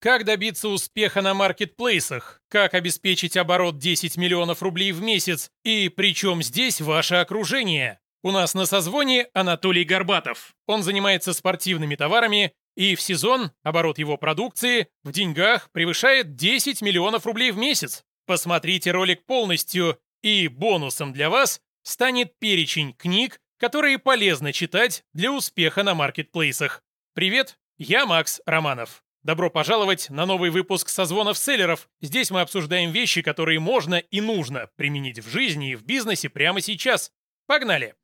Как 0.00 0.24
добиться 0.24 0.70
успеха 0.70 1.20
на 1.20 1.34
маркетплейсах? 1.34 2.40
Как 2.48 2.72
обеспечить 2.72 3.36
оборот 3.36 3.76
10 3.76 4.16
миллионов 4.16 4.62
рублей 4.62 4.92
в 4.92 5.02
месяц? 5.02 5.50
И 5.62 5.90
причем 5.90 6.42
здесь 6.42 6.80
ваше 6.80 7.16
окружение? 7.16 8.00
У 8.22 8.30
нас 8.30 8.54
на 8.54 8.64
созвоне 8.64 9.28
Анатолий 9.34 9.84
Горбатов. 9.84 10.54
Он 10.66 10.82
занимается 10.82 11.34
спортивными 11.34 11.96
товарами, 11.96 12.54
и 12.76 12.94
в 12.94 13.02
сезон 13.02 13.52
оборот 13.62 13.98
его 13.98 14.16
продукции 14.16 14.88
в 15.04 15.12
деньгах 15.12 15.70
превышает 15.70 16.34
10 16.34 16.80
миллионов 16.80 17.26
рублей 17.26 17.50
в 17.50 17.58
месяц. 17.58 18.02
Посмотрите 18.24 18.92
ролик 18.92 19.26
полностью, 19.26 19.98
и 20.22 20.48
бонусом 20.48 21.12
для 21.12 21.28
вас 21.28 21.60
станет 21.82 22.38
перечень 22.38 22.94
книг, 22.94 23.38
которые 23.58 23.98
полезно 23.98 24.54
читать 24.54 25.04
для 25.12 25.30
успеха 25.30 25.82
на 25.82 25.94
маркетплейсах. 25.94 26.82
Привет, 27.12 27.58
я 27.76 28.06
Макс 28.06 28.40
Романов. 28.46 29.02
Добро 29.22 29.50
пожаловать 29.50 30.08
на 30.08 30.24
новый 30.24 30.48
выпуск 30.48 30.88
созвонов 30.88 31.36
селлеров. 31.36 31.90
Здесь 32.00 32.30
мы 32.30 32.40
обсуждаем 32.40 32.90
вещи, 32.90 33.20
которые 33.20 33.60
можно 33.60 33.96
и 33.96 34.22
нужно 34.22 34.70
применить 34.76 35.18
в 35.18 35.28
жизни 35.28 35.72
и 35.72 35.74
в 35.76 35.84
бизнесе 35.84 36.30
прямо 36.30 36.62
сейчас. 36.62 37.12
Погнали! 37.46 37.94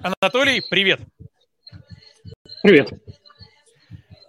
Анатолий, 0.00 0.60
привет! 0.68 1.00
Привет! 2.64 2.90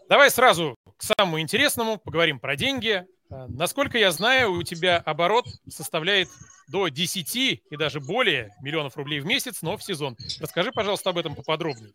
Давай 0.08 0.30
сразу 0.30 0.76
к 0.98 1.02
самому 1.02 1.40
интересному, 1.40 1.98
поговорим 1.98 2.40
про 2.40 2.56
деньги. 2.56 3.08
А, 3.32 3.48
насколько 3.48 3.98
я 3.98 4.12
знаю, 4.12 4.52
у 4.52 4.62
тебя 4.62 4.98
оборот 4.98 5.48
составляет 5.68 6.30
до 6.68 6.90
10 6.90 7.36
и 7.36 7.62
даже 7.72 8.00
более 8.00 8.56
миллионов 8.62 8.98
рублей 8.98 9.20
в 9.20 9.26
месяц, 9.26 9.64
но 9.64 9.78
в 9.78 9.84
сезон. 9.84 10.16
Расскажи, 10.40 10.72
пожалуйста, 10.72 11.10
об 11.10 11.18
этом 11.18 11.34
поподробнее. 11.34 11.94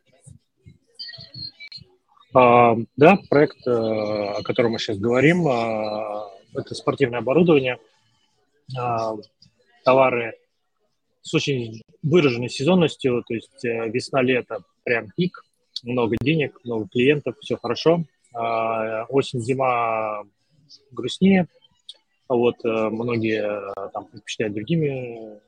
А, 2.32 2.76
да, 2.96 3.18
проект, 3.28 3.66
э, 3.66 3.70
о 3.70 4.42
котором 4.42 4.72
мы 4.72 4.78
сейчас 4.78 4.98
говорим, 4.98 5.48
а, 5.48 6.30
это 6.54 6.74
спортивное 6.74 7.18
оборудование, 7.18 7.78
а, 8.78 9.14
товары 9.84 10.34
с 11.22 11.34
очень 11.34 11.82
выраженной 12.02 12.48
сезонностью, 12.48 13.24
то 13.26 13.34
есть 13.34 13.64
э, 13.64 13.88
весна-лето 13.90 14.62
прям 14.84 15.10
пик, 15.16 15.44
много 15.82 16.16
денег, 16.20 16.58
много 16.64 16.88
клиентов, 16.88 17.36
все 17.40 17.56
хорошо. 17.56 18.04
Осень-зима 18.32 20.22
грустнее, 20.92 21.48
вот 22.28 22.64
э, 22.64 22.88
многие 22.90 23.72
там 23.92 24.06
предпочитают 24.06 24.54
другими 24.54 25.40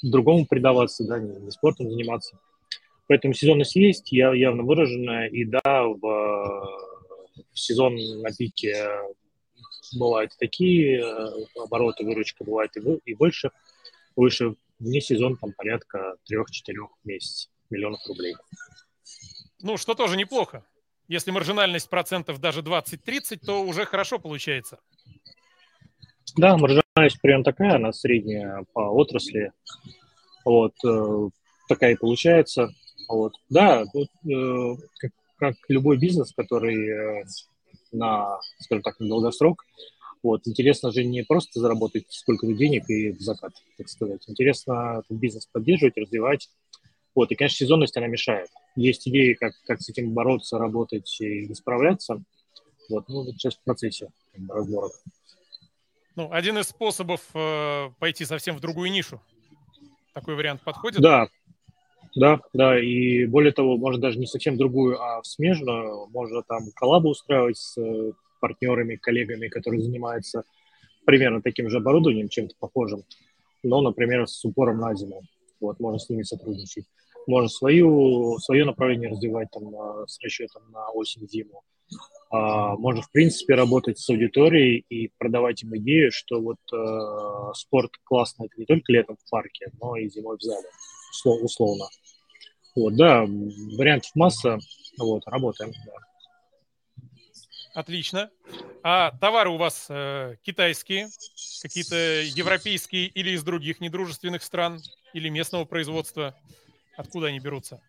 другому 0.00 0.46
предаваться, 0.46 1.04
да, 1.04 1.18
не 1.18 1.50
спортом 1.50 1.90
заниматься. 1.90 2.38
Поэтому 3.06 3.34
сезонность 3.34 3.76
есть, 3.76 4.12
явно 4.12 4.62
выраженная. 4.62 5.28
И 5.28 5.44
да, 5.44 5.84
в, 5.84 6.00
в 6.00 7.58
сезон 7.58 7.96
на 8.22 8.30
пике 8.30 8.88
бывают 9.98 10.32
такие 10.38 11.00
э, 11.00 11.28
обороты, 11.62 12.04
выручка 12.04 12.44
бывает 12.44 12.76
и, 12.76 12.80
и 13.04 13.14
больше. 13.14 13.50
Выше 14.16 14.54
вне 14.78 15.00
сезон 15.00 15.36
там 15.36 15.52
порядка 15.52 16.16
3-4 16.30 16.44
месяцев, 17.04 17.50
миллионов 17.70 18.00
рублей. 18.06 18.34
Ну, 19.60 19.76
что 19.76 19.94
тоже 19.94 20.16
неплохо. 20.16 20.64
Если 21.08 21.30
маржинальность 21.30 21.90
процентов 21.90 22.40
даже 22.40 22.60
20-30, 22.60 23.38
то 23.44 23.62
уже 23.62 23.84
хорошо 23.84 24.18
получается. 24.18 24.78
Да, 26.36 26.56
маржинальность 26.56 27.20
примерно 27.20 27.44
такая, 27.44 27.74
она 27.74 27.92
средняя 27.92 28.64
по 28.72 28.80
отрасли. 28.90 29.52
Вот, 30.44 30.74
э, 30.84 31.28
такая 31.68 31.92
и 31.92 31.96
получается. 31.96 32.70
Вот. 33.08 33.34
Да, 33.48 33.84
тут, 33.92 34.08
э, 34.30 34.76
как, 34.98 35.10
как 35.36 35.54
любой 35.68 35.98
бизнес, 35.98 36.32
который 36.34 36.88
э, 36.88 37.24
на, 37.92 38.38
скажем 38.60 38.82
так, 38.82 38.98
на 39.00 39.08
долгосрок, 39.08 39.64
вот, 40.22 40.46
интересно 40.46 40.90
же 40.90 41.04
не 41.04 41.22
просто 41.22 41.60
заработать 41.60 42.06
сколько-то 42.08 42.54
денег 42.54 42.88
и 42.88 43.12
в 43.12 43.20
закат, 43.20 43.52
так 43.76 43.88
сказать. 43.88 44.24
Интересно 44.26 45.02
этот 45.04 45.18
бизнес 45.18 45.46
поддерживать, 45.46 45.98
развивать. 45.98 46.48
Вот, 47.14 47.30
и, 47.30 47.34
конечно, 47.34 47.56
сезонность, 47.56 47.96
она 47.96 48.06
мешает. 48.06 48.48
Есть 48.74 49.06
идеи, 49.06 49.34
как, 49.34 49.52
как 49.66 49.82
с 49.82 49.88
этим 49.90 50.12
бороться, 50.12 50.58
работать 50.58 51.20
и 51.20 51.52
справляться. 51.54 52.22
Вот, 52.88 53.06
ну, 53.08 53.24
сейчас 53.32 53.54
в 53.54 53.60
процессе 53.64 54.10
как 54.32 54.42
бы, 54.42 54.54
разборок. 54.54 54.92
Ну, 56.16 56.32
один 56.32 56.58
из 56.58 56.68
способов 56.68 57.20
э, 57.34 57.90
пойти 57.98 58.24
совсем 58.24 58.56
в 58.56 58.60
другую 58.60 58.90
нишу. 58.90 59.20
Такой 60.14 60.36
вариант 60.36 60.62
подходит? 60.62 61.02
Да, 61.02 61.28
да, 62.14 62.40
да, 62.52 62.80
и 62.80 63.26
более 63.26 63.52
того, 63.52 63.76
можно 63.76 64.00
даже 64.00 64.18
не 64.18 64.26
совсем 64.26 64.56
другую, 64.56 65.00
а 65.00 65.22
смежную. 65.24 66.06
Можно 66.08 66.42
там 66.42 66.70
коллабу 66.74 67.10
устраивать 67.10 67.56
с 67.56 67.76
э, 67.76 68.12
партнерами, 68.40 68.96
коллегами, 68.96 69.48
которые 69.48 69.82
занимаются 69.82 70.44
примерно 71.04 71.42
таким 71.42 71.68
же 71.68 71.78
оборудованием, 71.78 72.28
чем-то 72.28 72.54
похожим, 72.58 73.02
но, 73.62 73.80
например, 73.80 74.26
с 74.28 74.44
упором 74.44 74.78
на 74.78 74.94
зиму. 74.94 75.22
Вот, 75.60 75.80
можно 75.80 75.98
с 75.98 76.08
ними 76.08 76.22
сотрудничать. 76.22 76.86
Можно 77.26 77.48
свою, 77.48 78.38
свое 78.38 78.64
направление 78.64 79.10
развивать 79.10 79.48
там, 79.50 79.72
с 80.06 80.18
расчетом 80.22 80.62
на 80.70 80.90
осень-зиму. 80.90 81.62
А, 82.30 82.76
можно, 82.76 83.02
в 83.02 83.10
принципе, 83.10 83.54
работать 83.54 83.98
с 83.98 84.10
аудиторией 84.10 84.84
и 84.88 85.10
продавать 85.18 85.62
им 85.62 85.76
идею, 85.76 86.10
что 86.12 86.40
вот 86.40 86.58
э, 86.72 87.52
спорт 87.54 87.92
классный 88.02 88.46
это 88.46 88.54
не 88.58 88.66
только 88.66 88.92
летом 88.92 89.16
в 89.16 89.30
парке, 89.30 89.70
но 89.80 89.96
и 89.96 90.08
зимой 90.08 90.36
в 90.36 90.42
зале, 90.42 90.66
условно. 91.24 91.86
Вот, 92.74 92.96
да, 92.96 93.24
вариантов 93.78 94.10
масса, 94.14 94.58
вот, 94.98 95.22
работаем, 95.26 95.72
да. 95.86 95.92
Отлично. 97.74 98.30
А 98.82 99.10
товары 99.20 99.50
у 99.50 99.56
вас 99.56 99.86
э, 99.88 100.36
китайские, 100.42 101.08
какие-то 101.62 102.22
европейские 102.22 103.06
или 103.06 103.30
из 103.30 103.42
других 103.42 103.80
недружественных 103.80 104.42
стран, 104.42 104.80
или 105.12 105.28
местного 105.28 105.64
производства? 105.64 106.36
Откуда 106.96 107.28
они 107.28 107.40
берутся? 107.40 107.80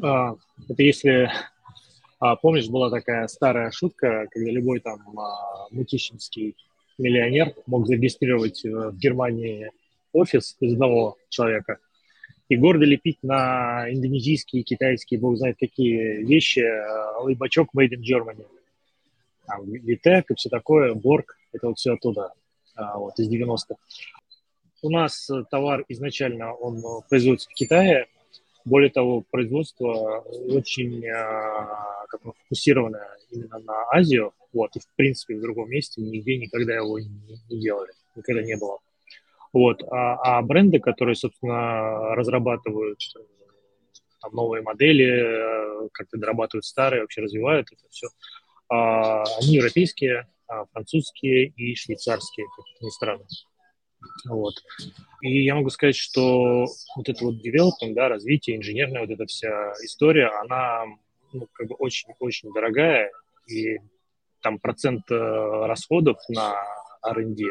А, 0.00 0.34
это 0.68 0.82
если... 0.82 1.30
А, 2.20 2.36
помнишь, 2.36 2.68
была 2.68 2.90
такая 2.90 3.26
старая 3.26 3.70
шутка, 3.72 4.26
когда 4.30 4.50
любой 4.50 4.78
там 4.80 5.18
а, 5.18 5.66
мутищинский 5.70 6.56
миллионер 6.96 7.54
мог 7.66 7.86
зарегистрировать 7.88 8.64
э, 8.64 8.68
в 8.68 8.96
Германии 8.96 9.72
офис 10.12 10.56
из 10.60 10.74
одного 10.74 11.16
человека– 11.28 11.78
и 12.48 12.56
гордо 12.56 12.84
лепить 12.84 13.18
на 13.22 13.90
индонезийские, 13.90 14.62
китайские, 14.62 15.20
бог 15.20 15.36
знает 15.36 15.56
какие 15.58 16.22
вещи, 16.24 16.64
лыбачок 17.22 17.70
made 17.76 17.90
in 17.90 18.02
Germany. 18.02 18.46
Там, 19.46 19.70
Витек 19.70 20.30
и 20.30 20.34
все 20.34 20.48
такое, 20.48 20.94
Борг, 20.94 21.36
это 21.52 21.68
вот 21.68 21.78
все 21.78 21.94
оттуда, 21.94 22.32
а, 22.74 22.98
вот, 22.98 23.18
из 23.18 23.28
90-х. 23.30 23.76
У 24.82 24.90
нас 24.90 25.30
товар 25.50 25.84
изначально, 25.88 26.54
он 26.54 26.82
производится 27.08 27.48
в 27.50 27.54
Китае, 27.54 28.06
более 28.64 28.90
того, 28.90 29.22
производство 29.30 30.20
очень 30.48 31.02
как 32.08 32.22
бы, 32.22 32.32
фокусированное 32.44 33.08
именно 33.30 33.58
на 33.58 33.90
Азию, 33.90 34.32
вот, 34.52 34.76
и 34.76 34.80
в 34.80 34.88
принципе 34.96 35.36
в 35.36 35.40
другом 35.40 35.68
месте 35.68 36.00
нигде 36.00 36.38
никогда 36.38 36.74
его 36.74 36.98
не 36.98 37.60
делали, 37.60 37.92
никогда 38.16 38.42
не 38.42 38.56
было. 38.56 38.78
Вот. 39.54 39.84
А, 39.84 40.38
а 40.38 40.42
бренды, 40.42 40.80
которые, 40.80 41.14
собственно, 41.14 42.14
разрабатывают 42.16 42.98
э, 43.16 43.20
там, 44.20 44.32
новые 44.32 44.62
модели, 44.62 45.06
э, 45.06 45.88
как-то 45.92 46.18
дорабатывают 46.18 46.64
старые, 46.64 47.02
вообще 47.02 47.22
развивают 47.22 47.68
это 47.70 47.84
все, 47.88 48.08
а, 48.68 49.22
они 49.40 49.54
европейские, 49.54 50.28
а, 50.48 50.64
французские 50.72 51.46
и 51.46 51.76
швейцарские, 51.76 52.46
как 52.56 52.64
ни 52.82 52.90
странно. 52.90 53.24
Вот. 54.28 54.54
И 55.22 55.44
я 55.44 55.54
могу 55.54 55.70
сказать, 55.70 55.96
что 55.96 56.66
вот 56.96 57.08
это 57.08 57.24
вот 57.24 57.36
development, 57.36 57.94
да, 57.94 58.08
развитие, 58.08 58.56
инженерная 58.56 59.02
вот 59.02 59.10
эта 59.10 59.24
вся 59.26 59.72
история, 59.84 60.30
она 60.42 60.84
ну, 61.32 61.48
как 61.52 61.68
бы 61.68 61.76
очень-очень 61.76 62.52
дорогая, 62.52 63.10
и 63.46 63.78
там 64.42 64.58
процент 64.58 65.08
э, 65.10 65.14
расходов 65.14 66.18
на 66.28 66.54
R&D, 67.02 67.44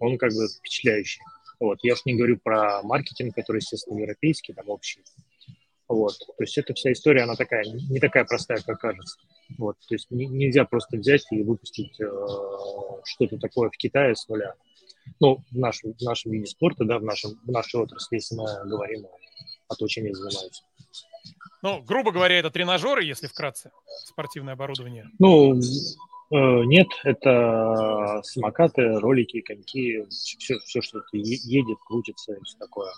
он 0.00 0.18
как 0.18 0.32
бы 0.32 0.48
впечатляющий. 0.48 1.22
Вот. 1.60 1.78
Я 1.82 1.94
уж 1.94 2.04
не 2.04 2.14
говорю 2.14 2.38
про 2.42 2.82
маркетинг, 2.82 3.34
который, 3.34 3.58
естественно, 3.58 3.98
европейский, 3.98 4.52
там 4.52 4.68
общий. 4.68 5.02
Вот. 5.88 6.18
То 6.18 6.42
есть 6.42 6.58
эта 6.58 6.74
вся 6.74 6.92
история, 6.92 7.22
она 7.22 7.34
такая, 7.34 7.64
не 7.64 8.00
такая 8.00 8.24
простая, 8.24 8.58
как 8.58 8.80
кажется. 8.80 9.18
Вот. 9.58 9.76
То 9.88 9.94
есть 9.94 10.10
не, 10.10 10.26
нельзя 10.26 10.64
просто 10.64 10.96
взять 10.96 11.24
и 11.30 11.42
выпустить 11.42 12.00
э, 12.00 12.04
что-то 13.04 13.38
такое 13.38 13.70
в 13.70 13.76
Китае 13.76 14.16
с 14.16 14.26
нуля. 14.28 14.54
Ну, 15.20 15.44
в 15.50 15.56
нашем, 15.56 15.94
в 15.94 16.02
нашем 16.02 16.32
виде 16.32 16.46
спорта, 16.46 16.84
да, 16.84 16.98
в, 16.98 17.04
нашем, 17.04 17.38
в 17.44 17.50
нашей 17.50 17.80
отрасли, 17.80 18.16
если 18.16 18.34
мы 18.34 18.44
говорим 18.68 19.06
о 19.68 19.74
том, 19.76 19.86
чем 19.86 20.04
я 20.06 20.14
занимаюсь. 20.14 20.64
Ну, 21.62 21.80
грубо 21.82 22.10
говоря, 22.10 22.38
это 22.38 22.50
тренажеры, 22.50 23.04
если 23.04 23.28
вкратце, 23.28 23.70
спортивное 24.04 24.54
оборудование. 24.54 25.08
Ну, 25.18 25.60
нет, 26.30 26.88
это 27.04 28.20
самокаты, 28.24 28.98
ролики, 28.98 29.40
коньки, 29.40 30.04
все, 30.10 30.58
все 30.58 30.80
что 30.80 31.00
едет, 31.12 31.78
крутится 31.86 32.34
и 32.34 32.42
все 32.42 32.58
такое. 32.58 32.92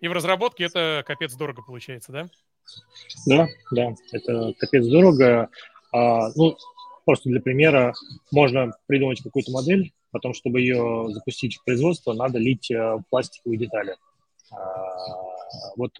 И 0.00 0.08
в 0.08 0.12
разработке 0.12 0.64
это 0.64 1.04
капец 1.06 1.34
дорого 1.34 1.62
получается, 1.62 2.12
да? 2.12 2.28
Да, 3.26 3.48
да, 3.70 3.94
это 4.12 4.52
капец 4.58 4.86
дорого. 4.86 5.48
А, 5.92 6.30
ну, 6.34 6.56
просто 7.04 7.28
для 7.28 7.40
примера, 7.40 7.94
можно 8.30 8.72
придумать 8.86 9.22
какую-то 9.22 9.52
модель, 9.52 9.92
потом, 10.10 10.34
чтобы 10.34 10.60
ее 10.60 11.06
запустить 11.10 11.56
в 11.56 11.64
производство, 11.64 12.12
надо 12.12 12.38
лить 12.38 12.70
э, 12.70 12.98
пластиковые 13.10 13.58
детали. 13.58 13.96
А, 14.50 14.56
вот 15.76 15.92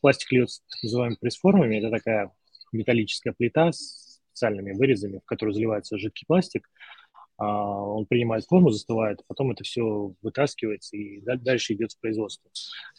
пластик 0.00 0.32
льется 0.32 0.62
так 0.68 0.82
называемыми 0.82 1.18
пресс-формами, 1.20 1.76
это 1.76 1.90
такая 1.90 2.32
металлическая 2.72 3.32
плита 3.32 3.72
с 3.72 4.11
специальными 4.32 4.72
вырезами, 4.72 5.18
в 5.18 5.24
которую 5.24 5.54
заливается 5.54 5.98
жидкий 5.98 6.24
пластик, 6.26 6.68
а, 7.38 7.82
он 7.82 8.06
принимает 8.06 8.44
форму, 8.44 8.70
застывает, 8.70 9.20
а 9.20 9.24
потом 9.26 9.50
это 9.50 9.64
все 9.64 10.14
вытаскивается 10.22 10.96
и 10.96 11.20
дальше 11.20 11.74
идет 11.74 11.92
в 11.92 12.00
производство. 12.00 12.50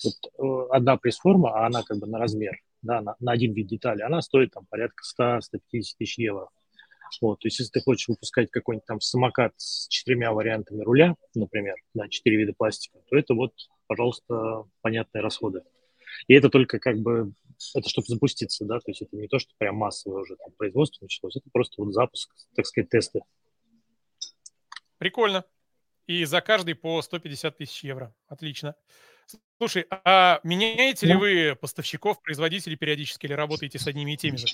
Вот 0.04 0.14
э, 0.38 0.68
одна 0.72 0.98
пресс-форма, 0.98 1.52
а 1.52 1.68
она 1.68 1.84
как 1.84 2.00
бы 2.00 2.08
на 2.08 2.20
размер, 2.20 2.60
да, 2.82 3.02
на, 3.02 3.16
на 3.20 3.32
один 3.32 3.54
вид 3.54 3.68
детали, 3.68 4.02
она 4.02 4.22
стоит 4.22 4.52
там 4.52 4.66
порядка 4.70 5.04
100-150 5.20 5.40
тысяч 5.70 6.18
евро. 6.18 6.50
Вот, 7.22 7.40
то 7.40 7.48
есть, 7.48 7.60
если 7.60 7.72
ты 7.72 7.82
хочешь 7.82 8.08
выпускать 8.08 8.50
какой-нибудь 8.50 8.88
там 8.88 9.00
самокат 9.00 9.54
с 9.58 9.88
четырьмя 9.88 10.32
вариантами 10.32 10.82
руля, 10.82 11.16
например, 11.36 11.76
на 11.94 12.10
четыре 12.10 12.38
вида 12.38 12.54
пластика, 12.58 12.98
то 13.08 13.16
это 13.16 13.36
вот, 13.36 13.54
пожалуйста, 13.88 14.64
понятные 14.82 15.22
расходы. 15.22 15.62
И 16.28 16.34
это 16.34 16.50
только 16.50 16.80
как 16.80 16.98
бы, 17.00 17.32
это 17.76 17.90
чтобы 17.90 18.08
запуститься, 18.08 18.66
да, 18.66 18.80
то 18.80 18.90
есть 18.90 19.02
это 19.02 19.16
не 19.16 19.28
то, 19.28 19.40
что 19.40 19.52
прям 19.58 19.76
массовое 19.76 20.22
уже 20.22 20.36
там 20.36 20.52
производство 20.58 21.06
началось, 21.06 21.36
это 21.36 21.50
просто 21.52 21.82
вот 21.82 21.94
запуск, 21.94 22.34
так 22.56 22.66
сказать, 22.66 22.90
тесты. 22.90 23.22
Прикольно. 24.98 25.46
И 26.06 26.26
за 26.26 26.42
каждый 26.42 26.76
по 26.76 27.02
150 27.02 27.58
тысяч 27.58 27.84
евро. 27.84 28.14
Отлично. 28.28 28.76
Слушай, 29.58 29.86
а 29.90 30.42
меняете 30.44 31.08
ли 31.08 31.16
вы 31.16 31.58
поставщиков, 31.60 32.22
производителей 32.22 32.76
периодически 32.76 33.26
или 33.26 33.34
работаете 33.34 33.80
с 33.80 33.88
одними 33.88 34.14
и 34.14 34.18
теми 34.18 34.36
же? 34.36 34.48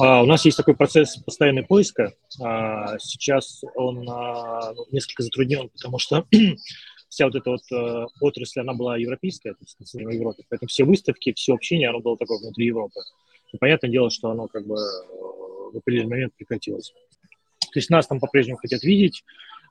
А, 0.00 0.22
у 0.22 0.26
нас 0.26 0.44
есть 0.44 0.56
такой 0.56 0.76
процесс 0.76 1.16
постоянного 1.16 1.66
поиска. 1.66 2.14
А, 2.40 2.98
сейчас 2.98 3.62
он 3.74 4.08
а, 4.08 4.72
ну, 4.72 4.86
несколько 4.90 5.22
затруднен, 5.22 5.68
потому 5.70 5.98
что 5.98 6.26
вся 7.08 7.26
вот 7.26 7.34
эта 7.34 7.50
вот 7.50 7.60
а, 7.72 8.06
отрасль, 8.20 8.60
она 8.60 8.74
была 8.74 8.96
европейская, 8.96 9.52
то 9.52 9.60
есть 9.60 9.94
в 9.94 9.98
Европе. 9.98 10.44
Поэтому 10.48 10.68
все 10.68 10.84
выставки, 10.84 11.32
все 11.32 11.54
общение, 11.54 11.88
оно 11.88 12.00
было 12.00 12.16
такое 12.16 12.38
внутри 12.38 12.66
Европы. 12.66 13.00
И 13.52 13.56
понятное 13.56 13.90
дело, 13.90 14.10
что 14.10 14.30
оно 14.30 14.46
как 14.48 14.66
бы 14.66 14.76
в 15.72 15.76
определенный 15.76 16.10
момент 16.10 16.34
прекратилось. 16.34 16.92
То 17.60 17.78
есть 17.78 17.90
нас 17.90 18.06
там 18.06 18.20
по-прежнему 18.20 18.58
хотят 18.58 18.82
видеть, 18.82 19.24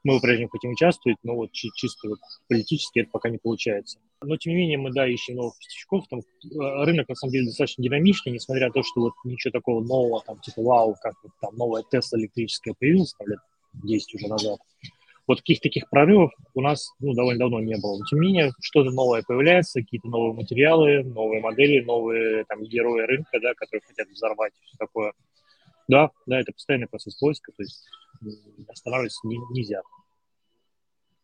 мы 0.03 0.15
по-прежнему 0.17 0.49
хотим 0.49 0.71
участвовать, 0.71 1.17
но 1.23 1.35
вот 1.35 1.51
чисто 1.51 2.09
вот 2.09 2.19
политически 2.47 2.99
это 2.99 3.09
пока 3.11 3.29
не 3.29 3.37
получается. 3.37 3.99
Но, 4.21 4.37
тем 4.37 4.53
не 4.53 4.59
менее, 4.59 4.77
мы, 4.77 4.91
да, 4.91 5.07
ищем 5.07 5.35
новых 5.35 5.55
поставщиков. 5.57 6.07
Там 6.07 6.19
э, 6.19 6.85
рынок, 6.85 7.09
на 7.09 7.15
самом 7.15 7.33
деле, 7.33 7.45
достаточно 7.45 7.83
динамичный, 7.83 8.31
несмотря 8.31 8.67
на 8.67 8.73
то, 8.73 8.83
что 8.83 9.01
вот 9.01 9.13
ничего 9.25 9.51
такого 9.51 9.83
нового, 9.83 10.23
там, 10.25 10.39
типа, 10.39 10.61
вау, 10.61 10.95
как 11.01 11.13
вот 11.23 11.31
там 11.41 11.55
новая 11.55 11.83
Тесла 11.83 12.19
электрическая 12.19 12.73
появилась, 12.79 13.13
там, 13.13 13.27
лет 13.27 13.39
10 13.73 14.15
уже 14.15 14.27
назад. 14.27 14.59
Вот 15.27 15.39
каких-то 15.39 15.63
таких 15.63 15.89
прорывов 15.89 16.31
у 16.53 16.61
нас, 16.61 16.89
ну, 16.99 17.13
довольно 17.13 17.39
давно 17.39 17.59
не 17.59 17.75
было. 17.75 17.97
Но, 17.97 18.05
тем 18.05 18.21
не 18.21 18.27
менее, 18.27 18.51
что-то 18.61 18.91
новое 18.91 19.23
появляется, 19.27 19.81
какие-то 19.81 20.07
новые 20.07 20.33
материалы, 20.33 21.03
новые 21.03 21.41
модели, 21.41 21.83
новые, 21.83 22.45
там, 22.45 22.63
герои 22.63 23.01
рынка, 23.01 23.39
да, 23.41 23.53
которые 23.53 23.81
хотят 23.85 24.07
взорвать, 24.07 24.53
все 24.63 24.77
такое. 24.77 25.13
Да, 25.89 26.11
да, 26.25 26.39
это 26.39 26.53
постоянный 26.53 26.87
процесс 26.87 27.15
поиска, 27.17 27.51
то 27.51 27.61
есть 27.61 27.85
останавливаться 28.69 29.27
не, 29.27 29.37
нельзя. 29.51 29.81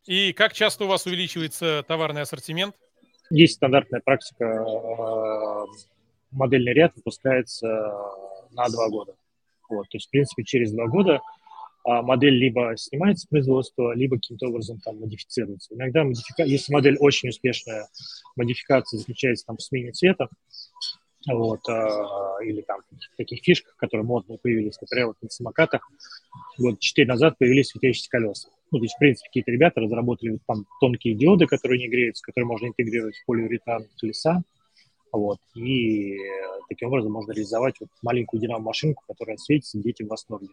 И 0.06 0.34
как 0.34 0.52
часто 0.52 0.84
у 0.84 0.88
вас 0.88 1.06
увеличивается 1.06 1.82
товарный 1.88 2.22
ассортимент? 2.22 2.74
Есть 3.30 3.54
стандартная 3.54 4.00
практика, 4.00 4.44
э, 4.44 5.66
модельный 6.30 6.74
ряд 6.74 6.92
выпускается 6.94 7.66
на 8.52 8.68
два 8.68 8.90
года. 8.90 9.14
Вот, 9.70 9.88
то 9.88 9.96
есть, 9.96 10.08
в 10.08 10.10
принципе, 10.10 10.44
через 10.44 10.72
два 10.72 10.86
года 10.88 11.16
а, 11.16 11.20
модель 11.84 12.34
либо 12.34 12.74
снимается 12.76 13.26
с 13.26 13.28
производства, 13.28 13.94
либо 13.94 14.16
каким-то 14.16 14.48
образом 14.48 14.80
там 14.80 14.98
модифицируется. 15.00 15.74
Иногда 15.74 16.04
модифика... 16.04 16.44
если 16.44 16.72
модель 16.72 16.96
очень 16.98 17.28
успешная, 17.28 17.88
модификация 18.36 18.98
заключается 18.98 19.46
там 19.46 19.56
в 19.56 19.62
смене 19.62 19.92
цвета, 19.92 20.28
вот, 21.26 21.60
э, 21.68 21.88
или 22.44 22.60
там 22.62 22.80
таких 23.16 23.42
фишках, 23.42 23.76
которые 23.76 24.04
модные 24.04 24.38
появились, 24.38 24.80
например, 24.80 25.08
вот 25.08 25.16
на 25.22 25.30
самокатах, 25.30 25.88
вот 26.58 26.80
4 26.80 27.06
назад 27.06 27.38
появились 27.38 27.68
светящиеся 27.68 28.10
колеса. 28.10 28.48
Ну, 28.70 28.78
то 28.78 28.84
есть, 28.84 28.94
в 28.94 28.98
принципе, 28.98 29.28
какие-то 29.28 29.50
ребята 29.50 29.80
разработали 29.80 30.38
там 30.46 30.66
тонкие 30.80 31.14
диоды, 31.14 31.46
которые 31.46 31.78
не 31.78 31.88
греются, 31.88 32.22
которые 32.24 32.46
можно 32.46 32.66
интегрировать 32.66 33.16
в 33.16 33.26
полиуретан 33.26 33.86
колеса, 33.98 34.42
вот, 35.12 35.38
и 35.54 36.16
таким 36.68 36.88
образом 36.88 37.12
можно 37.12 37.32
реализовать 37.32 37.76
вот 37.78 37.88
маленькую 38.02 38.40
динамо-машинку, 38.40 39.04
которая 39.06 39.36
светится, 39.36 39.78
дети 39.78 40.02
в 40.02 40.08
восторге. 40.08 40.48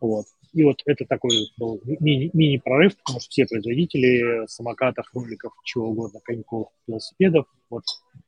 Вот. 0.00 0.26
И 0.52 0.64
вот 0.64 0.80
это 0.86 1.04
такой 1.04 1.52
был 1.58 1.80
мини, 1.84 2.30
мини-прорыв, 2.32 2.96
потому 2.96 3.20
что 3.20 3.30
все 3.30 3.46
производители 3.46 4.46
самокатов, 4.46 5.06
роликов, 5.14 5.52
чего 5.64 5.90
угодно, 5.90 6.20
коньков, 6.24 6.68
велосипедов, 6.86 7.46
вот 7.68 7.84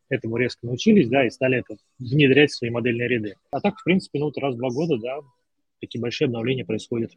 этому 0.08 0.36
резко 0.36 0.66
научились, 0.66 1.08
да, 1.08 1.26
и 1.26 1.30
стали 1.30 1.58
это 1.58 1.76
внедрять 1.98 2.50
в 2.50 2.56
свои 2.56 2.70
модельные 2.70 3.08
ряды. 3.08 3.36
А 3.50 3.60
так, 3.60 3.78
в 3.78 3.84
принципе, 3.84 4.18
ну, 4.18 4.26
вот 4.26 4.38
раз 4.38 4.54
в 4.54 4.58
два 4.58 4.70
года, 4.70 4.98
да, 4.98 5.18
такие 5.80 6.00
большие 6.00 6.26
обновления 6.26 6.64
происходят. 6.64 7.12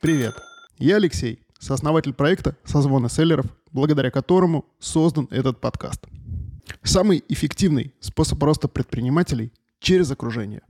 Привет, 0.00 0.34
я 0.78 0.96
Алексей, 0.96 1.40
сооснователь 1.58 2.14
проекта 2.14 2.56
«Созвоны 2.64 3.08
селлеров», 3.10 3.46
благодаря 3.72 4.10
которому 4.10 4.64
создан 4.78 5.28
этот 5.30 5.60
подкаст. 5.60 6.06
Самый 6.82 7.22
эффективный 7.28 7.92
способ 8.00 8.42
роста 8.42 8.68
предпринимателей 8.68 9.52
через 9.78 10.10
окружение. 10.10 10.62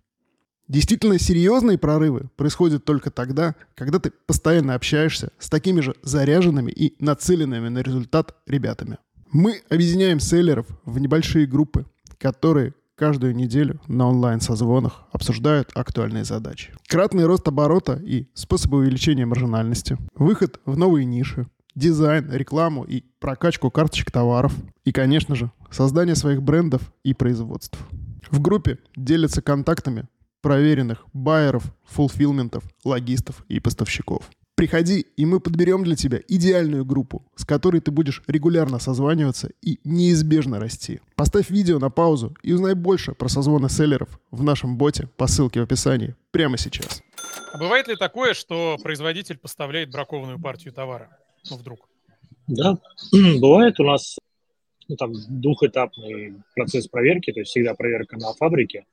Действительно 0.73 1.19
серьезные 1.19 1.77
прорывы 1.77 2.31
происходят 2.35 2.87
только 2.87 3.11
тогда, 3.11 3.55
когда 3.75 3.99
ты 3.99 4.11
постоянно 4.11 4.75
общаешься 4.75 5.31
с 5.39 5.51
такими 5.51 5.83
же 5.83 5.95
заряженными 6.03 6.71
и 6.71 6.95
нацеленными 6.99 7.69
на 7.69 7.81
результат 7.81 8.35
ребятами. 8.47 8.97
Мы 9.31 9.61
объединяем 9.69 10.19
селлеров 10.19 10.65
в 10.87 10.99
небольшие 10.99 11.47
группы, 11.47 11.85
которые 12.17 12.73
каждую 12.95 13.37
неделю 13.37 13.83
на 13.87 14.09
онлайн-созвонах 14.09 15.03
обсуждают 15.13 15.71
актуальные 15.75 16.25
задачи. 16.25 16.73
Кратный 16.87 17.27
рост 17.27 17.47
оборота 17.47 18.01
и 18.03 18.29
способы 18.33 18.79
увеличения 18.79 19.27
маржинальности, 19.27 19.99
выход 20.15 20.59
в 20.65 20.79
новые 20.79 21.05
ниши, 21.05 21.49
дизайн, 21.75 22.33
рекламу 22.33 22.85
и 22.85 23.05
прокачку 23.19 23.71
карточек 23.71 24.11
товаров. 24.11 24.55
И, 24.87 24.93
конечно 24.93 25.35
же, 25.35 25.53
создание 25.71 26.15
своих 26.15 26.43
брендов 26.43 26.95
и 27.05 27.13
производств. 27.13 27.79
В 28.31 28.41
группе 28.41 28.79
делятся 28.97 29.43
контактами 29.43 30.09
проверенных 30.43 31.07
байеров, 31.13 31.65
фулфилментов, 31.85 32.65
логистов 32.85 33.45
и 33.49 33.61
поставщиков. 33.61 34.29
Приходи, 34.55 35.07
и 35.17 35.25
мы 35.25 35.41
подберем 35.41 35.83
для 35.83 35.97
тебя 35.97 36.21
идеальную 36.29 36.85
группу, 36.85 37.25
с 37.35 37.45
которой 37.45 37.81
ты 37.81 37.91
будешь 37.91 38.23
регулярно 38.27 38.79
созваниваться 38.79 39.51
и 39.63 39.81
неизбежно 39.83 40.61
расти. 40.61 41.01
Поставь 41.17 41.49
видео 41.49 41.79
на 41.79 41.91
паузу 41.91 42.37
и 42.43 42.53
узнай 42.53 42.75
больше 42.75 43.13
про 43.13 43.29
созвоны 43.29 43.71
селлеров 43.71 44.21
в 44.31 44.43
нашем 44.43 44.77
боте 44.77 45.09
по 45.17 45.27
ссылке 45.27 45.61
в 45.61 45.65
описании 45.65 46.15
прямо 46.33 46.59
сейчас. 46.59 47.03
А 47.53 47.59
бывает 47.59 47.89
ли 47.89 47.97
такое, 47.97 48.35
что 48.35 48.77
производитель 48.83 49.39
поставляет 49.39 49.91
бракованную 49.91 50.39
партию 50.39 50.75
товара? 50.75 51.09
Ну, 51.51 51.57
вдруг. 51.57 51.89
Да, 52.47 52.79
бывает 53.41 53.81
у 53.81 53.85
нас 53.85 54.19
ну, 54.89 54.97
там 54.97 55.13
двухэтапный 55.29 56.35
процесс 56.55 56.89
проверки, 56.89 57.33
то 57.33 57.41
есть 57.41 57.51
всегда 57.51 57.75
проверка 57.75 58.19
на 58.19 58.33
фабрике, 58.35 58.85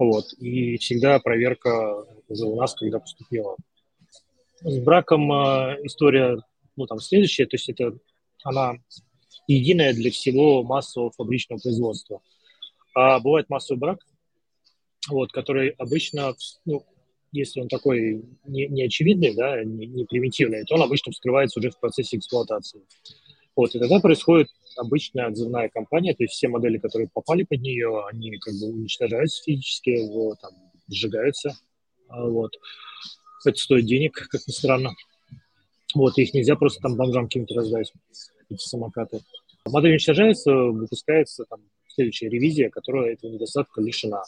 вот, 0.00 0.32
и 0.38 0.78
всегда 0.78 1.18
проверка 1.18 2.06
у 2.26 2.56
нас, 2.56 2.74
когда 2.74 3.00
поступила 3.00 3.54
с 4.62 4.78
браком 4.78 5.30
э, 5.30 5.78
история, 5.82 6.38
ну, 6.74 6.86
там, 6.86 7.00
следующая, 7.00 7.44
то 7.44 7.56
есть 7.56 7.68
это 7.68 7.92
она 8.42 8.76
единая 9.46 9.92
для 9.92 10.10
всего 10.10 10.62
массового 10.62 11.10
фабричного 11.10 11.60
производства. 11.60 12.22
А 12.94 13.20
бывает 13.20 13.50
массовый 13.50 13.78
брак, 13.78 13.98
вот, 15.10 15.32
который 15.32 15.68
обычно, 15.76 16.34
ну, 16.64 16.86
если 17.30 17.60
он 17.60 17.68
такой 17.68 18.24
не, 18.46 18.68
не 18.68 18.84
очевидный, 18.84 19.34
да, 19.34 19.62
не, 19.62 19.86
не 19.86 20.06
примитивный, 20.06 20.64
то 20.64 20.76
он 20.76 20.82
обычно 20.82 21.12
вскрывается 21.12 21.60
уже 21.60 21.70
в 21.70 21.78
процессе 21.78 22.16
эксплуатации. 22.16 22.80
Вот, 23.54 23.74
и 23.74 23.78
тогда 23.78 24.00
происходит 24.00 24.48
обычная 24.76 25.26
отзывная 25.26 25.68
кампания, 25.68 26.14
то 26.14 26.22
есть 26.22 26.34
все 26.34 26.48
модели, 26.48 26.78
которые 26.78 27.08
попали 27.12 27.44
под 27.44 27.60
нее, 27.60 28.04
они 28.10 28.36
как 28.38 28.54
бы 28.54 28.66
уничтожаются 28.68 29.42
физически, 29.42 30.06
вот, 30.08 30.40
там, 30.40 30.52
сжигаются. 30.88 31.56
А, 32.08 32.26
вот. 32.26 32.52
Это 33.44 33.58
стоит 33.58 33.86
денег, 33.86 34.28
как 34.30 34.40
ни 34.46 34.52
странно. 34.52 34.90
Вот, 35.94 36.18
их 36.18 36.34
нельзя 36.34 36.56
просто 36.56 36.80
там 36.82 36.96
бомжам 36.96 37.24
каким-то 37.24 37.54
раздать, 37.54 37.92
эти 38.48 38.62
самокаты. 38.62 39.20
Модель 39.66 39.92
уничтожается, 39.92 40.52
выпускается 40.52 41.44
там 41.48 41.60
следующая 41.88 42.28
ревизия, 42.28 42.70
которая 42.70 43.12
этого 43.12 43.30
недостатка 43.30 43.80
лишена. 43.80 44.22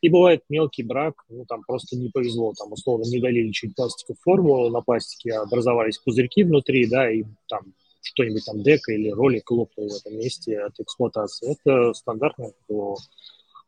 И 0.00 0.08
бывает 0.10 0.42
мелкий 0.48 0.82
брак, 0.82 1.24
ну 1.28 1.46
там 1.46 1.62
просто 1.62 1.96
не 1.96 2.10
повезло, 2.10 2.52
там 2.52 2.72
условно 2.72 3.04
не 3.04 3.20
долили 3.20 3.50
чуть 3.52 3.74
пластиковую 3.74 4.18
форму, 4.22 4.68
на 4.68 4.82
пластике 4.82 5.32
образовались 5.32 5.98
пузырьки 5.98 6.42
внутри, 6.42 6.86
да, 6.86 7.10
и 7.10 7.24
там 7.48 7.72
что-нибудь 8.04 8.44
там 8.44 8.62
дека 8.62 8.92
или 8.92 9.10
ролик 9.10 9.50
лопнул 9.50 9.88
в 9.88 9.96
этом 9.96 10.16
месте 10.16 10.60
от 10.60 10.78
эксплуатации. 10.78 11.52
Это 11.52 11.92
стандартно 11.94 12.52
по 12.66 12.96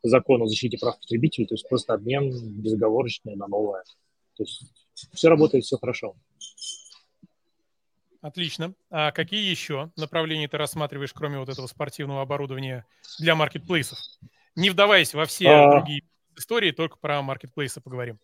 закон 0.03 0.41
о 0.43 0.47
защите 0.47 0.77
прав 0.77 0.99
потребителей, 0.99 1.47
то 1.47 1.55
есть 1.55 1.67
просто 1.67 1.93
обмен 1.93 2.31
безоговорочный 2.61 3.35
на 3.35 3.47
новое. 3.47 3.83
То 4.35 4.43
есть 4.43 4.63
все 5.13 5.29
работает, 5.29 5.65
все 5.65 5.77
хорошо. 5.77 6.15
Отлично. 8.21 8.73
А 8.89 9.11
какие 9.11 9.49
еще 9.49 9.91
направления 9.95 10.47
ты 10.47 10.57
рассматриваешь, 10.57 11.13
кроме 11.13 11.39
вот 11.39 11.49
этого 11.49 11.67
спортивного 11.67 12.21
оборудования 12.21 12.85
для 13.19 13.35
маркетплейсов? 13.35 13.99
Не 14.55 14.69
вдаваясь 14.69 15.13
во 15.13 15.25
все 15.25 15.49
а... 15.49 15.71
другие 15.71 16.03
истории, 16.35 16.71
только 16.71 16.97
про 16.97 17.21
маркетплейсы 17.21 17.81
поговорим. 17.81 18.19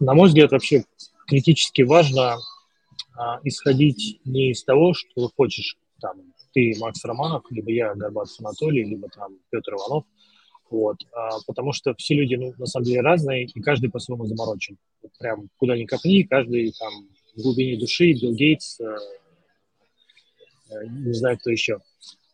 На 0.00 0.14
мой 0.14 0.28
взгляд, 0.28 0.52
вообще 0.52 0.84
критически 1.26 1.82
важно 1.82 2.36
а, 3.16 3.40
исходить 3.44 4.20
не 4.24 4.50
из 4.50 4.64
того, 4.64 4.94
что 4.94 5.30
хочешь, 5.36 5.76
там, 6.00 6.22
ты, 6.52 6.74
Макс 6.78 7.04
Романов, 7.04 7.44
либо 7.50 7.70
я, 7.70 7.94
Горбатов 7.94 8.38
Анатолий, 8.40 8.84
либо 8.84 9.08
там 9.08 9.38
Петр 9.50 9.74
Иванов, 9.74 10.04
вот, 10.70 10.96
а, 11.12 11.38
потому 11.46 11.72
что 11.72 11.94
все 11.94 12.14
люди, 12.14 12.34
ну, 12.34 12.54
на 12.58 12.66
самом 12.66 12.86
деле, 12.86 13.00
разные, 13.00 13.44
и 13.44 13.60
каждый 13.60 13.90
по-своему 13.90 14.26
заморочен. 14.26 14.78
Вот 15.02 15.12
прям 15.18 15.48
куда 15.58 15.76
ни 15.76 15.84
копни, 15.84 16.22
каждый 16.22 16.72
там 16.72 17.08
в 17.36 17.42
глубине 17.42 17.78
души, 17.78 18.12
Билл 18.12 18.34
Гейтс, 18.34 18.80
э, 18.80 18.84
э, 20.70 20.86
не 20.88 21.12
знаю, 21.12 21.38
кто 21.38 21.50
еще. 21.50 21.80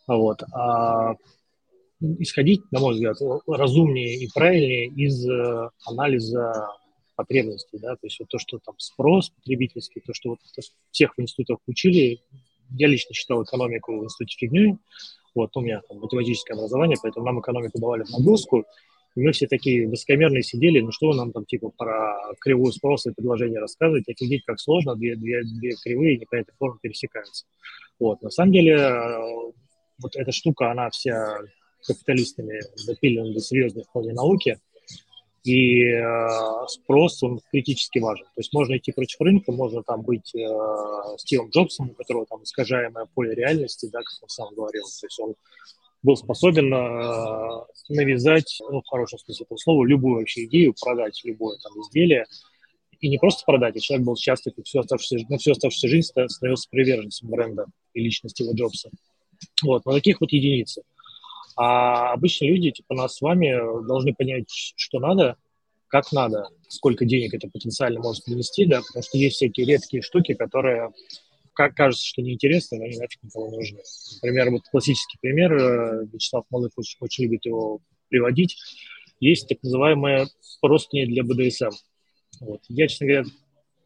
Вот. 0.06 0.42
А 0.54 1.14
исходить, 2.18 2.62
на 2.72 2.80
мой 2.80 2.94
взгляд, 2.94 3.16
разумнее 3.46 4.16
и 4.16 4.28
правильнее 4.32 4.86
из 4.88 5.28
э, 5.28 5.70
анализа 5.86 6.68
потребностей, 7.14 7.78
да, 7.78 7.94
то 7.96 8.06
есть 8.06 8.18
вот 8.20 8.28
то, 8.28 8.38
что 8.38 8.58
там 8.58 8.74
спрос 8.78 9.30
потребительский, 9.30 10.00
то, 10.00 10.14
что 10.14 10.30
вот 10.30 10.38
всех 10.90 11.14
в 11.16 11.20
институтах 11.20 11.58
учили, 11.66 12.20
я 12.70 12.88
лично 12.88 13.14
считал 13.14 13.42
экономику 13.42 13.98
в 13.98 14.04
институте 14.04 14.36
фигней, 14.38 14.76
вот, 15.34 15.56
у 15.56 15.60
меня 15.60 15.80
там 15.88 15.98
математическое 15.98 16.54
образование, 16.54 16.96
поэтому 17.02 17.26
нам 17.26 17.40
экономику 17.40 17.78
давали 17.78 18.04
в 18.04 18.10
нагрузку, 18.10 18.64
и 19.14 19.20
мы 19.20 19.32
все 19.32 19.46
такие 19.46 19.88
высокомерные 19.88 20.42
сидели, 20.42 20.80
ну 20.80 20.90
что 20.90 21.12
нам 21.12 21.32
там 21.32 21.44
типа 21.44 21.70
про 21.70 22.16
кривую 22.40 22.72
спроса 22.72 23.10
и 23.10 23.14
предложение 23.14 23.60
рассказывать, 23.60 24.08
офигеть, 24.08 24.44
как 24.44 24.58
сложно, 24.58 24.96
две, 24.96 25.16
две, 25.16 25.42
две 25.44 25.74
кривые 25.82 26.18
непонятной 26.18 26.54
формы 26.58 26.78
пересекаются. 26.80 27.44
Вот, 27.98 28.22
на 28.22 28.30
самом 28.30 28.52
деле, 28.52 28.72
э, 28.72 29.52
вот 30.02 30.16
эта 30.16 30.32
штука, 30.32 30.70
она 30.70 30.90
вся 30.90 31.38
капиталистами 31.86 32.60
запилена 32.76 33.32
до 33.32 33.40
серьезной 33.40 33.84
вполне 33.84 34.12
науки, 34.12 34.58
и 35.44 35.84
э, 35.86 36.28
спрос, 36.68 37.22
он 37.22 37.40
критически 37.50 37.98
важен. 37.98 38.24
То 38.26 38.38
есть 38.38 38.52
можно 38.52 38.76
идти 38.76 38.92
против 38.92 39.20
рынка, 39.20 39.50
можно 39.50 39.82
там 39.82 40.02
быть 40.02 40.34
э, 40.34 41.18
Стивом 41.18 41.50
Джобсом, 41.50 41.90
у 41.90 41.94
которого 41.94 42.26
там 42.26 42.42
искажаемое 42.44 43.06
поле 43.14 43.34
реальности, 43.34 43.88
да, 43.92 43.98
как 43.98 44.22
он 44.22 44.28
сам 44.28 44.54
говорил. 44.54 44.84
То 44.84 45.06
есть 45.06 45.20
он 45.20 45.34
был 46.02 46.16
способен 46.16 46.72
э, 46.72 47.64
навязать, 47.88 48.58
ну, 48.70 48.82
в 48.82 48.86
хорошем 48.86 49.18
смысле 49.18 49.44
этого 49.44 49.58
слова, 49.58 49.84
любую 49.84 50.20
вообще 50.20 50.44
идею, 50.44 50.74
продать 50.80 51.20
любое 51.24 51.58
там 51.58 51.72
изделие, 51.80 52.26
и 53.00 53.08
не 53.08 53.18
просто 53.18 53.42
продать, 53.44 53.76
а 53.76 53.80
человек 53.80 54.06
был 54.06 54.16
счастлив 54.16 54.52
и 54.56 54.62
всю 54.62 54.78
оставшуюся, 54.78 55.26
на 55.28 55.38
всю 55.38 55.50
оставшуюся 55.50 55.88
жизнь 55.88 56.08
становился 56.28 56.68
приверженцем 56.70 57.28
бренда 57.28 57.66
и 57.94 58.00
личности 58.00 58.42
Стива 58.42 58.54
Джобса. 58.54 58.90
Вот, 59.64 59.84
но 59.84 59.92
таких 59.92 60.20
вот 60.20 60.30
единицы. 60.30 60.82
А 61.56 62.12
обычные 62.12 62.50
люди, 62.52 62.70
типа 62.70 62.94
нас 62.94 63.16
с 63.16 63.20
вами, 63.20 63.52
должны 63.86 64.14
понять, 64.14 64.48
что 64.50 64.98
надо, 64.98 65.36
как 65.88 66.10
надо, 66.12 66.48
сколько 66.68 67.04
денег 67.04 67.34
это 67.34 67.48
потенциально 67.48 68.00
может 68.00 68.24
принести, 68.24 68.64
да, 68.64 68.80
потому 68.80 69.02
что 69.02 69.18
есть 69.18 69.36
всякие 69.36 69.66
редкие 69.66 70.02
штуки, 70.02 70.34
которые 70.34 70.90
как 71.54 71.74
кажется, 71.74 72.06
что 72.06 72.22
неинтересны, 72.22 72.78
но 72.78 72.84
они 72.84 72.96
нафиг 72.96 73.22
никому 73.22 73.50
нужны. 73.50 73.80
Например, 74.22 74.50
вот 74.50 74.62
классический 74.70 75.18
пример, 75.20 75.52
э, 75.52 76.06
Вячеслав 76.12 76.44
Малых 76.50 76.72
очень, 76.76 76.96
очень 77.00 77.24
любит 77.24 77.44
его 77.44 77.80
приводить, 78.08 78.56
есть 79.20 79.48
так 79.48 79.58
называемые 79.62 80.28
простыни 80.60 81.04
для 81.04 81.22
БДСМ. 81.22 81.70
Вот. 82.40 82.60
Я, 82.68 82.88
честно 82.88 83.06
говоря, 83.06 83.24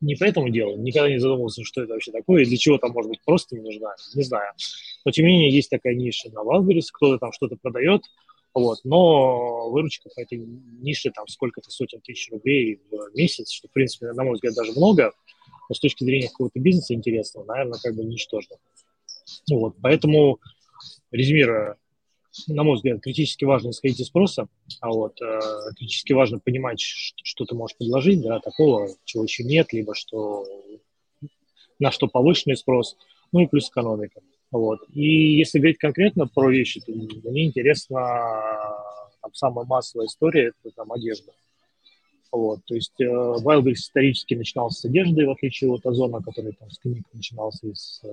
не 0.00 0.14
по 0.14 0.24
этому 0.24 0.50
делу, 0.50 0.76
никогда 0.76 1.08
не 1.08 1.18
задумывался, 1.18 1.64
что 1.64 1.82
это 1.82 1.94
вообще 1.94 2.12
такое, 2.12 2.42
и 2.42 2.46
для 2.46 2.56
чего 2.56 2.78
там, 2.78 2.92
может 2.92 3.10
быть, 3.10 3.20
просто 3.24 3.56
не 3.56 3.62
нужна, 3.62 3.94
не 4.14 4.22
знаю. 4.22 4.52
Но, 5.04 5.10
тем 5.10 5.26
не 5.26 5.32
менее, 5.32 5.50
есть 5.50 5.70
такая 5.70 5.94
ниша 5.94 6.30
на 6.30 6.40
Wildberries, 6.40 6.86
кто-то 6.92 7.18
там 7.18 7.32
что-то 7.32 7.56
продает, 7.56 8.02
вот, 8.54 8.78
но 8.84 9.70
выручка 9.70 10.08
по 10.14 10.20
этой 10.20 10.38
нише 10.38 11.10
там 11.10 11.26
сколько-то 11.28 11.70
сотен 11.70 12.00
тысяч 12.00 12.30
рублей 12.30 12.80
в 12.90 13.14
месяц, 13.14 13.50
что, 13.50 13.68
в 13.68 13.72
принципе, 13.72 14.12
на 14.12 14.24
мой 14.24 14.34
взгляд, 14.34 14.54
даже 14.54 14.72
много, 14.72 15.12
но 15.68 15.74
с 15.74 15.80
точки 15.80 16.04
зрения 16.04 16.28
какого-то 16.28 16.58
бизнеса 16.58 16.94
интересного, 16.94 17.44
наверное, 17.44 17.78
как 17.82 17.94
бы 17.94 18.04
ничтожно. 18.04 18.56
Вот, 19.50 19.74
поэтому, 19.82 20.40
резюмируя, 21.10 21.76
на 22.48 22.62
мой 22.62 22.76
взгляд, 22.76 23.00
критически 23.00 23.44
важно 23.44 23.70
исходить 23.70 24.00
из 24.00 24.06
спроса, 24.06 24.48
а 24.80 24.88
вот 24.90 25.20
э, 25.20 25.40
критически 25.76 26.12
важно 26.12 26.38
понимать, 26.38 26.80
что, 26.80 27.16
что 27.22 27.44
ты 27.44 27.54
можешь 27.54 27.76
предложить, 27.76 28.20
да, 28.22 28.40
такого, 28.40 28.88
чего 29.04 29.24
еще 29.24 29.44
нет, 29.44 29.72
либо 29.72 29.94
что 29.94 30.46
на 31.78 31.90
что 31.90 32.08
повышенный 32.08 32.56
спрос, 32.56 32.96
ну 33.32 33.40
и 33.40 33.46
плюс 33.46 33.68
экономика. 33.68 34.20
Вот. 34.50 34.80
И 34.92 35.36
если 35.36 35.58
говорить 35.58 35.78
конкретно 35.78 36.26
про 36.26 36.50
вещи, 36.50 36.80
то 36.80 36.92
мне 36.92 37.46
интересна 37.46 38.00
там, 39.20 39.34
самая 39.34 39.66
массовая 39.66 40.06
история– 40.06 40.52
это 40.64 40.74
там 40.74 40.92
одежда. 40.92 41.32
Вот, 42.32 42.60
то 42.66 42.74
есть 42.74 43.00
э, 43.00 43.04
Wildberries 43.04 43.74
исторически 43.74 44.34
начинался 44.34 44.80
с 44.80 44.84
одежды, 44.84 45.26
в 45.26 45.30
отличие 45.30 45.70
от 45.70 45.86
Озона, 45.86 46.20
который 46.22 46.52
там 46.52 46.70
с 46.70 46.78
книг 46.78 47.04
начинался 47.12 47.66
из 47.68 48.00
э, 48.04 48.08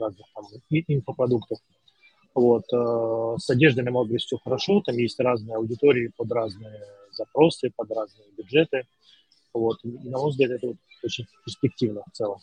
разных 0.00 0.26
там 0.34 0.44
инфопродуктов. 0.70 1.58
Вот, 2.34 2.64
э, 2.72 3.36
с 3.38 3.50
одеждой 3.50 3.84
на 3.84 3.90
Wildberries 3.90 4.18
все 4.18 4.38
хорошо, 4.38 4.80
там 4.80 4.96
есть 4.96 5.20
разные 5.20 5.56
аудитории 5.56 6.10
под 6.16 6.32
разные 6.32 6.80
запросы, 7.12 7.70
под 7.76 7.90
разные 7.90 8.28
бюджеты. 8.36 8.86
Вот, 9.52 9.78
и, 9.84 9.88
на 9.88 10.18
мой 10.18 10.30
взгляд, 10.30 10.52
это 10.52 10.68
вот 10.68 10.76
очень 11.02 11.26
перспективно 11.44 12.02
в 12.10 12.16
целом. 12.16 12.40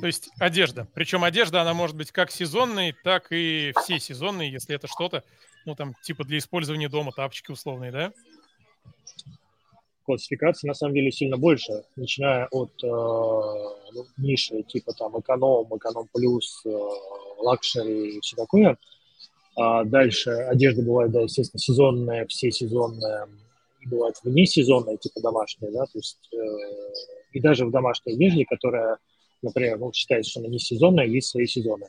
То 0.00 0.06
есть 0.06 0.28
одежда. 0.38 0.86
Причем 0.94 1.24
одежда, 1.24 1.62
она 1.62 1.72
может 1.72 1.96
быть 1.96 2.12
как 2.12 2.30
сезонной, 2.30 2.94
так 3.02 3.28
и 3.30 3.72
все 3.82 3.98
сезонные, 3.98 4.52
если 4.52 4.74
это 4.74 4.88
что-то, 4.88 5.24
ну, 5.64 5.74
там, 5.74 5.94
типа 6.02 6.24
для 6.24 6.38
использования 6.38 6.90
дома, 6.90 7.12
тапочки 7.12 7.50
условные, 7.50 7.92
да? 7.92 8.12
Классификации 10.06 10.68
на 10.68 10.74
самом 10.74 10.94
деле 10.94 11.10
сильно 11.10 11.36
больше, 11.36 11.84
начиная 11.96 12.46
от 12.52 12.70
э, 12.82 12.86
ну, 12.86 14.06
ниши 14.16 14.62
типа 14.62 14.92
там 14.92 15.18
эконом, 15.18 15.66
эконом 15.76 16.08
плюс, 16.12 16.62
э, 16.64 16.70
luxury 17.38 18.16
и 18.16 18.20
все 18.20 18.36
такое. 18.36 18.78
А 19.56 19.82
дальше 19.84 20.30
одежда 20.30 20.82
бывает, 20.82 21.10
да, 21.10 21.22
естественно, 21.22 21.58
сезонная, 21.58 22.26
все 22.26 22.52
сезонная, 22.52 23.26
и 23.80 23.88
бывает 23.88 24.14
внесезонная, 24.22 24.96
типа 24.96 25.20
домашняя, 25.20 25.72
да, 25.72 25.84
то 25.86 25.98
есть 25.98 26.28
э, 26.32 26.36
и 27.32 27.40
даже 27.40 27.66
в 27.66 27.72
домашней 27.72 28.12
одежде, 28.12 28.44
которая, 28.44 28.98
например, 29.42 29.78
ну, 29.78 29.92
считается, 29.92 30.30
что 30.30 30.40
она 30.40 30.48
не 30.48 30.60
сезонная, 30.60 31.06
есть 31.06 31.28
свои 31.28 31.46
сезоны. 31.46 31.88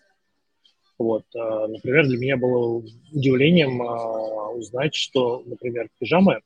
Вот, 0.97 1.24
э, 1.36 1.67
например, 1.67 2.07
для 2.07 2.17
меня 2.17 2.38
было 2.38 2.83
удивлением 3.13 3.81
э, 3.81 4.57
узнать, 4.57 4.95
что, 4.95 5.43
например, 5.45 5.89
пижамы, 6.00 6.41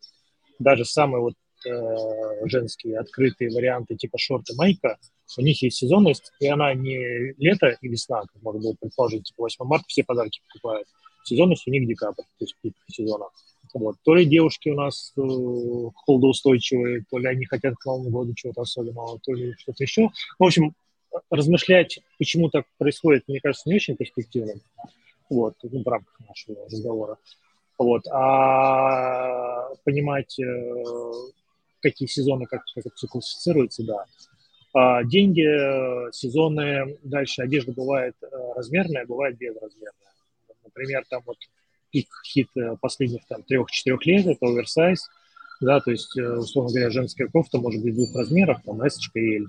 даже 0.60 0.84
самые 0.84 1.22
вот 1.22 1.36
э, 1.66 2.46
женские 2.46 3.00
открытые 3.00 3.52
варианты 3.52 3.96
типа 3.96 4.18
шорты 4.18 4.54
майка, 4.56 4.98
у 5.38 5.42
них 5.42 5.62
есть 5.62 5.78
сезонность, 5.78 6.32
и 6.40 6.48
она 6.48 6.74
не 6.74 7.34
лето 7.38 7.78
и 7.82 7.88
весна, 7.88 8.22
как 8.22 8.42
можно 8.42 8.62
было 8.62 8.76
предположить, 8.80 9.24
типа 9.24 9.44
8 9.44 9.66
марта 9.66 9.86
все 9.88 10.04
подарки 10.04 10.42
покупают. 10.48 10.88
Сезонность 11.24 11.68
у 11.68 11.72
них 11.72 11.88
декабрь, 11.88 12.24
то 12.24 12.46
есть 12.46 12.56
пик 12.62 12.76
сезона. 12.88 13.28
Вот. 13.74 13.96
То 14.04 14.16
ли 14.16 14.26
девушки 14.26 14.70
у 14.70 14.76
нас 14.76 15.14
э, 15.16 15.22
холодоустойчивые, 16.06 17.06
то 17.10 17.18
ли 17.18 17.28
они 17.28 17.46
хотят 17.46 17.76
к 17.76 17.86
Новому 17.86 18.10
году 18.10 18.34
чего-то 18.34 18.62
особенного, 18.62 19.20
то 19.20 19.34
ли 19.34 19.54
что-то 19.58 19.84
еще. 19.84 20.10
В 20.40 20.44
общем, 20.44 20.74
размышлять, 21.30 22.00
почему 22.18 22.50
так 22.50 22.66
происходит, 22.78 23.28
мне 23.28 23.40
кажется, 23.40 23.70
не 23.70 23.76
очень 23.76 23.96
перспективным. 23.96 24.62
Вот, 25.30 25.56
ну, 25.64 25.82
в 25.84 25.88
рамках 25.88 26.20
нашего 26.28 26.66
разговора. 26.66 27.18
Вот, 27.78 28.06
а 28.12 29.70
понимать, 29.86 30.38
э, 30.40 30.84
какие 31.82 32.08
сезоны, 32.08 32.46
как, 32.46 32.64
как 32.74 32.86
это 32.86 32.96
все 32.96 33.08
классифицируется, 33.08 33.84
да. 33.84 34.06
А 34.74 35.04
деньги, 35.04 35.42
э, 35.42 36.12
сезоны, 36.12 36.98
дальше 37.04 37.42
одежда 37.42 37.74
бывает 37.74 38.16
э, 38.22 38.28
размерная, 38.56 39.06
бывает 39.06 39.38
безразмерная. 39.38 40.14
Например, 40.64 41.04
там 41.10 41.22
вот 41.26 41.38
пик 41.92 42.08
хит 42.26 42.48
последних 42.80 43.26
там 43.28 43.44
трех-четырех 43.44 44.06
лет, 44.06 44.26
это 44.28 44.46
оверсайз, 44.46 45.10
да, 45.60 45.82
то 45.82 45.92
есть, 45.92 46.18
условно 46.18 46.72
говоря, 46.72 46.90
женская 46.90 47.28
кофта 47.28 47.58
может 47.60 47.84
быть 47.84 47.94
двух 47.94 48.16
размеров, 48.16 48.62
там, 48.64 48.82
S 48.82 48.98
и 49.14 49.38
L. 49.38 49.46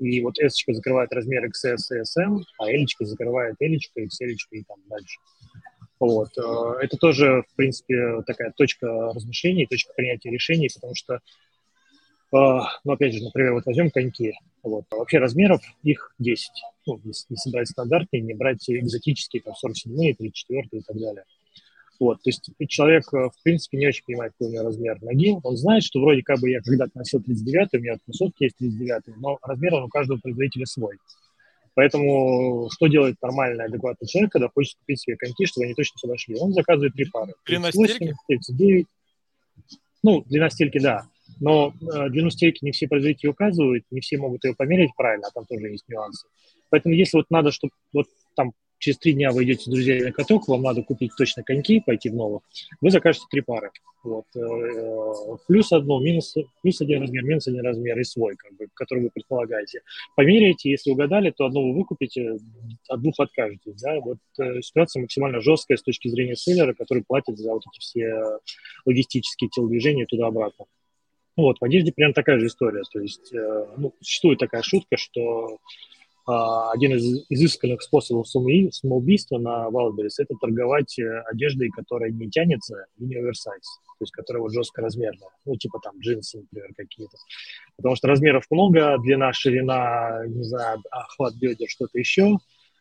И 0.00 0.22
вот 0.22 0.38
S 0.38 0.64
закрывает 0.66 1.12
размер 1.12 1.44
XS 1.44 1.76
и 1.90 2.00
SM, 2.00 2.42
а 2.58 2.70
L 2.70 2.86
закрывает 3.00 3.56
L, 3.60 3.72
XL 3.98 4.34
и 4.50 4.64
там 4.64 4.78
дальше. 4.88 5.18
Вот. 6.00 6.30
Э, 6.38 6.82
это 6.82 6.96
тоже, 6.96 7.44
в 7.52 7.56
принципе, 7.56 8.22
такая 8.26 8.52
точка 8.56 9.12
размышлений, 9.14 9.66
точка 9.66 9.92
принятия 9.94 10.30
решений, 10.30 10.70
потому 10.74 10.94
что, 10.94 11.14
э, 11.14 11.18
ну, 12.32 12.92
опять 12.92 13.14
же, 13.14 13.22
например, 13.22 13.52
вот 13.52 13.66
возьмем 13.66 13.90
коньки. 13.90 14.32
Вот. 14.62 14.84
Вообще 14.90 15.18
размеров 15.18 15.60
их 15.82 16.14
10. 16.18 16.50
Ну, 16.86 17.00
если 17.04 17.50
брать 17.50 17.68
стандартные, 17.68 18.22
не 18.22 18.34
брать 18.34 18.68
экзотические, 18.68 19.42
там, 19.42 19.54
47-е, 19.62 20.14
34 20.14 20.68
и 20.72 20.80
так 20.80 20.96
далее. 20.96 21.24
Вот, 22.00 22.22
то 22.22 22.30
есть 22.30 22.50
человек, 22.68 23.04
э, 23.12 23.28
в 23.28 23.42
принципе, 23.42 23.76
не 23.76 23.86
очень 23.86 24.04
понимает, 24.06 24.32
какой 24.32 24.48
у 24.48 24.52
него 24.52 24.64
размер 24.64 25.02
ноги. 25.02 25.36
Он 25.42 25.56
знает, 25.58 25.84
что 25.84 26.00
вроде 26.00 26.22
как 26.22 26.40
бы 26.40 26.48
я 26.48 26.62
когда-то 26.62 26.92
носил 26.94 27.22
39 27.22 27.68
у 27.74 27.78
меня 27.78 27.96
в 27.96 28.04
кроссовке 28.06 28.46
есть 28.46 28.56
39 28.56 29.18
но 29.18 29.38
размер 29.42 29.74
он 29.74 29.82
у 29.84 29.88
каждого 29.88 30.18
производителя 30.18 30.64
свой. 30.64 30.96
Поэтому 31.74 32.68
что 32.70 32.88
делает 32.88 33.16
нормальный, 33.22 33.64
адекватный 33.64 34.08
человек, 34.08 34.32
когда 34.32 34.48
хочет 34.48 34.76
купить 34.78 35.00
себе 35.00 35.16
коньки, 35.16 35.46
чтобы 35.46 35.66
они 35.66 35.74
точно 35.74 35.96
подошли? 36.02 36.36
Он 36.38 36.52
заказывает 36.52 36.94
три 36.94 37.06
пары. 37.06 37.32
Длина 37.46 37.70
стельки? 37.70 38.14
39. 38.28 38.86
Ну, 40.02 40.22
длина 40.26 40.50
стельки, 40.50 40.78
да. 40.78 41.06
Но 41.38 41.72
э, 41.80 42.08
длину 42.08 42.30
стельки 42.30 42.64
не 42.64 42.72
все 42.72 42.88
производители 42.88 43.28
указывают, 43.28 43.84
не 43.90 44.00
все 44.00 44.18
могут 44.18 44.44
ее 44.44 44.54
померить 44.54 44.90
правильно, 44.96 45.28
а 45.28 45.30
там 45.30 45.46
тоже 45.46 45.68
есть 45.68 45.88
нюансы. 45.88 46.26
Поэтому 46.70 46.94
если 46.94 47.18
вот 47.18 47.26
надо, 47.30 47.52
чтобы 47.52 47.72
вот 47.92 48.06
там 48.34 48.52
через 48.80 48.98
три 48.98 49.12
дня 49.12 49.30
вы 49.30 49.44
идете 49.44 49.64
с 49.64 49.68
друзьями 49.68 50.06
на 50.06 50.12
каток, 50.12 50.48
вам 50.48 50.62
надо 50.62 50.82
купить 50.82 51.12
точно 51.16 51.44
коньки, 51.44 51.80
пойти 51.80 52.08
в 52.08 52.14
новых, 52.14 52.42
вы 52.80 52.90
закажете 52.90 53.26
три 53.30 53.42
пары. 53.42 53.70
Вот. 54.02 54.24
Э, 54.34 54.40
э, 54.40 55.36
плюс 55.46 55.70
одно, 55.72 56.00
минус, 56.00 56.34
плюс 56.62 56.80
один 56.80 57.02
размер, 57.02 57.22
минус 57.22 57.46
один 57.46 57.60
размер 57.60 57.98
и 57.98 58.04
свой, 58.04 58.34
как 58.36 58.56
бы, 58.56 58.66
который 58.72 59.04
вы 59.04 59.10
предполагаете. 59.10 59.82
Померяйте, 60.16 60.70
если 60.70 60.90
угадали, 60.90 61.30
то 61.30 61.44
одно 61.44 61.62
вы 61.62 61.74
выкупите, 61.74 62.38
от 62.88 63.02
двух 63.02 63.20
откажетесь. 63.20 63.74
Да? 63.82 64.00
Вот 64.00 64.18
э, 64.40 64.62
ситуация 64.62 65.02
максимально 65.02 65.40
жесткая 65.40 65.76
с 65.76 65.82
точки 65.82 66.08
зрения 66.08 66.34
селлера, 66.34 66.72
который 66.72 67.04
платит 67.06 67.36
за 67.38 67.52
вот 67.52 67.62
эти 67.70 67.80
все 67.80 68.38
логистические 68.86 69.50
телодвижения 69.50 70.06
туда-обратно. 70.06 70.64
Вот, 71.36 71.58
в 71.60 71.64
одежде 71.64 71.92
прям 71.92 72.12
такая 72.12 72.38
же 72.38 72.46
история. 72.46 72.82
То 72.92 73.00
есть, 73.00 73.32
ну, 73.32 73.94
существует 74.00 74.38
такая 74.38 74.62
шутка, 74.62 74.96
что 74.96 75.46
а, 75.46 75.58
один 76.26 76.94
из 76.94 77.24
изысканных 77.28 77.82
способов 77.82 78.28
самоубийства 78.28 79.38
на 79.38 79.68
Wildberries– 79.68 80.14
это 80.18 80.34
торговать 80.40 80.98
э, 80.98 81.22
одеждой, 81.30 81.70
которая 81.70 82.10
не 82.10 82.30
тянется 82.30 82.86
и 82.98 83.04
не 83.04 83.16
оверсайз, 83.16 83.62
то 83.98 84.02
есть 84.02 84.12
которая 84.12 84.42
вот 84.42 84.52
жестко 84.52 84.82
размерная, 84.82 85.30
ну, 85.44 85.56
типа 85.56 85.80
там 85.82 85.98
джинсы, 85.98 86.38
например, 86.38 86.74
какие-то. 86.76 87.16
Потому 87.76 87.96
что 87.96 88.08
размеров 88.08 88.44
много, 88.50 88.98
длина, 88.98 89.32
ширина, 89.32 90.22
не 90.26 90.44
знаю, 90.44 90.82
охват 90.90 91.34
бедер, 91.34 91.68
что-то 91.68 91.98
еще. 91.98 92.36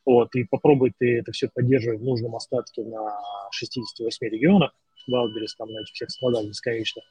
Вот, 0.05 0.33
и 0.35 0.43
попробуй 0.43 0.91
ты 0.97 1.19
это 1.19 1.31
все 1.31 1.49
поддерживать 1.53 1.99
в 1.99 2.03
нужном 2.03 2.35
остатке 2.35 2.83
на 2.83 3.19
68 3.51 4.27
регионах, 4.27 4.71
Wildberries, 5.07 5.55
там, 5.55 5.71
на 5.71 5.81
этих 5.81 5.93
всех 5.93 6.11
складах 6.11 6.45
бесконечно. 6.45 7.01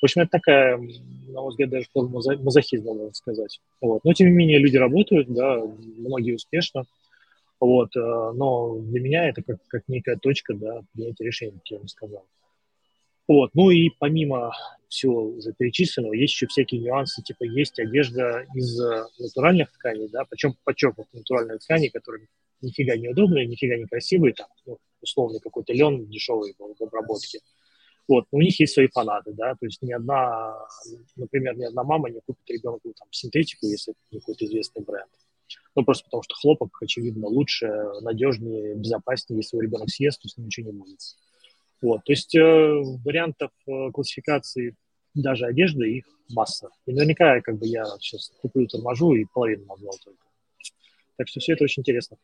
В 0.00 0.04
общем, 0.04 0.22
это 0.22 0.30
такая, 0.32 0.76
на 0.76 1.40
мой 1.40 1.50
взгляд, 1.50 1.70
даже 1.70 1.86
форма 1.92 2.20
мазохизма, 2.40 2.94
можно 2.94 3.14
сказать. 3.14 3.60
Вот. 3.80 4.04
Но, 4.04 4.12
тем 4.12 4.28
не 4.28 4.34
менее, 4.34 4.58
люди 4.58 4.76
работают, 4.76 5.28
да, 5.28 5.62
многие 5.96 6.34
успешно. 6.34 6.84
Вот, 7.60 7.96
э, 7.96 8.00
но 8.00 8.78
для 8.78 9.00
меня 9.00 9.28
это 9.28 9.42
как, 9.42 9.56
как 9.68 9.84
некая 9.88 10.16
точка, 10.16 10.54
да, 10.54 10.82
принятия 10.92 11.24
решения, 11.24 11.52
как 11.52 11.70
я 11.70 11.78
вам 11.78 11.88
сказал. 11.88 12.26
Вот, 13.26 13.52
ну 13.54 13.70
и 13.70 13.90
помимо 13.98 14.52
всего 14.88 15.28
уже 15.28 15.54
перечисленного, 15.54 16.12
есть 16.12 16.34
еще 16.34 16.46
всякие 16.46 16.82
нюансы, 16.82 17.22
типа 17.22 17.44
есть 17.44 17.78
одежда 17.78 18.44
из 18.54 18.78
натуральных 19.18 19.72
тканей, 19.72 20.08
да, 20.08 20.24
причем 20.28 20.54
подчеркнут 20.62 21.06
натуральные 21.14 21.58
ткани, 21.58 21.88
которые 21.88 22.28
нифига 22.60 22.96
не 22.96 23.08
удобные, 23.08 23.46
нифига 23.46 23.76
не 23.76 23.86
красивые, 23.86 24.34
там, 24.34 24.48
ну, 24.66 24.78
условный 25.04 25.40
какой-то 25.40 25.72
лен 25.72 26.06
дешевый 26.06 26.54
в 26.58 26.82
обработке. 26.82 27.40
Вот, 28.06 28.26
у 28.32 28.40
них 28.40 28.60
есть 28.60 28.74
свои 28.74 28.88
фанаты, 28.88 29.32
да, 29.32 29.54
то 29.54 29.64
есть 29.64 29.80
ни 29.80 29.92
одна, 29.92 30.54
например, 31.16 31.56
ни 31.56 31.64
одна 31.64 31.84
мама 31.84 32.10
не 32.10 32.20
купит 32.20 32.50
ребенку 32.50 32.92
там 32.98 33.08
синтетику, 33.10 33.66
если 33.66 33.94
это 33.94 34.20
какой-то 34.20 34.44
известный 34.44 34.82
бренд. 34.82 35.08
Ну, 35.74 35.84
просто 35.84 36.04
потому 36.04 36.22
что 36.22 36.34
хлопок, 36.34 36.76
очевидно, 36.82 37.28
лучше, 37.28 37.66
надежнее, 38.02 38.74
безопаснее, 38.74 39.38
если 39.38 39.56
его 39.56 39.62
ребенок 39.62 39.88
съест, 39.88 40.20
то 40.20 40.28
с 40.28 40.36
ним 40.36 40.46
ничего 40.46 40.70
не 40.70 40.78
будет. 40.78 41.00
Вот, 41.80 42.04
то 42.04 42.12
есть 42.12 42.34
э, 42.34 42.40
вариантов 43.04 43.50
э, 43.66 43.90
классификации 43.92 44.76
даже 45.14 45.46
одежды 45.46 45.98
их 45.98 46.04
масса. 46.30 46.68
И 46.86 46.92
наверняка, 46.92 47.40
как 47.40 47.58
бы 47.58 47.66
я 47.66 47.84
сейчас 48.00 48.32
куплю, 48.40 48.66
торможу 48.66 49.14
и 49.14 49.24
половину 49.24 49.64
назвал 49.66 49.94
только. 50.04 50.24
Так 51.16 51.28
что 51.28 51.40
все 51.40 51.52
это 51.52 51.64
очень 51.64 51.80
интересно. 51.80 52.16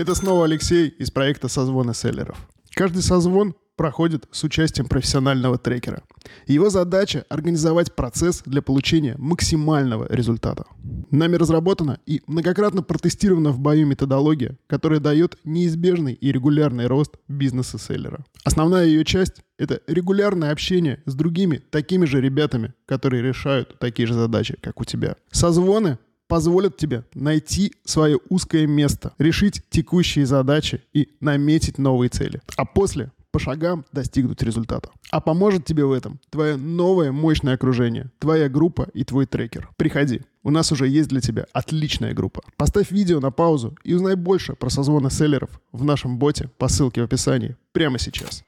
Это 0.00 0.14
снова 0.14 0.46
Алексей 0.46 0.88
из 0.88 1.10
проекта 1.10 1.48
«Созвоны 1.48 1.92
селлеров». 1.92 2.38
Каждый 2.70 3.02
созвон 3.02 3.54
проходит 3.76 4.26
с 4.30 4.44
участием 4.44 4.88
профессионального 4.88 5.58
трекера. 5.58 6.02
Его 6.46 6.70
задача– 6.70 7.26
организовать 7.28 7.94
процесс 7.94 8.42
для 8.46 8.62
получения 8.62 9.14
максимального 9.18 10.06
результата. 10.08 10.64
Нами 11.10 11.36
разработана 11.36 11.98
и 12.06 12.22
многократно 12.26 12.82
протестирована 12.82 13.50
в 13.50 13.58
бою 13.58 13.86
методология, 13.86 14.56
которая 14.66 15.00
дает 15.00 15.36
неизбежный 15.44 16.14
и 16.14 16.32
регулярный 16.32 16.86
рост 16.86 17.16
бизнеса 17.28 17.78
селлера. 17.78 18.24
Основная 18.42 18.86
ее 18.86 19.04
часть– 19.04 19.42
это 19.58 19.82
регулярное 19.86 20.52
общение 20.52 21.02
с 21.04 21.14
другими 21.14 21.62
такими 21.70 22.06
же 22.06 22.22
ребятами, 22.22 22.72
которые 22.86 23.22
решают 23.22 23.78
такие 23.78 24.06
же 24.06 24.14
задачи, 24.14 24.56
как 24.62 24.80
у 24.80 24.84
тебя. 24.84 25.16
Созвоны 25.30 25.98
позволят 26.30 26.76
тебе 26.76 27.04
найти 27.12 27.74
свое 27.84 28.18
узкое 28.28 28.66
место, 28.68 29.12
решить 29.18 29.62
текущие 29.68 30.26
задачи 30.26 30.80
и 30.94 31.08
наметить 31.18 31.76
новые 31.76 32.08
цели. 32.08 32.40
А 32.56 32.64
после 32.64 33.10
по 33.32 33.40
шагам 33.40 33.84
достигнуть 33.92 34.42
результата. 34.42 34.90
А 35.10 35.20
поможет 35.20 35.64
тебе 35.64 35.84
в 35.84 35.92
этом 35.92 36.20
твое 36.30 36.56
новое 36.56 37.10
мощное 37.10 37.54
окружение, 37.54 38.10
твоя 38.20 38.48
группа 38.48 38.88
и 38.94 39.04
твой 39.04 39.26
трекер. 39.26 39.68
Приходи, 39.76 40.22
у 40.44 40.50
нас 40.50 40.70
уже 40.70 40.86
есть 40.86 41.08
для 41.08 41.20
тебя 41.20 41.46
отличная 41.52 42.14
группа. 42.14 42.42
Поставь 42.56 42.92
видео 42.92 43.18
на 43.18 43.32
паузу 43.32 43.76
и 43.82 43.92
узнай 43.94 44.14
больше 44.14 44.54
про 44.54 44.70
созвоны 44.70 45.10
селлеров 45.10 45.60
в 45.72 45.84
нашем 45.84 46.18
боте 46.18 46.48
по 46.58 46.68
ссылке 46.68 47.02
в 47.02 47.04
описании 47.04 47.56
прямо 47.72 47.98
сейчас. 47.98 48.44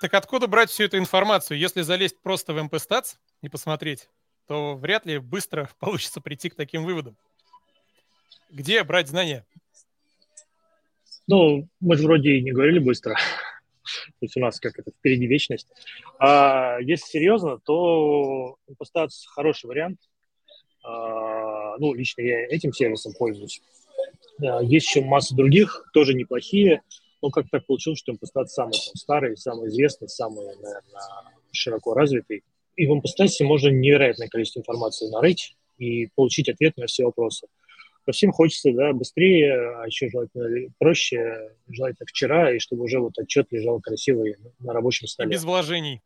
Так 0.00 0.14
откуда 0.14 0.46
брать 0.46 0.70
всю 0.70 0.84
эту 0.84 0.96
информацию, 0.96 1.58
если 1.58 1.82
залезть 1.82 2.22
просто 2.22 2.54
в 2.54 2.58
Stats 2.58 3.16
и 3.42 3.48
посмотреть? 3.48 4.08
То 4.46 4.76
вряд 4.76 5.06
ли 5.06 5.18
быстро 5.18 5.68
получится 5.78 6.20
прийти 6.20 6.50
к 6.50 6.54
таким 6.54 6.84
выводам. 6.84 7.16
Где 8.50 8.82
брать 8.84 9.08
знания? 9.08 9.46
Ну, 11.26 11.66
мы 11.80 11.96
же 11.96 12.04
вроде 12.04 12.32
и 12.32 12.42
не 12.42 12.52
говорили 12.52 12.78
быстро. 12.78 13.14
То 13.84 14.18
есть 14.20 14.36
у 14.36 14.40
нас 14.40 14.60
как 14.60 14.78
это 14.78 14.90
впереди 14.90 15.26
вечность. 15.26 15.68
А 16.18 16.78
если 16.80 17.06
серьезно, 17.06 17.58
то 17.58 18.56
Impostats 18.68 19.26
хороший 19.26 19.66
вариант. 19.66 19.98
А, 20.82 21.76
ну, 21.78 21.94
лично 21.94 22.22
я 22.22 22.46
этим 22.46 22.72
сервисом 22.72 23.14
пользуюсь. 23.18 23.62
А, 24.42 24.62
есть 24.62 24.86
еще 24.88 25.02
масса 25.02 25.34
других, 25.34 25.88
тоже 25.92 26.14
неплохие. 26.14 26.82
Но 27.22 27.30
как 27.30 27.48
так 27.50 27.64
получилось, 27.64 27.98
что 27.98 28.12
Impostats 28.12 28.48
самый 28.48 28.72
там, 28.72 28.94
старый, 28.94 29.36
самый 29.36 29.68
известный, 29.68 30.08
самый, 30.08 30.44
наверное, 30.44 30.82
широко 31.52 31.94
развитый 31.94 32.44
и 32.76 32.86
в 32.86 32.92
импостасе 32.92 33.44
можно 33.44 33.68
невероятное 33.68 34.28
количество 34.28 34.60
информации 34.60 35.08
нарыть 35.10 35.56
и 35.78 36.08
получить 36.14 36.48
ответ 36.48 36.76
на 36.76 36.86
все 36.86 37.04
вопросы. 37.04 37.46
Ко 38.04 38.12
всем 38.12 38.32
хочется, 38.32 38.70
да, 38.72 38.92
быстрее, 38.92 39.54
а 39.78 39.86
еще 39.86 40.10
желательно 40.10 40.70
проще, 40.78 41.50
желательно 41.68 42.06
вчера, 42.06 42.54
и 42.54 42.58
чтобы 42.58 42.84
уже 42.84 43.00
вот 43.00 43.18
отчет 43.18 43.46
лежал 43.50 43.80
красивый 43.80 44.36
на 44.60 44.72
рабочем 44.74 45.06
столе. 45.06 45.30
И 45.30 45.32
без 45.32 45.44
вложений. 45.44 46.02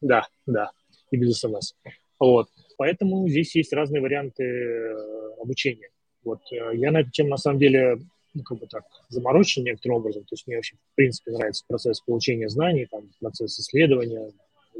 Да, 0.00 0.28
да, 0.46 0.70
и 1.10 1.16
без 1.16 1.38
смс. 1.40 1.74
Вот. 2.20 2.48
Поэтому 2.78 3.28
здесь 3.28 3.54
есть 3.56 3.72
разные 3.72 4.00
варианты 4.00 4.44
э, 4.44 5.32
обучения. 5.40 5.90
Вот 6.24 6.40
э, 6.52 6.76
я 6.76 6.92
на 6.92 7.00
эту 7.00 7.10
тему 7.10 7.30
на 7.30 7.36
самом 7.36 7.58
деле 7.58 7.98
ну, 8.34 8.42
как 8.42 8.58
бы 8.58 8.66
так, 8.66 8.84
заморочен 9.08 9.64
некоторым 9.64 9.98
образом. 9.98 10.22
То 10.22 10.34
есть 10.34 10.46
мне 10.46 10.56
вообще, 10.56 10.76
в 10.76 10.94
принципе, 10.94 11.32
нравится 11.32 11.64
процесс 11.66 12.00
получения 12.00 12.48
знаний, 12.48 12.86
там, 12.90 13.10
процесс 13.20 13.58
исследования, 13.58 14.32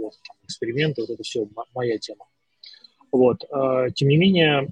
вот, 0.03 0.15
там, 0.27 0.37
эксперименты, 0.45 1.03
вот 1.03 1.11
это 1.11 1.23
все 1.23 1.49
моя 1.75 1.99
тема. 1.99 2.27
Вот. 3.11 3.45
А, 3.51 3.91
тем 3.91 4.09
не 4.09 4.17
менее, 4.17 4.69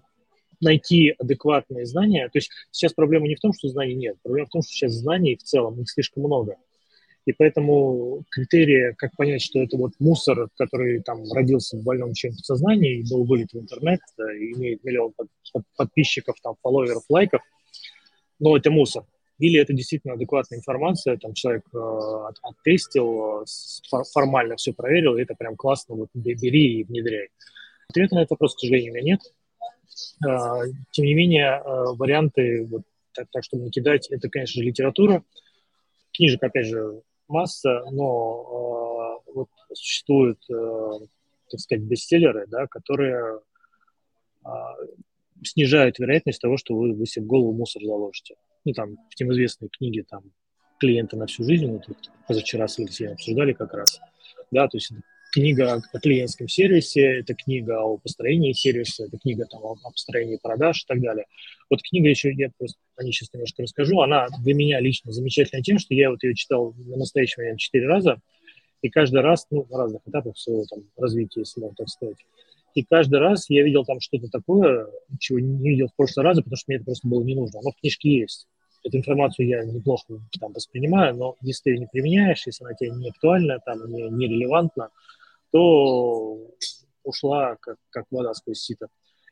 найти 0.60 1.14
адекватные 1.18 1.86
знания, 1.86 2.28
то 2.28 2.38
есть 2.38 2.50
сейчас 2.70 2.92
проблема 2.92 3.28
не 3.28 3.34
в 3.34 3.40
том, 3.40 3.52
что 3.52 3.68
знаний 3.68 3.94
нет, 3.94 4.16
проблема 4.22 4.46
в 4.46 4.50
том, 4.50 4.62
что 4.62 4.72
сейчас 4.72 4.92
знаний 4.92 5.36
в 5.36 5.42
целом 5.42 5.80
их 5.80 5.90
слишком 5.90 6.24
много. 6.24 6.56
И 7.26 7.32
поэтому 7.32 8.24
критерии, 8.30 8.94
как 8.96 9.14
понять, 9.16 9.42
что 9.42 9.60
это 9.60 9.76
вот 9.76 9.92
мусор, 9.98 10.48
который 10.56 11.02
там 11.02 11.22
родился 11.32 11.76
в 11.76 11.82
больном 11.82 12.14
чем 12.14 12.32
сознании 12.32 13.00
и 13.00 13.10
был 13.10 13.24
вылет 13.24 13.52
в 13.52 13.58
интернет, 13.58 14.00
и 14.18 14.52
имеет 14.52 14.82
миллион 14.84 15.12
под, 15.12 15.28
под, 15.52 15.62
подписчиков, 15.76 16.36
там, 16.42 16.54
фолловеров, 16.62 17.04
лайков, 17.08 17.42
но 18.38 18.56
это 18.56 18.70
мусор 18.70 19.04
или 19.40 19.58
это 19.58 19.72
действительно 19.72 20.14
адекватная 20.14 20.58
информация, 20.58 21.16
там 21.16 21.32
человек 21.32 21.64
э, 21.72 21.78
оттестил, 22.42 23.46
формально 24.12 24.56
все 24.56 24.74
проверил, 24.74 25.16
и 25.16 25.22
это 25.22 25.34
прям 25.34 25.56
классно, 25.56 25.94
вот 25.94 26.08
бери 26.12 26.80
и 26.80 26.84
внедряй. 26.84 27.30
Ответа 27.88 28.16
на 28.16 28.20
этот 28.20 28.32
вопрос, 28.32 28.54
к 28.54 28.60
сожалению, 28.60 28.92
у 28.92 28.96
меня 28.96 29.04
нет. 29.12 29.20
Э, 30.26 30.70
тем 30.90 31.06
не 31.06 31.14
менее, 31.14 31.62
э, 31.64 31.94
варианты, 31.96 32.66
вот, 32.70 32.82
так, 33.14 33.28
так 33.32 33.42
чтобы 33.42 33.64
накидать, 33.64 34.08
это, 34.10 34.28
конечно 34.28 34.60
же, 34.60 34.68
литература. 34.68 35.24
Книжек, 36.12 36.42
опять 36.42 36.66
же, 36.66 37.00
масса, 37.26 37.82
но 37.90 39.22
э, 39.26 39.32
вот 39.32 39.48
существуют, 39.72 40.38
э, 40.50 40.90
так 41.50 41.60
сказать, 41.60 41.84
бестселлеры, 41.84 42.46
да, 42.46 42.66
которые 42.66 43.40
э, 44.44 44.48
снижают 45.42 45.98
вероятность 45.98 46.42
того, 46.42 46.58
что 46.58 46.74
вы, 46.74 46.92
вы 46.92 47.06
себе 47.06 47.24
в 47.24 47.28
голову 47.28 47.54
мусор 47.54 47.82
заложите 47.82 48.34
ну, 48.64 48.72
там, 48.72 48.96
всем 49.10 49.32
известные 49.32 49.68
книги, 49.68 50.04
там, 50.08 50.24
клиента 50.78 51.16
на 51.16 51.26
всю 51.26 51.44
жизнь, 51.44 51.66
вот 51.66 51.84
позавчера 52.26 52.66
с 52.66 52.78
Алексеем 52.78 53.12
обсуждали 53.12 53.52
как 53.52 53.74
раз, 53.74 54.00
да, 54.50 54.66
то 54.66 54.76
есть 54.76 54.92
книга 55.32 55.74
о 55.74 55.98
клиентском 55.98 56.48
сервисе, 56.48 57.20
это 57.20 57.34
книга 57.34 57.80
о 57.80 57.98
построении 57.98 58.52
сервиса, 58.52 59.04
это 59.04 59.18
книга 59.18 59.46
там, 59.46 59.62
о, 59.62 59.76
построении 59.76 60.38
продаж 60.42 60.82
и 60.82 60.86
так 60.86 61.00
далее. 61.00 61.26
Вот 61.68 61.80
книга 61.82 62.08
еще, 62.08 62.32
я 62.32 62.50
просто 62.58 62.78
о 62.96 63.04
ней 63.04 63.12
сейчас 63.12 63.32
немножко 63.32 63.62
расскажу, 63.62 64.00
она 64.00 64.28
для 64.42 64.54
меня 64.54 64.80
лично 64.80 65.12
замечательная 65.12 65.62
тем, 65.62 65.78
что 65.78 65.94
я 65.94 66.10
вот 66.10 66.22
ее 66.22 66.34
читал 66.34 66.74
на 66.76 66.96
настоящий 66.96 67.40
момент 67.40 67.60
четыре 67.60 67.86
раза, 67.86 68.20
и 68.82 68.88
каждый 68.88 69.20
раз, 69.20 69.46
ну, 69.50 69.66
на 69.70 69.78
разных 69.78 70.02
этапах 70.06 70.36
своего 70.38 70.64
там 70.64 70.84
развития, 70.96 71.40
если 71.40 71.60
можно 71.60 71.76
так 71.76 71.88
сказать. 71.88 72.16
И 72.74 72.84
каждый 72.84 73.18
раз 73.18 73.50
я 73.50 73.62
видел 73.64 73.84
там 73.84 74.00
что-то 74.00 74.28
такое, 74.28 74.88
чего 75.18 75.38
не 75.40 75.70
видел 75.70 75.88
в 75.88 75.96
прошлый 75.96 76.24
раз, 76.24 76.38
потому 76.38 76.56
что 76.56 76.64
мне 76.68 76.76
это 76.76 76.84
просто 76.84 77.08
было 77.08 77.22
не 77.22 77.34
нужно. 77.34 77.60
Оно 77.60 77.70
в 77.70 77.80
книжке 77.80 78.20
есть. 78.20 78.46
Эту 78.82 78.98
информацию 78.98 79.46
я 79.46 79.64
неплохо 79.64 80.20
там 80.38 80.52
воспринимаю, 80.52 81.14
но 81.14 81.36
если 81.42 81.64
ты 81.64 81.70
ее 81.70 81.78
не 81.80 81.86
применяешь, 81.86 82.46
если 82.46 82.64
она 82.64 82.74
тебе 82.74 82.90
не 82.90 83.10
актуальна, 83.10 83.58
там, 83.64 83.86
не, 83.92 84.08
не 84.08 84.26
релевантна, 84.26 84.88
то 85.52 86.38
ушла 87.02 87.56
как, 87.60 87.76
как 87.90 88.06
вода 88.10 88.32
сквозь 88.34 88.60
сито. 88.60 88.88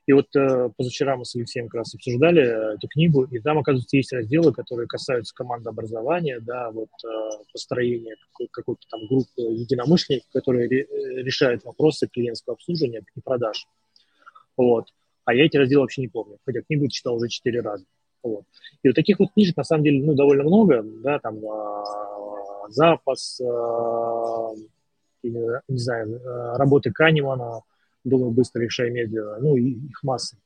И 0.09 0.13
вот 0.15 0.35
э, 0.35 0.71
позавчера 0.75 1.17
мы 1.17 1.27
с 1.27 1.37
Алексеем 1.37 1.69
как 1.69 1.81
раз 1.81 1.95
обсуждали 1.95 2.41
э, 2.41 2.75
эту 2.77 2.89
книгу, 2.89 3.25
и 3.25 3.41
там, 3.41 3.59
оказывается, 3.59 3.95
есть 3.95 4.11
разделы, 4.11 4.55
которые 4.55 4.89
касаются 4.89 5.35
командообразования, 5.35 6.41
да, 6.41 6.71
вот 6.71 6.89
э, 7.05 7.09
построения 7.53 8.17
какой- 8.33 8.49
какой-то 8.51 8.81
там 8.89 9.07
группы 9.07 9.43
единомышленников, 9.43 10.31
которые 10.33 10.67
ре- 10.67 10.85
э, 10.85 11.23
решают 11.23 11.63
вопросы 11.65 12.09
клиентского 12.09 12.55
обслуживания 12.55 13.03
и 13.15 13.21
продаж. 13.21 13.69
Вот. 14.57 14.87
А 15.27 15.35
я 15.35 15.45
эти 15.45 15.59
разделы 15.59 15.83
вообще 15.83 16.01
не 16.01 16.09
помню, 16.09 16.39
хотя 16.47 16.63
книгу 16.63 16.89
читал 16.89 17.17
уже 17.17 17.29
четыре 17.29 17.61
раза. 17.61 17.85
Вот. 18.23 18.45
И 18.83 18.89
вот 18.89 18.95
таких 18.95 19.19
вот 19.19 19.35
книжек, 19.35 19.59
на 19.59 19.65
самом 19.65 19.85
деле, 19.85 20.03
ну, 20.03 20.15
довольно 20.15 20.45
много, 20.45 20.83
да, 21.03 21.19
там 21.19 21.37
э, 21.37 22.71
запас, 22.71 23.39
э, 23.43 23.45
не 25.23 25.79
знаю, 25.79 26.19
работы 26.57 26.93
Канемана, 26.93 27.61
быстро, 28.05 28.63
решай 28.63 28.91
медленно, 28.91 29.39
ну, 29.41 29.57
и 29.57 29.71
их 29.71 30.03
масса. 30.03 30.37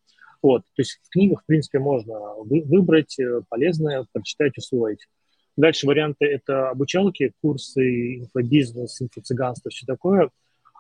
Вот, 0.43 0.63
то 0.63 0.83
есть 0.83 0.99
в 1.05 1.11
книгах, 1.11 1.43
в 1.43 1.47
принципе, 1.47 1.79
можно 1.79 2.19
выбрать 2.39 3.19
э, 3.21 3.43
полезное, 3.49 4.07
прочитать, 4.13 4.59
усвоить. 4.59 5.07
Дальше 5.57 5.87
варианты– 5.87 6.25
это 6.27 6.71
обучалки, 6.71 7.33
курсы, 7.41 8.17
инфобизнес, 8.17 9.01
инфо-цыганство, 9.03 9.71
все 9.71 9.87
такое. 9.87 10.31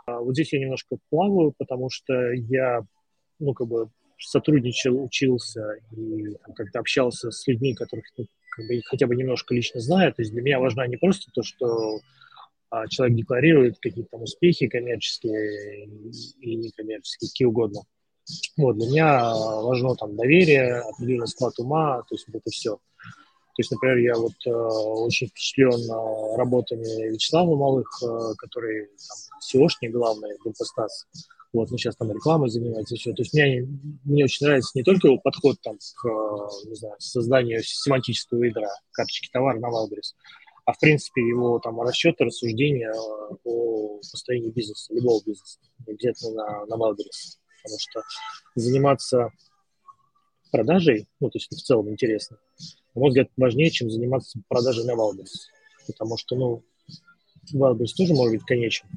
А 0.06 0.18
вот 0.20 0.34
здесь 0.34 0.52
я 0.52 0.60
немножко 0.60 0.96
плаваю, 1.10 1.54
потому 1.56 1.90
что 1.90 2.32
я, 2.32 2.82
ну, 3.38 3.54
как 3.54 3.68
бы 3.68 3.90
сотрудничал, 4.18 5.04
учился 5.04 5.74
и 5.90 6.36
как-то 6.54 6.80
общался 6.80 7.30
с 7.30 7.46
людьми, 7.46 7.74
которых 7.74 8.04
ну, 8.16 8.26
как 8.50 8.66
бы, 8.66 8.80
хотя 8.84 9.06
бы 9.06 9.14
немножко 9.14 9.54
лично 9.54 9.80
знаю. 9.80 10.12
То 10.12 10.22
есть 10.22 10.32
для 10.32 10.42
меня 10.42 10.58
важно 10.58 10.86
не 10.86 10.96
просто 10.96 11.30
то, 11.32 11.42
что 11.42 12.00
а 12.72 12.88
человек 12.88 13.18
декларирует 13.18 13.78
какие-то 13.80 14.12
там 14.12 14.22
успехи 14.22 14.66
коммерческие 14.66 15.84
и 16.40 16.56
некоммерческие, 16.56 17.28
какие 17.28 17.46
угодно. 17.46 17.82
Вот, 18.56 18.78
для 18.78 18.86
меня 18.86 19.34
важно 19.34 19.94
там 19.94 20.16
доверие, 20.16 20.78
определенный 20.80 21.28
склад 21.28 21.58
ума, 21.58 21.98
то 22.08 22.14
есть 22.14 22.26
вот 22.28 22.36
это 22.36 22.50
все. 22.50 22.76
То 22.76 23.58
есть, 23.58 23.70
например, 23.72 23.98
я 23.98 24.14
вот 24.16 24.32
э, 24.46 24.50
очень 24.50 25.26
впечатлен 25.26 25.68
э, 25.70 26.36
работами 26.38 27.12
Вячеслава 27.12 27.54
Малых, 27.54 27.90
э, 28.02 28.34
который 28.38 28.86
там 28.86 29.38
SEOшник 29.42 29.90
главный, 29.90 30.38
Группостас. 30.42 31.06
Вот, 31.52 31.70
ну, 31.70 31.76
сейчас 31.76 31.96
там 31.96 32.10
рекламой 32.10 32.48
занимается, 32.48 32.96
все. 32.96 33.12
То 33.12 33.20
есть 33.20 33.34
мне, 33.34 33.68
мне 34.04 34.24
очень 34.24 34.46
нравится 34.46 34.70
не 34.74 34.82
только 34.82 35.08
его 35.08 35.18
подход 35.18 35.60
там 35.60 35.76
к, 35.76 36.08
э, 36.08 36.68
не 36.70 36.76
знаю, 36.76 36.94
созданию 36.98 37.62
семантического 37.62 38.42
ядра, 38.42 38.70
карточки 38.92 39.28
товара 39.30 39.58
на 39.58 39.68
Wildberries, 39.68 40.14
а 40.64 40.72
в 40.72 40.78
принципе 40.78 41.26
его 41.26 41.58
там 41.58 41.80
расчеты, 41.80 42.24
рассуждения 42.24 42.92
э, 42.92 43.34
о 43.44 43.96
построении 43.98 44.50
бизнеса, 44.50 44.94
любого 44.94 45.22
бизнеса, 45.24 45.58
обязательно 45.86 46.32
на, 46.34 46.66
на 46.66 46.74
Wildberries, 46.74 47.38
потому 47.62 47.78
что 47.78 48.02
заниматься 48.54 49.30
продажей, 50.50 51.08
ну, 51.20 51.30
то 51.30 51.38
есть 51.38 51.50
в 51.50 51.62
целом 51.62 51.90
интересно, 51.90 52.38
на 52.94 53.00
мой 53.00 53.08
взгляд, 53.08 53.28
важнее, 53.36 53.70
чем 53.70 53.90
заниматься 53.90 54.40
продажей 54.48 54.84
на 54.84 54.92
Wildberries, 54.92 55.48
потому 55.86 56.16
что, 56.16 56.36
ну, 56.36 56.62
Wildberries 57.52 57.94
тоже 57.96 58.14
может 58.14 58.34
быть 58.34 58.44
конечен, 58.44 58.88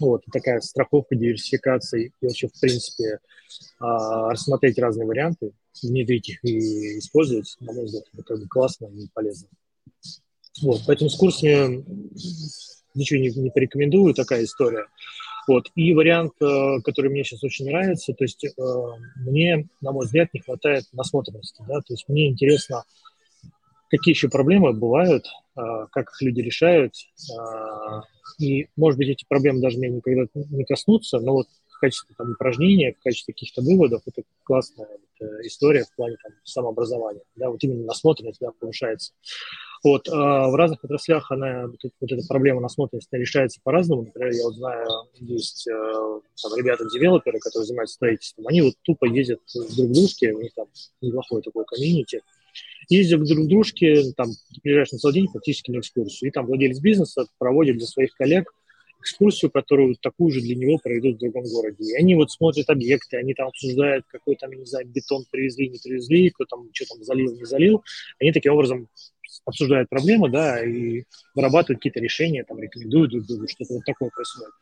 вот, 0.00 0.24
такая 0.30 0.60
страховка, 0.60 1.14
диверсификация 1.14 2.00
и 2.00 2.12
вообще, 2.20 2.48
в 2.48 2.60
принципе, 2.60 3.20
а, 3.78 4.30
рассмотреть 4.30 4.78
разные 4.78 5.06
варианты, 5.06 5.52
внедрить 5.82 6.28
их 6.28 6.44
и 6.44 6.98
использовать, 6.98 7.56
на 7.60 7.72
мой 7.72 7.84
взгляд, 7.84 8.04
это 8.12 8.22
как 8.22 8.40
бы 8.40 8.48
классно 8.48 8.86
и 8.86 9.08
полезно. 9.12 9.48
Вот, 10.60 10.82
поэтому 10.86 11.08
с 11.08 11.16
курсами 11.16 11.84
ничего 12.94 13.20
не, 13.20 13.30
не 13.30 13.50
порекомендую, 13.50 14.14
такая 14.14 14.44
история. 14.44 14.86
Вот. 15.48 15.70
И 15.74 15.92
вариант, 15.92 16.34
э, 16.40 16.80
который 16.84 17.10
мне 17.10 17.24
сейчас 17.24 17.42
очень 17.42 17.66
нравится, 17.66 18.12
то 18.12 18.24
есть 18.24 18.44
э, 18.44 18.50
мне, 19.16 19.68
на 19.80 19.92
мой 19.92 20.06
взгляд, 20.06 20.28
не 20.32 20.40
хватает 20.40 20.84
насмотренности. 20.92 21.62
Да? 21.66 21.80
То 21.80 21.94
есть 21.94 22.08
мне 22.08 22.28
интересно, 22.28 22.84
какие 23.90 24.14
еще 24.14 24.28
проблемы 24.28 24.72
бывают, 24.72 25.26
э, 25.56 25.60
как 25.90 26.10
их 26.10 26.22
люди 26.22 26.40
решают. 26.40 26.94
И, 28.38 28.68
может 28.76 28.98
быть, 28.98 29.08
эти 29.08 29.24
проблемы 29.28 29.60
даже 29.60 29.78
меня 29.78 29.96
никогда 29.96 30.26
не 30.34 30.64
коснутся, 30.64 31.18
но 31.18 31.32
вот 31.32 31.48
в 31.68 31.80
качестве 31.80 32.14
там, 32.16 32.30
упражнения, 32.32 32.94
в 32.94 33.02
качестве 33.02 33.34
каких-то 33.34 33.62
выводов, 33.62 34.02
это 34.06 34.22
классная 34.44 34.88
история 35.42 35.84
в 35.84 35.94
плане 35.94 36.16
там, 36.22 36.32
самообразования. 36.44 37.22
Да? 37.36 37.50
Вот 37.50 37.62
именно 37.64 37.84
насмотренность 37.84 38.40
да, 38.40 38.50
повышается. 38.58 39.12
Вот, 39.84 40.08
а 40.08 40.48
в 40.48 40.54
разных 40.54 40.84
отраслях 40.84 41.30
она, 41.32 41.66
вот, 41.66 41.80
вот 42.00 42.12
эта 42.12 42.24
проблема 42.28 42.60
насмотренности 42.60 43.14
решается 43.16 43.60
по-разному. 43.64 44.02
Например, 44.02 44.32
я 44.32 44.44
вот 44.44 44.54
знаю, 44.54 44.86
есть 45.18 45.66
э, 45.66 45.72
там, 45.72 46.56
ребята-девелоперы, 46.56 47.40
которые 47.40 47.66
занимаются 47.66 47.96
строительством, 47.96 48.46
они 48.46 48.62
вот 48.62 48.74
тупо 48.82 49.06
ездят 49.06 49.40
друг 49.54 49.90
к 49.90 49.92
дружке, 49.92 50.32
у 50.32 50.40
них 50.40 50.54
там 50.54 50.66
неплохое 51.00 51.42
такое 51.42 51.64
комьюнити, 51.64 52.22
ездят 52.88 53.24
друг 53.24 53.46
к 53.46 53.48
дружке, 53.48 54.12
там, 54.16 54.28
приезжаешь 54.62 54.92
на 54.92 54.98
целый 54.98 55.14
день 55.14 55.28
фактически 55.28 55.72
на 55.72 55.80
экскурсию, 55.80 56.30
и 56.30 56.32
там 56.32 56.46
владелец 56.46 56.78
бизнеса 56.78 57.26
проводит 57.38 57.76
для 57.76 57.86
своих 57.86 58.12
коллег 58.14 58.52
экскурсию, 59.00 59.50
которую 59.50 59.96
такую 59.96 60.30
же 60.30 60.40
для 60.40 60.54
него 60.54 60.78
проведут 60.78 61.16
в 61.16 61.18
другом 61.18 61.42
городе. 61.44 61.84
И 61.84 61.94
они 61.96 62.14
вот 62.14 62.30
смотрят 62.30 62.70
объекты, 62.70 63.16
они 63.16 63.34
там 63.34 63.48
обсуждают, 63.48 64.04
какой 64.08 64.36
там, 64.36 64.52
я 64.52 64.58
не 64.58 64.64
знаю, 64.64 64.86
бетон 64.86 65.24
привезли, 65.30 65.68
не 65.68 65.78
привезли, 65.78 66.30
кто 66.30 66.44
там, 66.44 66.68
что 66.72 66.86
там 66.86 67.02
залил, 67.02 67.34
не 67.34 67.44
залил. 67.44 67.82
Они 68.20 68.32
таким 68.32 68.52
образом 68.54 68.88
обсуждают 69.44 69.88
проблемы, 69.88 70.30
да, 70.30 70.64
и 70.64 71.04
вырабатывают 71.34 71.78
какие-то 71.78 72.00
решения, 72.00 72.44
там, 72.44 72.60
рекомендуют 72.60 73.10
друг 73.10 73.26
другу, 73.26 73.48
что-то 73.48 73.74
вот 73.74 73.84
такое 73.84 74.10
происходит. 74.10 74.52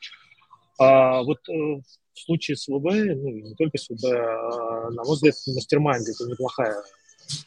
А 0.78 1.22
вот 1.22 1.38
э, 1.48 1.52
в 1.52 2.18
случае 2.18 2.56
с 2.56 2.66
ВБ, 2.68 2.84
ну, 2.84 3.30
не 3.30 3.54
только 3.54 3.78
с 3.78 3.88
ВБ, 3.90 4.04
а, 4.04 4.90
на 4.90 5.04
мой 5.04 5.14
взгляд, 5.14 5.34
мастер-майнд– 5.46 6.08
это 6.08 6.30
неплохая 6.30 6.74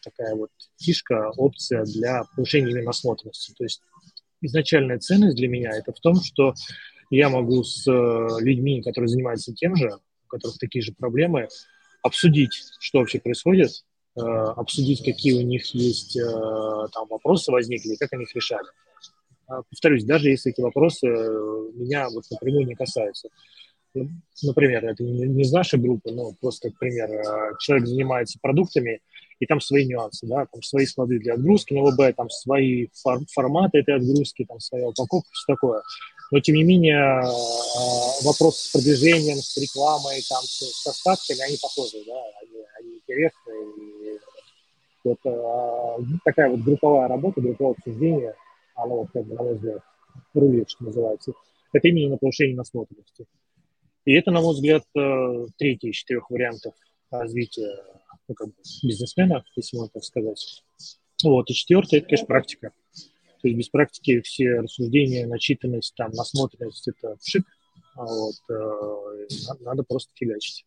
такая 0.02 0.36
вот 0.36 0.50
фишка, 0.80 1.32
опция 1.36 1.84
для 1.84 2.24
повышения 2.36 2.72
именно 2.72 2.86
насмотренности. 2.86 3.54
То 3.58 3.64
есть 3.64 3.82
изначальная 4.42 5.00
ценность 5.00 5.36
для 5.36 5.48
меня– 5.48 5.72
это 5.74 5.92
в 5.92 6.00
том, 6.00 6.16
что 6.24 6.54
я 7.10 7.30
могу 7.30 7.64
с 7.64 7.88
э, 7.88 8.28
людьми, 8.40 8.82
которые 8.82 9.10
занимаются 9.10 9.54
тем 9.54 9.76
же, 9.76 9.90
у 10.26 10.28
которых 10.28 10.58
такие 10.58 10.82
же 10.82 10.94
проблемы, 10.94 11.48
обсудить, 12.02 12.54
что 12.80 13.00
вообще 13.00 13.20
происходит, 13.20 13.86
обсудить, 14.16 15.04
какие 15.04 15.34
у 15.34 15.42
них 15.42 15.66
есть 15.74 16.16
э, 16.18 16.88
там 16.94 17.08
вопросы 17.10 17.52
возникли, 17.52 17.96
как 17.96 18.14
они 18.14 18.24
их 18.24 18.36
решали. 18.36 18.68
А, 19.48 19.64
повторюсь, 19.64 20.04
даже 20.04 20.30
если 20.30 20.52
эти 20.52 20.62
вопросы 20.62 21.08
э, 21.08 21.72
меня 21.74 22.08
вот 22.10 22.24
напрямую 22.30 22.68
не 22.68 22.76
касаются. 22.76 23.30
Ну, 23.96 24.10
например, 24.44 24.86
это 24.86 25.04
не 25.04 25.42
из 25.42 25.52
нашей 25.52 25.80
группы, 25.80 26.12
но 26.12 26.34
просто 26.40 26.70
как 26.70 26.80
пример. 26.80 27.10
Человек 27.60 27.88
занимается 27.88 28.40
продуктами, 28.42 29.02
и 29.40 29.46
там 29.46 29.62
свои 29.62 29.86
нюансы, 29.86 30.26
да, 30.26 30.48
там 30.52 30.64
свои 30.64 30.86
склады 30.86 31.20
для 31.20 31.36
отгрузки 31.36 31.74
на 31.74 31.84
ВБ, 31.84 32.16
там 32.16 32.30
свои 32.30 32.88
фор- 32.94 33.26
форматы 33.32 33.80
этой 33.80 33.96
отгрузки, 33.96 34.46
там 34.46 34.60
своя 34.60 34.88
упаковка, 34.88 35.30
все 35.32 35.54
такое. 35.54 35.84
Но, 36.32 36.40
тем 36.40 36.56
не 36.56 36.64
менее, 36.64 37.22
вопросы 38.24 38.68
с 38.68 38.72
продвижением, 38.72 39.38
с 39.38 39.56
рекламой, 39.58 40.24
там, 40.28 40.42
с 40.42 40.88
остатками, 40.88 41.42
они 41.42 41.58
похожи, 41.62 41.98
да, 42.08 42.20
они, 42.42 42.64
они 42.80 42.96
интересны, 42.96 43.54
вот 43.54 43.93
а, 45.06 45.98
такая 46.24 46.50
вот 46.50 46.62
групповая 46.62 47.08
работа, 47.08 47.42
групповое 47.42 47.76
обсуждение, 47.78 48.36
оно 48.76 48.98
вот 49.02 49.12
как 49.12 49.26
бы, 49.26 49.36
на 49.36 49.44
мой 49.44 49.56
взгляд, 49.56 49.82
рулит, 50.34 50.70
что 50.70 50.86
называется. 50.86 51.34
Это 51.74 51.88
именно 51.88 52.12
на 52.12 52.18
повышение 52.18 52.56
насмотренности. 52.56 53.26
И 54.06 54.14
это, 54.14 54.32
на 54.32 54.42
мой 54.42 54.54
взгляд, 54.54 54.84
э, 54.96 55.46
третий 55.58 55.90
из 55.90 55.96
четырех 55.96 56.30
вариантов 56.30 56.74
развития 57.10 57.84
ну, 58.28 58.36
как 58.36 58.48
бы, 58.48 58.56
бизнесмена, 58.84 59.44
если 59.56 59.78
можно 59.78 59.92
так 59.94 60.04
сказать. 60.04 60.64
Вот. 61.24 61.50
И 61.50 61.54
четвертый– 61.54 62.00
это, 62.00 62.08
конечно, 62.08 62.28
практика. 62.28 62.72
То 63.42 63.48
есть 63.48 63.58
без 63.58 63.70
практики 63.70 64.22
все 64.22 64.62
рассуждения, 64.62 65.26
начитанность, 65.26 65.96
там, 65.96 66.12
насмотренность– 66.12 66.88
это 66.88 67.16
пшик. 67.18 67.46
А 67.96 68.06
вот, 68.06 68.36
э, 68.50 69.28
надо 69.62 69.84
просто 69.84 70.12
фигачить. 70.16 70.66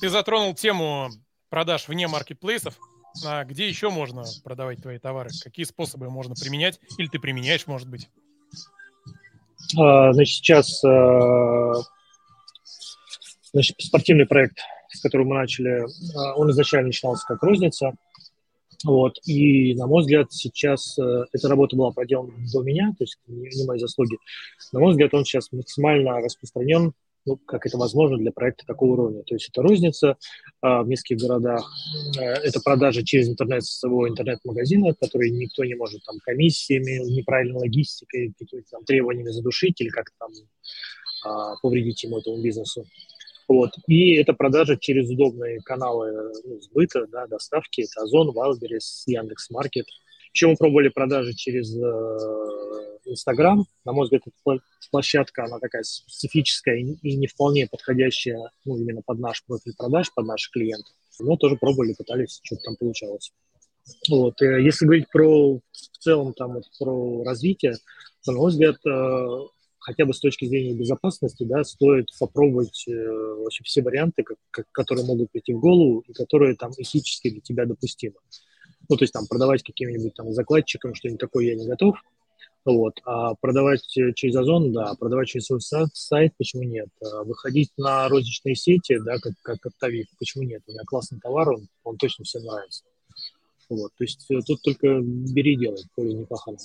Ты 0.00 0.08
затронул 0.08 0.54
тему 0.54 1.10
продаж 1.50 1.88
вне 1.88 2.08
маркетплейсов. 2.08 2.78
А 3.26 3.44
где 3.44 3.68
еще 3.68 3.90
можно 3.90 4.24
продавать 4.44 4.80
твои 4.80 4.98
товары? 4.98 5.30
Какие 5.42 5.66
способы 5.66 6.08
можно 6.08 6.34
применять? 6.34 6.80
Или 6.96 7.08
ты 7.08 7.18
применяешь, 7.18 7.66
может 7.66 7.88
быть? 7.88 8.08
А, 9.76 10.12
значит, 10.12 10.36
сейчас 10.36 10.82
а, 10.84 11.74
значит, 13.52 13.76
спортивный 13.80 14.26
проект, 14.26 14.58
с 14.90 15.00
которым 15.00 15.28
мы 15.28 15.36
начали, 15.36 15.86
а, 16.16 16.34
он 16.36 16.50
изначально 16.50 16.88
начинался 16.88 17.26
как 17.26 17.42
розница. 17.42 17.92
Вот. 18.84 19.18
И, 19.26 19.74
на 19.74 19.86
мой 19.86 20.00
взгляд, 20.00 20.32
сейчас 20.32 20.98
э, 20.98 21.24
эта 21.32 21.48
работа 21.48 21.76
была 21.76 21.90
проделана 21.90 22.32
до 22.50 22.62
меня, 22.62 22.94
то 22.96 23.04
есть 23.04 23.18
не, 23.26 23.48
не 23.54 23.66
мои 23.66 23.78
заслуги. 23.78 24.16
На 24.72 24.80
мой 24.80 24.92
взгляд, 24.92 25.12
он 25.12 25.26
сейчас 25.26 25.52
максимально 25.52 26.18
распространен 26.22 26.94
ну, 27.30 27.36
как 27.36 27.64
это 27.64 27.78
возможно 27.78 28.18
для 28.18 28.32
проекта 28.32 28.66
такого 28.66 28.92
уровня. 28.92 29.22
То 29.22 29.36
есть 29.36 29.48
это 29.50 29.62
розница 29.62 30.16
а, 30.60 30.82
в 30.82 30.88
нескольких 30.88 31.18
городах, 31.18 31.64
а, 32.18 32.22
это 32.22 32.60
продажа 32.60 33.04
через 33.04 33.28
интернет 33.28 33.64
своего 33.64 34.08
интернет-магазина, 34.08 34.94
который 35.00 35.30
никто 35.30 35.64
не 35.64 35.76
может 35.76 36.02
там 36.04 36.16
комиссиями, 36.24 36.98
неправильной 37.08 37.60
логистикой, 37.60 38.34
какими-то 38.36 38.68
там 38.70 38.84
требованиями 38.84 39.30
задушить 39.30 39.80
или 39.80 39.90
как-то 39.90 40.16
там 40.18 40.30
а, 41.24 41.56
повредить 41.62 42.02
ему 42.02 42.18
этому 42.18 42.42
бизнесу. 42.42 42.84
Вот. 43.46 43.70
И 43.86 44.14
это 44.14 44.32
продажа 44.32 44.76
через 44.76 45.08
удобные 45.08 45.60
каналы 45.60 46.32
ну, 46.44 46.60
сбыта, 46.60 47.06
да, 47.06 47.28
доставки. 47.28 47.82
Это 47.82 48.02
Озон, 48.02 48.30
Wildberries, 48.30 49.04
Яндекс.Маркет. 49.06 49.86
Еще 50.32 50.46
мы 50.48 50.56
пробовали 50.56 50.88
продажи 50.88 51.34
через 51.34 51.74
э, 51.74 53.10
Инстаграм. 53.10 53.64
На 53.84 53.92
мой 53.92 54.04
взгляд, 54.04 54.22
эта 54.26 54.60
площадка, 54.90 55.44
она 55.44 55.58
такая 55.58 55.82
специфическая 55.82 56.76
и 56.76 57.16
не 57.16 57.26
вполне 57.26 57.66
подходящая 57.66 58.50
ну, 58.64 58.76
именно 58.76 59.02
под 59.02 59.18
наш 59.18 59.44
профиль 59.44 59.74
продаж, 59.76 60.12
под 60.14 60.26
наших 60.26 60.52
клиентов. 60.52 60.92
Но 61.18 61.36
тоже 61.36 61.56
пробовали, 61.56 61.94
пытались, 61.94 62.40
что-то 62.42 62.62
там 62.62 62.76
получалось. 62.76 63.32
Вот. 64.08 64.40
Э, 64.42 64.62
если 64.62 64.84
говорить 64.84 65.08
про 65.10 65.56
в 65.56 65.98
целом 65.98 66.32
там 66.34 66.54
вот, 66.54 66.64
про 66.78 67.24
развитие, 67.24 67.76
то, 68.24 68.32
на 68.32 68.38
мой 68.38 68.50
взгляд, 68.50 68.76
э, 68.86 69.28
хотя 69.78 70.04
бы 70.04 70.14
с 70.14 70.20
точки 70.20 70.44
зрения 70.44 70.74
безопасности, 70.74 71.44
да, 71.44 71.64
стоит 71.64 72.06
попробовать 72.18 72.84
э, 72.88 72.92
вообще 72.92 73.64
все 73.64 73.82
варианты, 73.82 74.22
как, 74.22 74.38
как, 74.50 74.66
которые 74.72 75.06
могут 75.06 75.30
прийти 75.30 75.52
в 75.52 75.60
голову 75.60 76.04
и 76.06 76.12
которые 76.12 76.54
там 76.54 76.72
этически 76.76 77.30
для 77.30 77.40
тебя 77.40 77.66
допустимы. 77.66 78.16
Ну, 78.90 78.96
то 78.96 79.04
есть 79.04 79.14
там 79.14 79.26
продавать 79.26 79.62
каким-нибудь 79.62 80.14
там 80.14 80.32
закладчикам 80.32 80.94
что-нибудь 80.94 81.20
такое 81.20 81.46
я 81.46 81.54
не 81.54 81.66
готов, 81.66 81.96
вот. 82.64 83.00
А 83.04 83.34
продавать 83.36 83.86
через 83.86 84.36
Озон, 84.36 84.72
да, 84.72 84.94
продавать 84.94 85.28
через 85.28 85.46
свой 85.46 85.60
сайт, 85.60 86.34
почему 86.36 86.64
нет? 86.64 86.88
А 87.00 87.22
выходить 87.22 87.70
на 87.76 88.08
розничные 88.08 88.54
сети, 88.54 88.98
да, 88.98 89.18
как, 89.18 89.34
как 89.42 89.64
Оптовик, 89.64 90.08
почему 90.18 90.42
нет? 90.44 90.62
У 90.66 90.72
меня 90.72 90.82
классный 90.84 91.20
товар, 91.20 91.50
он, 91.50 91.68
он 91.84 91.96
точно 91.96 92.24
всем 92.24 92.42
нравится. 92.42 92.82
Вот. 93.68 93.92
То 93.96 94.04
есть 94.04 94.26
э, 94.30 94.40
тут 94.44 94.60
только 94.62 95.00
бери 95.00 95.56
делай, 95.56 95.84
поле 95.94 96.12
не 96.12 96.26
пахано. 96.26 96.58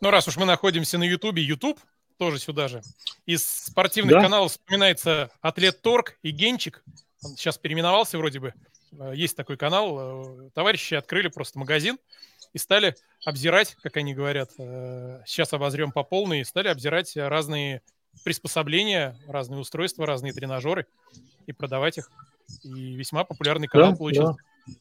Ну, 0.00 0.10
раз 0.10 0.28
уж 0.28 0.36
мы 0.36 0.46
находимся 0.46 0.96
на 0.96 1.04
Ютубе, 1.04 1.42
Ютуб 1.42 1.78
тоже 2.18 2.38
сюда 2.38 2.68
же. 2.68 2.82
Из 3.26 3.44
спортивных 3.44 4.14
да? 4.14 4.22
каналов 4.22 4.52
вспоминается 4.52 5.30
Атлет 5.40 5.82
Торг 5.82 6.18
и 6.22 6.30
Генчик. 6.30 6.84
Он 7.22 7.36
сейчас 7.36 7.58
переименовался 7.58 8.16
вроде 8.16 8.38
бы. 8.38 8.54
Э, 8.92 9.12
есть 9.14 9.36
такой 9.36 9.56
канал. 9.56 10.46
Э, 10.46 10.50
товарищи 10.54 10.94
открыли 10.94 11.28
просто 11.28 11.58
магазин 11.58 11.98
и 12.52 12.58
стали 12.58 12.94
обзирать, 13.24 13.76
как 13.82 13.96
они 13.96 14.14
говорят, 14.14 14.50
э, 14.58 15.20
сейчас 15.26 15.52
обозрем 15.52 15.92
по 15.92 16.02
полной, 16.02 16.44
стали 16.44 16.68
обзирать 16.68 17.16
разные 17.16 17.82
приспособления, 18.24 19.16
разные 19.26 19.60
устройства, 19.60 20.06
разные 20.06 20.32
тренажеры 20.32 20.86
и 21.46 21.52
продавать 21.52 21.98
их. 21.98 22.10
И 22.62 22.94
весьма 22.94 23.24
популярный 23.24 23.68
канал 23.68 23.92
да, 23.92 23.96
получился. 23.96 24.36
Да. 24.66 24.74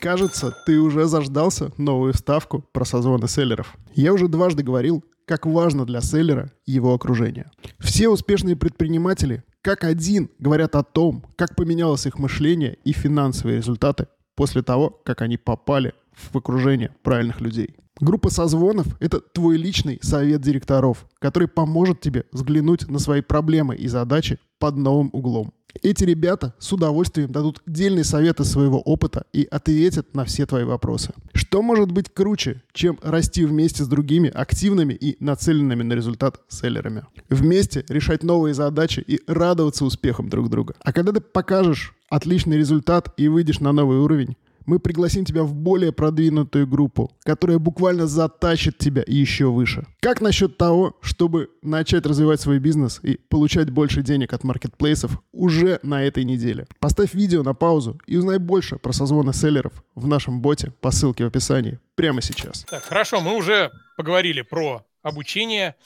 Кажется, 0.00 0.50
ты 0.66 0.78
уже 0.78 1.06
заждался 1.06 1.70
новую 1.78 2.14
ставку 2.14 2.62
про 2.72 2.84
созвоны 2.84 3.28
селлеров. 3.28 3.76
Я 3.94 4.12
уже 4.12 4.26
дважды 4.26 4.62
говорил, 4.62 5.04
как 5.26 5.46
важно 5.46 5.86
для 5.86 6.00
селлера 6.00 6.50
его 6.66 6.94
окружение. 6.94 7.50
Все 7.78 8.08
успешные 8.08 8.56
предприниматели 8.56 9.44
как 9.62 9.84
один 9.84 10.28
говорят 10.38 10.74
о 10.74 10.82
том, 10.82 11.24
как 11.36 11.54
поменялось 11.54 12.06
их 12.06 12.18
мышление 12.18 12.78
и 12.84 12.92
финансовые 12.92 13.58
результаты 13.58 14.08
после 14.34 14.62
того, 14.62 14.90
как 15.04 15.22
они 15.22 15.36
попали 15.36 15.94
в 16.12 16.36
окружение 16.36 16.94
правильных 17.02 17.40
людей. 17.40 17.76
Группа 18.00 18.30
созвонов– 18.30 18.86
это 19.00 19.20
твой 19.20 19.56
личный 19.56 20.00
совет 20.02 20.40
директоров, 20.40 21.06
который 21.20 21.46
поможет 21.46 22.00
тебе 22.00 22.24
взглянуть 22.32 22.88
на 22.88 22.98
свои 22.98 23.20
проблемы 23.20 23.76
и 23.76 23.86
задачи 23.86 24.38
под 24.58 24.76
новым 24.76 25.10
углом. 25.12 25.52
Эти 25.80 26.04
ребята 26.04 26.54
с 26.58 26.72
удовольствием 26.72 27.32
дадут 27.32 27.62
дельные 27.66 28.04
советы 28.04 28.44
своего 28.44 28.80
опыта 28.80 29.24
и 29.32 29.46
ответят 29.50 30.14
на 30.14 30.24
все 30.24 30.46
твои 30.46 30.64
вопросы. 30.64 31.12
Что 31.32 31.62
может 31.62 31.90
быть 31.90 32.12
круче, 32.12 32.62
чем 32.72 32.98
расти 33.02 33.44
вместе 33.44 33.84
с 33.84 33.88
другими 33.88 34.28
активными 34.28 34.92
и 34.92 35.16
нацеленными 35.18 35.82
на 35.82 35.94
результат 35.94 36.40
селлерами? 36.48 37.04
Вместе 37.30 37.84
решать 37.88 38.22
новые 38.22 38.54
задачи 38.54 39.02
и 39.06 39.20
радоваться 39.26 39.84
успехам 39.84 40.28
друг 40.28 40.50
друга. 40.50 40.74
А 40.80 40.92
когда 40.92 41.12
ты 41.12 41.20
покажешь 41.20 41.94
отличный 42.10 42.58
результат 42.58 43.12
и 43.16 43.28
выйдешь 43.28 43.60
на 43.60 43.72
новый 43.72 43.98
уровень, 43.98 44.36
мы 44.66 44.78
пригласим 44.78 45.24
тебя 45.24 45.42
в 45.42 45.54
более 45.54 45.92
продвинутую 45.92 46.66
группу, 46.66 47.10
которая 47.24 47.58
буквально 47.58 48.06
затащит 48.06 48.78
тебя 48.78 49.02
еще 49.06 49.50
выше. 49.50 49.86
Как 50.00 50.20
насчет 50.20 50.56
того, 50.56 50.96
чтобы 51.00 51.50
начать 51.62 52.06
развивать 52.06 52.40
свой 52.40 52.58
бизнес 52.58 53.00
и 53.02 53.16
получать 53.28 53.70
больше 53.70 54.02
денег 54.02 54.32
от 54.32 54.44
маркетплейсов 54.44 55.22
уже 55.32 55.80
на 55.82 56.02
этой 56.02 56.24
неделе? 56.24 56.66
Поставь 56.78 57.14
видео 57.14 57.42
на 57.42 57.54
паузу 57.54 58.00
и 58.06 58.16
узнай 58.16 58.38
больше 58.38 58.76
про 58.76 58.92
созвоны 58.92 59.32
селлеров 59.32 59.72
в 59.94 60.06
нашем 60.06 60.40
боте 60.40 60.72
по 60.80 60.90
ссылке 60.90 61.24
в 61.24 61.28
описании 61.28 61.78
прямо 61.94 62.22
сейчас. 62.22 62.64
Так, 62.64 62.82
хорошо, 62.84 63.20
мы 63.20 63.36
уже 63.36 63.70
поговорили 63.96 64.42
про 64.42 64.84
обучение. 65.02 65.76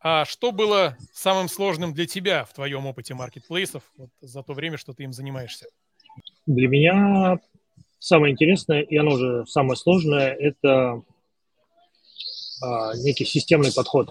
А 0.00 0.26
что 0.26 0.52
было 0.52 0.98
самым 1.14 1.48
сложным 1.48 1.94
для 1.94 2.06
тебя 2.06 2.44
в 2.44 2.52
твоем 2.52 2.84
опыте 2.86 3.14
маркетплейсов 3.14 3.82
вот, 3.96 4.10
за 4.20 4.42
то 4.42 4.52
время, 4.52 4.76
что 4.76 4.92
ты 4.92 5.04
им 5.04 5.12
занимаешься? 5.12 5.66
Для 6.46 6.68
меня 6.68 7.38
самое 8.04 8.32
интересное, 8.32 8.82
и 8.82 8.96
оно 8.96 9.16
же 9.16 9.46
самое 9.46 9.76
сложное, 9.76 10.32
это 10.34 11.02
а, 12.62 12.94
некий 12.96 13.24
системный 13.24 13.72
подход 13.72 14.10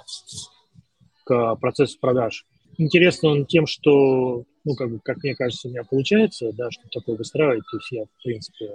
к 1.25 1.55
процессу 1.57 1.99
продаж. 1.99 2.45
Интересно 2.79 3.29
он 3.29 3.45
тем, 3.45 3.67
что, 3.67 4.45
ну, 4.63 4.75
как, 4.75 4.89
бы, 4.89 4.99
как 4.99 5.17
мне 5.17 5.35
кажется, 5.35 5.67
у 5.67 5.71
меня 5.71 5.83
получается, 5.83 6.51
да, 6.53 6.71
что 6.71 6.81
такое 6.91 7.17
выстраивать. 7.17 7.63
То 7.69 7.77
есть 7.77 7.91
я, 7.91 8.05
в 8.05 8.23
принципе, 8.23 8.71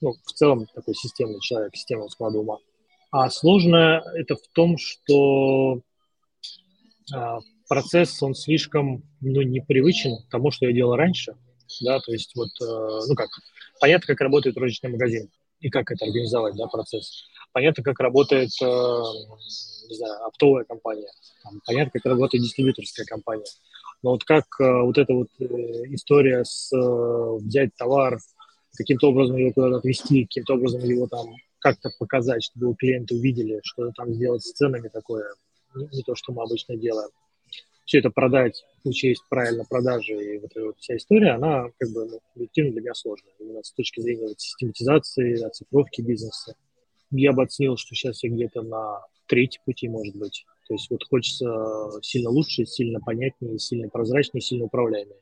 ну, 0.00 0.12
в 0.24 0.32
целом 0.32 0.66
такой 0.74 0.94
системный 0.94 1.40
человек, 1.40 1.76
системного 1.76 2.08
склада 2.08 2.38
ума. 2.38 2.58
А 3.12 3.30
сложное 3.30 4.02
это 4.14 4.34
в 4.34 4.48
том, 4.52 4.76
что 4.76 5.80
а, 7.14 7.38
процесс, 7.68 8.20
он 8.20 8.34
слишком, 8.34 9.04
ну, 9.20 9.40
непривычен 9.42 10.16
к 10.26 10.30
тому, 10.30 10.50
что 10.50 10.66
я 10.66 10.72
делал 10.72 10.96
раньше, 10.96 11.36
да, 11.80 12.00
то 12.00 12.12
есть 12.12 12.34
вот, 12.34 12.50
э, 12.60 13.06
ну, 13.08 13.14
как, 13.14 13.28
понятно, 13.82 14.06
как 14.06 14.20
работает 14.20 14.56
розничный 14.56 14.90
магазин 14.90 15.28
и 15.58 15.68
как 15.68 15.90
это 15.90 16.04
организовать, 16.04 16.54
да, 16.54 16.68
процесс. 16.68 17.24
Понятно, 17.52 17.82
как 17.82 17.98
работает, 17.98 18.50
э, 18.62 18.64
не 18.64 19.96
знаю, 19.96 20.24
оптовая 20.24 20.64
компания. 20.64 21.10
Там, 21.42 21.60
понятно, 21.66 21.90
как 21.92 22.04
работает 22.04 22.44
дистрибьюторская 22.44 23.04
компания. 23.04 23.44
Но 24.04 24.12
вот 24.12 24.22
как 24.22 24.44
э, 24.60 24.82
вот 24.82 24.98
эта 24.98 25.12
вот 25.12 25.28
э, 25.40 25.44
история 25.94 26.44
с 26.44 26.72
э, 26.72 27.44
взять 27.44 27.74
товар, 27.76 28.20
каким-то 28.76 29.08
образом 29.08 29.36
его 29.36 29.52
куда-то 29.52 29.78
отвезти, 29.78 30.26
каким-то 30.26 30.54
образом 30.54 30.80
его 30.84 31.08
там 31.08 31.34
как-то 31.58 31.90
показать, 31.98 32.44
чтобы 32.44 32.66
его 32.66 32.74
клиенты 32.74 33.16
увидели, 33.16 33.60
что 33.64 33.90
там 33.96 34.14
сделать 34.14 34.44
с 34.44 34.52
ценами 34.52 34.88
такое, 34.88 35.24
не, 35.74 35.88
не 35.92 36.02
то, 36.04 36.14
что 36.14 36.32
мы 36.32 36.44
обычно 36.44 36.76
делаем 36.76 37.10
все 37.92 37.98
это 37.98 38.08
продать, 38.08 38.64
учесть 38.84 39.22
правильно 39.28 39.66
продажи 39.68 40.14
и 40.14 40.38
вот 40.38 40.50
эта 40.50 40.64
вот 40.64 40.78
вся 40.78 40.96
история, 40.96 41.32
она 41.32 41.68
как 41.76 41.90
бы 41.90 42.06
ну, 42.06 42.20
объективно 42.34 42.72
для 42.72 42.80
меня 42.80 42.94
сложная. 42.94 43.34
Именно 43.38 43.62
с 43.62 43.70
точки 43.72 44.00
зрения 44.00 44.28
вот, 44.28 44.40
систематизации, 44.40 45.44
оцифровки 45.44 46.00
бизнеса. 46.00 46.54
Я 47.10 47.34
бы 47.34 47.42
оценил, 47.42 47.76
что 47.76 47.94
сейчас 47.94 48.24
я 48.24 48.30
где-то 48.30 48.62
на 48.62 49.04
третьем 49.26 49.60
пути, 49.66 49.90
может 49.90 50.16
быть. 50.16 50.46
То 50.68 50.72
есть 50.72 50.88
вот 50.88 51.04
хочется 51.04 51.90
сильно 52.00 52.30
лучше, 52.30 52.64
сильно 52.64 52.98
понятнее, 52.98 53.58
сильно 53.58 53.90
прозрачнее, 53.90 54.40
сильно 54.40 54.64
управляемые 54.64 55.20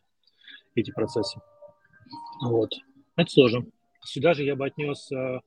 эти 0.77 0.93
процессы. 0.93 1.41
Вот. 2.41 2.71
Это 3.17 3.29
сложно. 3.29 3.67
Сюда 4.05 4.33
же 4.33 4.45
я 4.45 4.55
бы 4.55 4.65
отнес 4.65 5.11
э, 5.11 5.41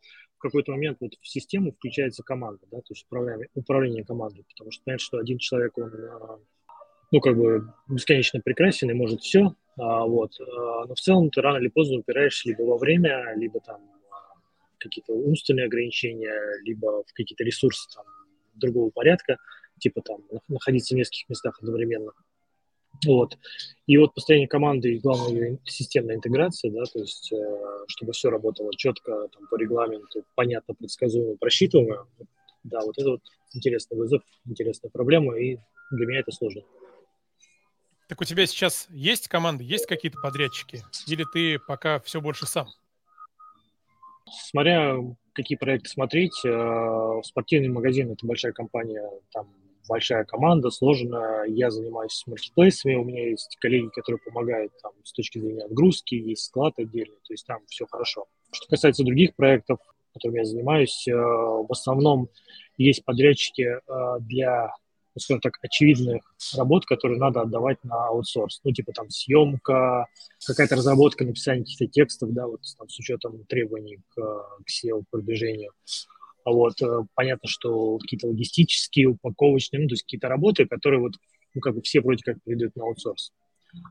какой-то 0.44 0.74
момент 0.74 0.98
вот 1.00 1.14
в 1.22 1.28
систему 1.28 1.72
включается 1.72 2.22
команда, 2.22 2.66
да, 2.70 2.80
то 2.80 2.88
есть 2.90 3.06
управление, 3.06 3.48
управление 3.56 4.04
командой, 4.04 4.44
потому 4.50 4.72
что 4.72 4.84
понятно, 4.84 5.04
что 5.04 5.18
один 5.18 5.38
человек, 5.38 5.78
он 5.78 5.94
э, 5.94 6.38
ну, 7.14 7.22
как 7.22 7.38
бы 7.38 7.72
бесконечно 7.88 8.42
прекрасен 8.42 8.90
и 8.90 8.94
может 8.94 9.22
все, 9.22 9.54
а, 9.78 10.04
вот, 10.04 10.32
а, 10.42 10.86
но 10.88 10.96
в 10.96 11.00
целом 11.00 11.30
ты 11.30 11.42
рано 11.42 11.58
или 11.58 11.68
поздно 11.68 12.00
упираешься 12.00 12.50
либо 12.50 12.64
во 12.64 12.76
время, 12.80 13.36
либо 13.36 13.60
там 13.60 13.82
а, 14.10 14.36
какие-то 14.80 15.14
умственные 15.14 15.68
ограничения, 15.68 16.36
либо 16.64 17.04
в 17.04 17.14
какие-то 17.14 17.44
ресурсы 17.44 17.88
там, 17.96 18.06
другого 18.56 18.90
порядка, 18.90 19.38
типа 19.78 20.02
там 20.02 20.24
находиться 20.48 20.96
в 20.96 20.98
нескольких 20.98 21.30
местах 21.30 21.60
одновременно. 21.62 22.14
Вот. 23.06 23.38
И 23.86 23.96
вот 23.98 24.16
построение 24.16 24.48
команды 24.48 24.96
и, 24.96 25.00
главное, 25.00 25.60
системная 25.66 26.16
интеграция, 26.16 26.72
да, 26.72 26.84
то 26.86 27.00
есть, 27.00 27.32
э, 27.32 27.86
чтобы 27.90 28.14
все 28.14 28.32
работало 28.32 28.72
четко, 28.76 29.28
там, 29.28 29.48
по 29.52 29.56
регламенту, 29.58 30.24
понятно, 30.34 30.74
предсказуемо, 30.74 31.38
просчитываемо, 31.38 32.08
да, 32.64 32.80
вот 32.84 32.98
это 32.98 33.12
вот 33.12 33.22
интересный 33.54 33.98
вызов, 33.98 34.24
интересная 34.48 34.90
проблема, 34.90 35.38
и 35.38 35.60
для 35.92 36.08
меня 36.08 36.20
это 36.22 36.32
сложно. 36.32 36.64
Так 38.14 38.22
у 38.22 38.26
тебя 38.26 38.46
сейчас 38.46 38.86
есть 38.92 39.28
команда, 39.28 39.64
есть 39.64 39.88
какие-то 39.88 40.20
подрядчики? 40.22 40.84
Или 41.08 41.26
ты 41.34 41.58
пока 41.58 42.00
все 42.02 42.22
больше 42.22 42.46
сам? 42.46 42.68
Смотря 44.30 44.98
какие 45.34 45.58
проекты 45.58 45.90
смотреть, 45.90 46.40
э, 46.46 47.22
спортивный 47.24 47.70
магазин– 47.70 48.12
это 48.14 48.28
большая 48.28 48.52
компания, 48.52 49.02
там 49.32 49.48
большая 49.90 50.26
команда, 50.26 50.70
сложно. 50.70 51.44
Я 51.48 51.72
занимаюсь 51.72 52.22
маркетплейсами, 52.28 52.94
у 52.94 53.04
меня 53.04 53.30
есть 53.32 53.58
коллеги, 53.60 53.88
которые 53.88 54.20
помогают 54.24 54.72
там, 54.84 54.92
с 55.04 55.12
точки 55.12 55.40
зрения 55.40 55.66
отгрузки, 55.66 56.14
есть 56.14 56.44
склад 56.44 56.76
отдельный, 56.78 57.18
то 57.24 57.34
есть 57.34 57.48
там 57.48 57.62
все 57.66 57.88
хорошо. 57.88 58.28
Что 58.52 58.68
касается 58.68 59.04
других 59.04 59.34
проектов, 59.34 59.80
которыми 60.14 60.38
я 60.38 60.46
занимаюсь, 60.46 61.08
э, 61.08 61.16
в 61.16 61.72
основном 61.72 62.30
есть 62.78 63.04
подрядчики 63.06 63.64
э, 63.64 63.80
для 65.14 65.22
скажем 65.22 65.42
так, 65.42 65.60
очевидных 65.62 66.22
работ, 66.58 66.86
которые 66.86 67.20
надо 67.20 67.42
отдавать 67.42 67.84
на 67.84 68.08
аутсорс. 68.08 68.62
Ну, 68.64 68.72
типа 68.72 68.92
там 68.94 69.10
съемка, 69.10 70.08
какая-то 70.46 70.76
разработка, 70.76 71.26
написание 71.26 71.64
каких-то 71.64 71.88
текстов, 71.88 72.34
да, 72.34 72.48
вот 72.48 72.62
там 72.78 72.90
с 72.90 73.00
учетом 73.00 73.44
требований 73.46 74.00
к, 74.10 74.16
к 74.16 74.66
SEO-продвижению. 74.70 75.72
А 76.46 76.52
вот, 76.52 76.82
э, 76.82 77.04
понятно, 77.14 77.48
что 77.48 77.98
какие-то 78.00 78.28
логистические, 78.28 79.08
упаковочные, 79.08 79.82
ну, 79.82 79.88
то 79.88 79.94
есть 79.94 80.04
какие-то 80.04 80.28
работы, 80.28 80.66
которые 80.66 81.00
вот, 81.00 81.14
ну, 81.54 81.62
как 81.62 81.76
бы 81.76 81.82
все 81.82 82.02
вроде 82.02 82.24
как 82.24 82.42
передают 82.44 82.76
на 82.76 82.84
аутсорс. 82.84 83.32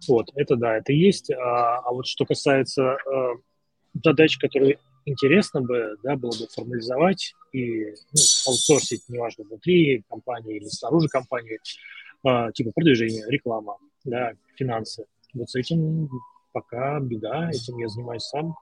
Вот, 0.09 0.29
это 0.35 0.57
да, 0.57 0.77
это 0.77 0.93
есть. 0.93 1.31
А, 1.31 1.79
а 1.79 1.93
вот 1.93 2.07
что 2.07 2.25
касается 2.25 2.93
а, 2.93 3.35
задач, 4.05 4.39
которые 4.39 4.79
интересно 5.05 5.61
бы, 5.61 5.97
да, 6.03 6.17
было 6.17 6.31
бы 6.31 6.47
формализовать 6.53 7.35
и 7.53 7.91
ну, 7.91 8.21
аутсорсить, 8.47 9.09
неважно, 9.09 9.45
внутри 9.45 10.05
компании 10.09 10.57
или 10.57 10.67
снаружи 10.67 11.09
компании, 11.09 11.59
а, 12.25 12.53
типа 12.53 12.71
продвижение, 12.75 13.25
реклама, 13.29 13.79
да, 14.05 14.33
финансы. 14.57 15.07
Вот 15.35 15.51
с 15.51 15.55
этим 15.55 16.09
пока 16.53 17.01
беда, 17.01 17.51
этим 17.51 17.79
я 17.79 17.89
занимаюсь 17.89 18.23
сам. 18.23 18.55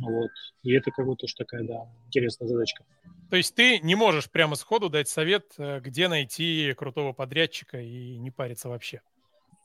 Вот. 0.00 0.30
И 0.62 0.72
это 0.72 0.90
как 0.90 1.06
бы 1.06 1.16
тоже 1.16 1.34
такая, 1.36 1.64
да, 1.64 1.88
интересная 2.06 2.48
задачка. 2.48 2.84
То 3.30 3.36
есть 3.36 3.54
ты 3.54 3.78
не 3.80 3.94
можешь 3.94 4.30
прямо 4.30 4.54
сходу 4.56 4.88
дать 4.88 5.08
совет, 5.08 5.52
э, 5.58 5.80
где 5.80 6.08
найти 6.08 6.72
крутого 6.76 7.12
подрядчика 7.12 7.80
и 7.80 8.18
не 8.18 8.30
париться 8.30 8.68
вообще? 8.68 9.00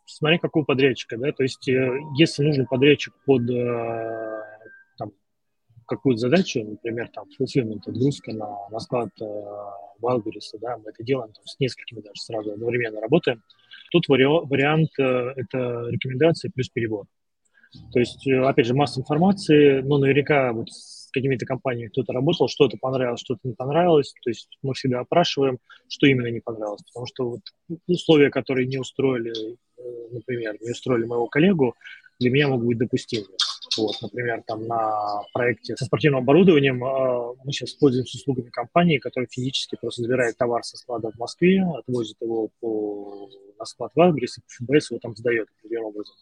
Смотри, 0.05 0.37
какого 0.37 0.65
подрядчика, 0.65 1.17
да, 1.17 1.31
то 1.31 1.43
есть 1.43 1.67
э, 1.69 1.89
если 2.17 2.43
нужен 2.43 2.65
подрядчик 2.65 3.13
под 3.25 3.49
э, 3.49 4.32
какую-то 5.85 6.21
задачу, 6.21 6.63
например, 6.63 7.09
там, 7.09 7.27
fulfillment, 7.39 7.81
отгрузка 7.85 8.33
на, 8.33 8.69
на 8.69 8.79
склад 8.79 9.09
э, 9.21 9.25
Wildberries, 10.01 10.57
да, 10.61 10.77
мы 10.77 10.91
это 10.91 11.03
делаем 11.03 11.31
там, 11.33 11.45
с 11.45 11.59
несколькими 11.59 12.01
даже 12.01 12.21
сразу 12.21 12.51
одновременно 12.51 13.01
работаем, 13.01 13.41
тут 13.91 14.07
вари- 14.09 14.47
вариант 14.47 14.89
э, 14.99 15.03
это 15.03 15.87
рекомендации 15.89 16.49
плюс 16.49 16.69
перебор. 16.69 17.05
То 17.91 17.99
есть, 17.99 18.27
э, 18.27 18.39
опять 18.39 18.65
же, 18.65 18.73
масса 18.73 18.99
информации, 18.99 19.81
но 19.81 19.97
наверняка 19.97 20.53
вот 20.53 20.69
с 20.69 21.09
какими-то 21.11 21.45
компаниями 21.45 21.89
кто-то 21.89 22.13
работал, 22.13 22.47
что-то 22.47 22.77
понравилось, 22.77 23.21
что-то 23.21 23.41
не 23.43 23.53
понравилось. 23.53 24.13
То 24.23 24.29
есть 24.29 24.57
мы 24.61 24.73
всегда 24.73 24.99
опрашиваем, 24.99 25.59
что 25.87 26.07
именно 26.07 26.27
не 26.27 26.39
понравилось. 26.39 26.83
Потому 26.83 27.05
что 27.07 27.29
вот 27.29 27.41
условия, 27.87 28.29
которые 28.29 28.67
не 28.67 28.77
устроили, 28.77 29.31
э, 29.31 30.07
например, 30.11 30.57
не 30.61 30.71
устроили 30.71 31.05
моего 31.05 31.27
коллегу, 31.27 31.75
для 32.19 32.29
меня 32.29 32.47
могут 32.47 32.67
быть 32.67 32.77
допустимы. 32.77 33.27
Вот, 33.77 33.95
например, 34.01 34.43
там 34.45 34.67
на 34.67 35.23
проекте 35.33 35.75
со 35.75 35.85
спортивным 35.85 36.21
оборудованием 36.21 36.83
э, 36.83 37.35
мы 37.43 37.51
сейчас 37.51 37.73
пользуемся 37.73 38.17
услугами 38.17 38.49
компании, 38.49 38.97
которая 38.97 39.27
физически 39.29 39.77
просто 39.79 40.03
забирает 40.03 40.37
товар 40.37 40.63
со 40.63 40.77
склада 40.77 41.11
в 41.11 41.17
Москве, 41.17 41.63
отвозит 41.63 42.17
его 42.21 42.49
по, 42.59 43.29
на 43.57 43.65
склад 43.65 43.91
в 43.95 44.01
Адрес, 44.01 44.37
и 44.37 44.41
ФБС 44.47 44.91
его 44.91 44.99
там 44.99 45.15
сдает 45.15 45.47
определенным 45.57 45.89
образом. 45.89 46.15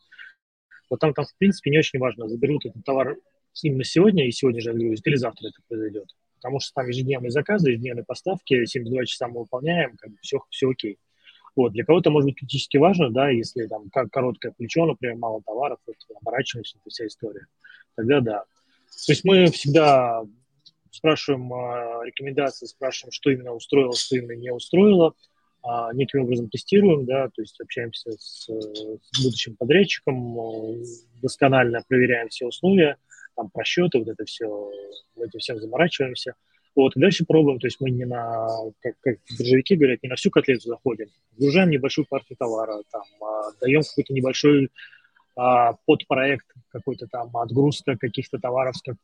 Вот 0.89 0.99
там, 0.99 1.13
там, 1.13 1.25
в 1.25 1.35
принципе, 1.37 1.71
не 1.71 1.79
очень 1.79 1.99
важно, 1.99 2.27
заберут 2.27 2.65
этот 2.65 2.83
товар 2.83 3.17
именно 3.63 3.83
сегодня 3.83 4.27
и 4.27 4.31
сегодня 4.31 4.61
же 4.61 4.71
отгрузят, 4.71 5.05
или 5.07 5.15
завтра 5.15 5.47
это 5.47 5.59
произойдет. 5.67 6.07
Потому 6.35 6.59
что 6.59 6.73
там 6.73 6.87
ежедневные 6.87 7.31
заказы, 7.31 7.71
ежедневные 7.71 8.03
поставки, 8.03 8.65
72 8.65 9.05
часа 9.05 9.27
мы 9.27 9.41
выполняем, 9.41 9.95
как 9.97 10.11
бы 10.11 10.17
все, 10.21 10.39
все 10.49 10.69
окей. 10.69 10.97
Вот, 11.55 11.73
для 11.73 11.83
кого-то 11.83 12.09
может 12.09 12.27
быть 12.27 12.37
критически 12.37 12.77
важно, 12.77 13.09
да, 13.09 13.29
если 13.29 13.67
там 13.67 13.89
как 13.89 14.09
короткое 14.09 14.51
плечо, 14.51 14.85
например, 14.85 15.17
мало 15.17 15.41
товаров, 15.43 15.79
вот, 15.85 15.95
оборачиваемся, 16.21 16.77
это 16.79 16.89
вся 16.89 17.07
история. 17.07 17.47
Тогда 17.95 18.21
да. 18.21 18.43
То 19.05 19.11
есть 19.11 19.23
мы 19.25 19.47
всегда 19.47 20.23
спрашиваем 20.91 21.51
э, 21.53 22.05
рекомендации, 22.05 22.65
спрашиваем, 22.65 23.11
что 23.11 23.31
именно 23.31 23.53
устроило, 23.53 23.93
что 23.95 24.15
именно 24.15 24.37
не 24.37 24.51
устроило, 24.51 25.13
а, 25.63 25.93
неким 25.93 26.21
образом 26.21 26.49
тестируем, 26.49 27.05
да, 27.05 27.27
то 27.27 27.41
есть 27.41 27.59
общаемся 27.61 28.11
с, 28.17 28.47
с 28.47 29.23
будущим 29.23 29.55
подрядчиком, 29.55 30.83
досконально 31.21 31.83
проверяем 31.87 32.29
все 32.29 32.47
условия, 32.47 32.97
там 33.35 33.49
просчеты, 33.51 33.99
вот 33.99 34.07
это 34.07 34.25
все, 34.25 34.47
мы 35.15 35.25
этим 35.25 35.39
всем 35.39 35.59
заморачиваемся. 35.59 36.33
Вот, 36.75 36.95
и 36.95 36.99
дальше 36.99 37.25
пробуем, 37.25 37.59
то 37.59 37.67
есть 37.67 37.81
мы 37.81 37.91
не 37.91 38.05
на, 38.05 38.47
как, 38.79 38.95
как 39.01 39.17
биржевики 39.37 39.75
говорят, 39.75 40.01
не 40.03 40.09
на 40.09 40.15
всю 40.15 40.31
котлету 40.31 40.69
заходим, 40.69 41.07
загружаем 41.37 41.69
небольшую 41.69 42.05
партию 42.09 42.37
товара, 42.37 42.81
там, 42.89 43.03
а, 43.21 43.51
даем 43.59 43.81
какой-то 43.81 44.13
небольшой 44.13 44.69
а, 45.35 45.73
подпроект, 45.85 46.45
какой-то 46.69 47.07
там 47.07 47.35
отгрузка 47.35 47.97
каких-то 47.97 48.39
товаров 48.39 48.75
как, 48.85 48.95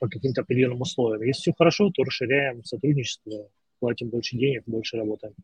по 0.00 0.08
каким-то 0.08 0.40
определенным 0.40 0.80
условиям. 0.80 1.22
Если 1.22 1.42
все 1.42 1.54
хорошо, 1.56 1.90
то 1.90 2.02
расширяем 2.02 2.64
сотрудничество, 2.64 3.48
платим 3.78 4.08
больше 4.08 4.36
денег, 4.36 4.64
больше 4.66 4.96
работаем. 4.96 5.34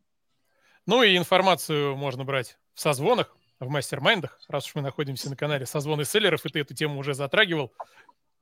Ну 0.85 1.03
и 1.03 1.15
информацию 1.15 1.95
можно 1.95 2.25
брать 2.25 2.57
в 2.73 2.81
созвонах, 2.81 3.35
в 3.59 3.69
мастер-майндах, 3.69 4.39
раз 4.47 4.65
уж 4.67 4.75
мы 4.75 4.81
находимся 4.81 5.29
на 5.29 5.35
канале 5.35 5.65
созвоны 5.65 6.03
селлеров, 6.03 6.45
и 6.45 6.49
ты 6.49 6.59
эту 6.59 6.73
тему 6.73 6.99
уже 6.99 7.13
затрагивал. 7.13 7.71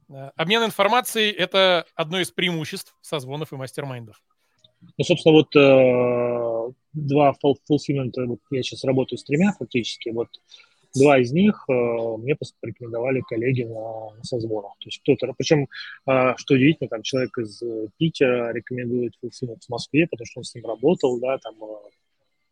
Э, 0.10 0.32
обмен 0.36 0.63
информацией– 0.63 1.32
это 1.38 1.86
одно 1.96 2.20
из 2.20 2.32
преимуществ 2.32 2.96
созвонов 3.02 3.54
и 3.54 3.56
мастер-майндов. 3.56 4.22
Ну, 4.98 5.04
собственно, 5.04 5.34
вот 5.34 5.56
э, 5.56 6.74
два 6.93 7.34
fulfillment, 7.43 8.13
вот 8.26 8.39
я 8.52 8.63
сейчас 8.63 8.84
работаю 8.84 9.17
с 9.17 9.24
тремя 9.24 9.54
фактически, 9.58 10.10
вот 10.10 10.30
два 10.96 11.20
из 11.20 11.32
них 11.32 11.65
э, 11.67 11.74
мне 11.74 12.36
порекомендовали 12.62 13.22
коллеги 13.22 13.63
на, 13.63 14.12
на 14.15 14.24
созвонах. 14.24 14.74
То 14.80 14.88
есть 14.88 15.02
кто-то, 15.02 15.34
причем, 15.38 15.67
э, 16.08 16.34
что 16.38 16.54
удивительно, 16.54 16.89
там 16.89 17.02
человек 17.02 17.38
из 17.38 17.62
Питера 17.98 18.54
рекомендует 18.54 19.13
fulfillment 19.24 19.62
в 19.65 19.70
Москве, 19.70 20.08
потому 20.08 20.26
что 20.26 20.39
он 20.39 20.43
с 20.43 20.56
ним 20.56 20.65
работал, 20.65 21.20
да, 21.20 21.38
там 21.39 21.56
э, 21.62 21.89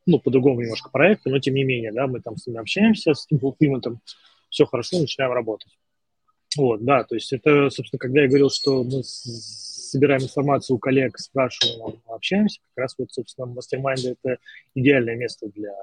ну, 0.06 0.20
по-другому 0.20 0.62
немножко 0.62 0.90
проекта, 0.90 1.30
но 1.30 1.40
тем 1.40 1.56
не 1.56 1.64
менее, 1.64 1.92
да, 1.92 2.08
мы 2.08 2.22
там 2.22 2.38
с 2.38 2.48
ними 2.48 2.60
общаемся, 2.60 3.14
с 3.14 3.26
этим 3.26 3.40
фулфилментом, 3.40 4.02
все 4.50 4.66
хорошо, 4.66 5.00
начинаем 5.00 5.34
работать. 5.34 5.78
Вот, 6.58 6.84
да, 6.84 7.04
то 7.04 7.16
есть 7.16 7.34
это, 7.34 7.70
собственно, 7.70 8.00
когда 8.00 8.22
я 8.22 8.28
говорил, 8.28 8.50
что 8.50 8.84
мы 8.84 9.04
собираем 9.04 10.22
информацию 10.22 10.76
у 10.76 10.80
коллег, 10.80 11.18
спрашиваем, 11.18 12.02
общаемся, 12.08 12.60
как 12.74 12.84
раз 12.84 12.96
вот, 12.98 13.12
собственно, 13.12 13.48
мастер 13.48 13.80
это 14.24 14.38
идеальное 14.74 15.16
место 15.16 15.48
для 15.50 15.74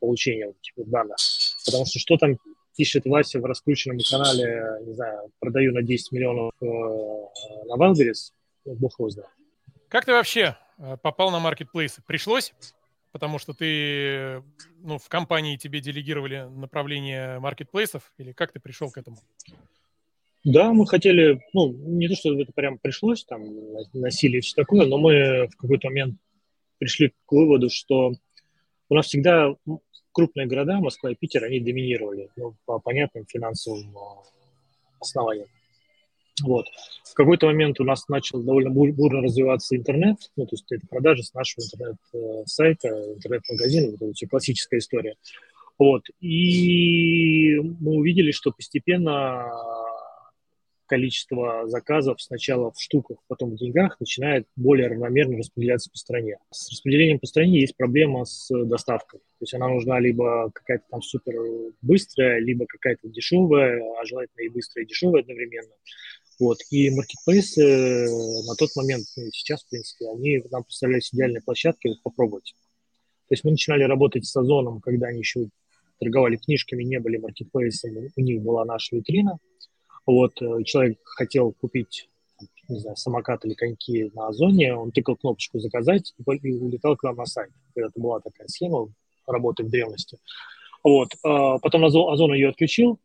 получения 0.00 0.46
вот 0.46 0.56
этих 0.60 0.72
вот 0.76 0.88
данных. 0.88 1.16
Потому 1.64 1.86
что 1.86 1.98
что 1.98 2.16
там 2.16 2.36
пишет 2.76 3.06
Вася 3.06 3.40
в 3.40 3.44
раскрученном 3.44 3.98
канале, 4.10 4.78
не 4.86 4.94
знаю, 4.94 5.30
продаю 5.38 5.72
на 5.72 5.82
10 5.82 6.12
миллионов 6.12 6.52
э, 6.60 6.66
на 6.66 7.76
Wildberries, 7.76 8.32
ну, 8.64 8.74
бог 8.74 8.98
его 8.98 9.10
знает. 9.10 9.30
Как 9.88 10.04
ты 10.04 10.12
вообще 10.12 10.56
э, 10.78 10.96
попал 11.02 11.30
на 11.30 11.38
маркетплейсы? 11.38 12.02
Пришлось? 12.06 12.52
потому 13.14 13.38
что 13.38 13.54
ты, 13.54 14.42
ну, 14.80 14.98
в 14.98 15.08
компании 15.08 15.56
тебе 15.56 15.78
делегировали 15.78 16.48
направление 16.50 17.38
маркетплейсов, 17.38 18.12
или 18.18 18.32
как 18.32 18.50
ты 18.50 18.58
пришел 18.58 18.90
к 18.90 18.98
этому? 18.98 19.18
Да, 20.44 20.74
мы 20.74 20.86
хотели, 20.86 21.40
ну, 21.54 21.72
не 21.72 22.06
то, 22.06 22.14
что 22.14 22.38
это 22.38 22.52
прям 22.52 22.78
пришлось, 22.78 23.24
там, 23.24 23.42
насилие 23.94 24.38
и 24.38 24.42
все 24.42 24.54
такое, 24.54 24.86
но 24.86 24.98
мы 24.98 25.48
в 25.48 25.56
какой-то 25.56 25.88
момент 25.88 26.18
пришли 26.78 27.14
к 27.24 27.32
выводу, 27.32 27.70
что 27.70 28.12
у 28.90 28.94
нас 28.94 29.06
всегда 29.06 29.56
крупные 30.12 30.46
города, 30.46 30.80
Москва 30.80 31.10
и 31.10 31.14
Питер, 31.14 31.44
они 31.44 31.60
доминировали 31.60 32.28
ну, 32.36 32.54
по 32.66 32.78
понятным 32.78 33.24
финансовым 33.26 33.96
а, 33.96 34.22
основаниям. 35.00 35.48
Вот. 36.42 36.66
В 37.04 37.14
какой-то 37.14 37.46
момент 37.46 37.80
у 37.80 37.84
нас 37.84 38.06
начал 38.08 38.42
довольно 38.42 38.70
бурно 38.70 39.22
развиваться 39.22 39.76
интернет, 39.76 40.18
ну, 40.36 40.44
то 40.46 40.54
есть 40.54 40.70
это 40.70 40.86
продажи 40.86 41.22
с 41.22 41.32
нашего 41.32 41.64
интернет-сайта, 41.64 42.88
интернет-магазина, 42.88 43.96
вот 43.98 44.10
эта 44.10 44.28
классическая 44.28 44.78
история. 44.78 45.14
Вот. 45.78 46.02
И 46.20 47.56
мы 47.80 47.92
увидели, 47.92 48.30
что 48.30 48.52
постепенно 48.52 49.44
количество 50.86 51.66
заказов 51.66 52.20
сначала 52.20 52.70
в 52.72 52.80
штуках, 52.80 53.18
потом 53.28 53.50
в 53.50 53.56
деньгах 53.56 53.98
начинает 54.00 54.46
более 54.56 54.88
равномерно 54.88 55.38
распределяться 55.38 55.90
по 55.90 55.96
стране. 55.96 56.38
С 56.50 56.70
распределением 56.70 57.18
по 57.18 57.26
стране 57.26 57.60
есть 57.60 57.76
проблема 57.76 58.24
с 58.24 58.48
доставкой. 58.64 59.20
То 59.20 59.42
есть 59.42 59.54
она 59.54 59.68
нужна 59.68 59.98
либо 60.00 60.50
какая-то 60.52 60.84
там 60.90 61.02
супер 61.02 61.34
быстрая, 61.82 62.38
либо 62.38 62.66
какая-то 62.66 63.08
дешевая, 63.08 63.82
а 64.00 64.04
желательно 64.04 64.42
и 64.42 64.48
быстрая, 64.48 64.84
и 64.84 64.88
дешевая 64.88 65.22
одновременно. 65.22 65.72
Вот. 66.40 66.58
И 66.70 66.90
маркетплейсы 66.90 68.08
на 68.46 68.54
тот 68.56 68.70
момент, 68.76 69.04
ну, 69.16 69.24
сейчас, 69.32 69.62
в 69.64 69.70
принципе, 69.70 70.10
они 70.10 70.42
нам 70.50 70.64
представлялись 70.64 71.12
идеальной 71.12 71.40
площадкой 71.40 71.96
попробовать. 72.02 72.54
То 73.28 73.32
есть 73.32 73.44
мы 73.44 73.52
начинали 73.52 73.84
работать 73.84 74.26
с 74.26 74.36
Озоном, 74.36 74.80
когда 74.80 75.08
они 75.08 75.20
еще 75.20 75.48
торговали 75.98 76.36
книжками, 76.36 76.82
не 76.82 76.98
были 76.98 77.16
маркетплейсами, 77.16 78.10
у 78.16 78.20
них 78.20 78.42
была 78.42 78.64
наша 78.64 78.96
витрина. 78.96 79.38
Вот, 80.06 80.40
э, 80.42 80.62
человек 80.64 80.98
хотел 81.04 81.52
купить 81.52 82.08
не 82.68 82.78
знаю, 82.78 82.96
самокат 82.96 83.44
или 83.44 83.54
коньки 83.54 84.10
на 84.14 84.28
Озоне, 84.28 84.74
он 84.74 84.90
тыкал 84.90 85.16
кнопочку 85.16 85.58
«Заказать» 85.58 86.14
и 86.42 86.52
улетал 86.52 86.96
к 86.96 87.02
нам 87.02 87.16
на 87.16 87.26
сайт. 87.26 87.50
Это 87.74 87.90
была 87.96 88.20
такая 88.20 88.48
схема 88.48 88.88
работы 89.26 89.64
в 89.64 89.70
древности. 89.70 90.18
Вот. 90.82 91.08
А 91.22 91.58
потом 91.58 91.84
Озон 91.84 92.34
ее 92.34 92.50
отключил, 92.50 92.98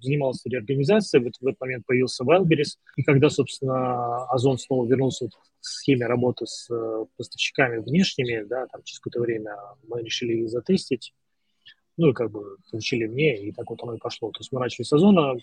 занимался 0.00 0.48
реорганизацией, 0.48 1.24
вот 1.24 1.34
в 1.40 1.46
этот 1.46 1.60
момент 1.60 1.86
появился 1.86 2.24
Wildberries, 2.24 2.78
и 2.96 3.02
когда, 3.02 3.30
собственно, 3.30 4.24
Озон 4.26 4.58
снова 4.58 4.86
вернулся 4.86 5.28
к 5.28 5.32
схеме 5.60 6.06
работы 6.06 6.46
с 6.46 6.70
э, 6.70 7.06
поставщиками 7.16 7.78
внешними, 7.78 8.44
да, 8.44 8.66
там 8.66 8.82
через 8.84 9.00
какое-то 9.00 9.20
время 9.20 9.56
мы 9.88 10.02
решили 10.02 10.34
их 10.34 10.50
затестить, 10.50 11.14
ну 11.96 12.10
и 12.10 12.12
как 12.12 12.30
бы 12.30 12.58
получили 12.70 13.06
мне, 13.06 13.46
и 13.46 13.52
так 13.52 13.70
вот 13.70 13.82
оно 13.82 13.94
и 13.94 13.98
пошло. 13.98 14.30
То 14.30 14.40
есть 14.40 14.52
мы 14.52 14.60
начали 14.60 14.84
с 14.84 14.92
Озона, 14.92 15.36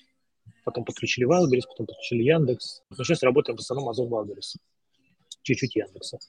потом 0.63 0.85
подключили 0.85 1.27
Wildberries, 1.27 1.67
потом 1.67 1.87
подключили 1.87 2.23
Яндекс. 2.23 2.83
Но 2.89 3.03
сейчас 3.03 3.23
работаем 3.23 3.57
в 3.57 3.61
основном 3.61 3.89
Озон 3.89 4.07
Wildberries, 4.07 4.57
чуть-чуть 5.41 5.75
Яндекса. 5.75 6.19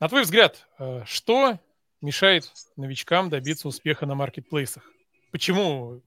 На 0.00 0.08
твой 0.08 0.22
взгляд, 0.22 0.66
э, 0.78 1.02
что 1.04 1.58
мешает 2.00 2.50
новичкам 2.76 3.30
добиться 3.30 3.68
успеха 3.68 4.06
на 4.06 4.14
маркетплейсах? 4.14 4.82
Почему 5.30 6.02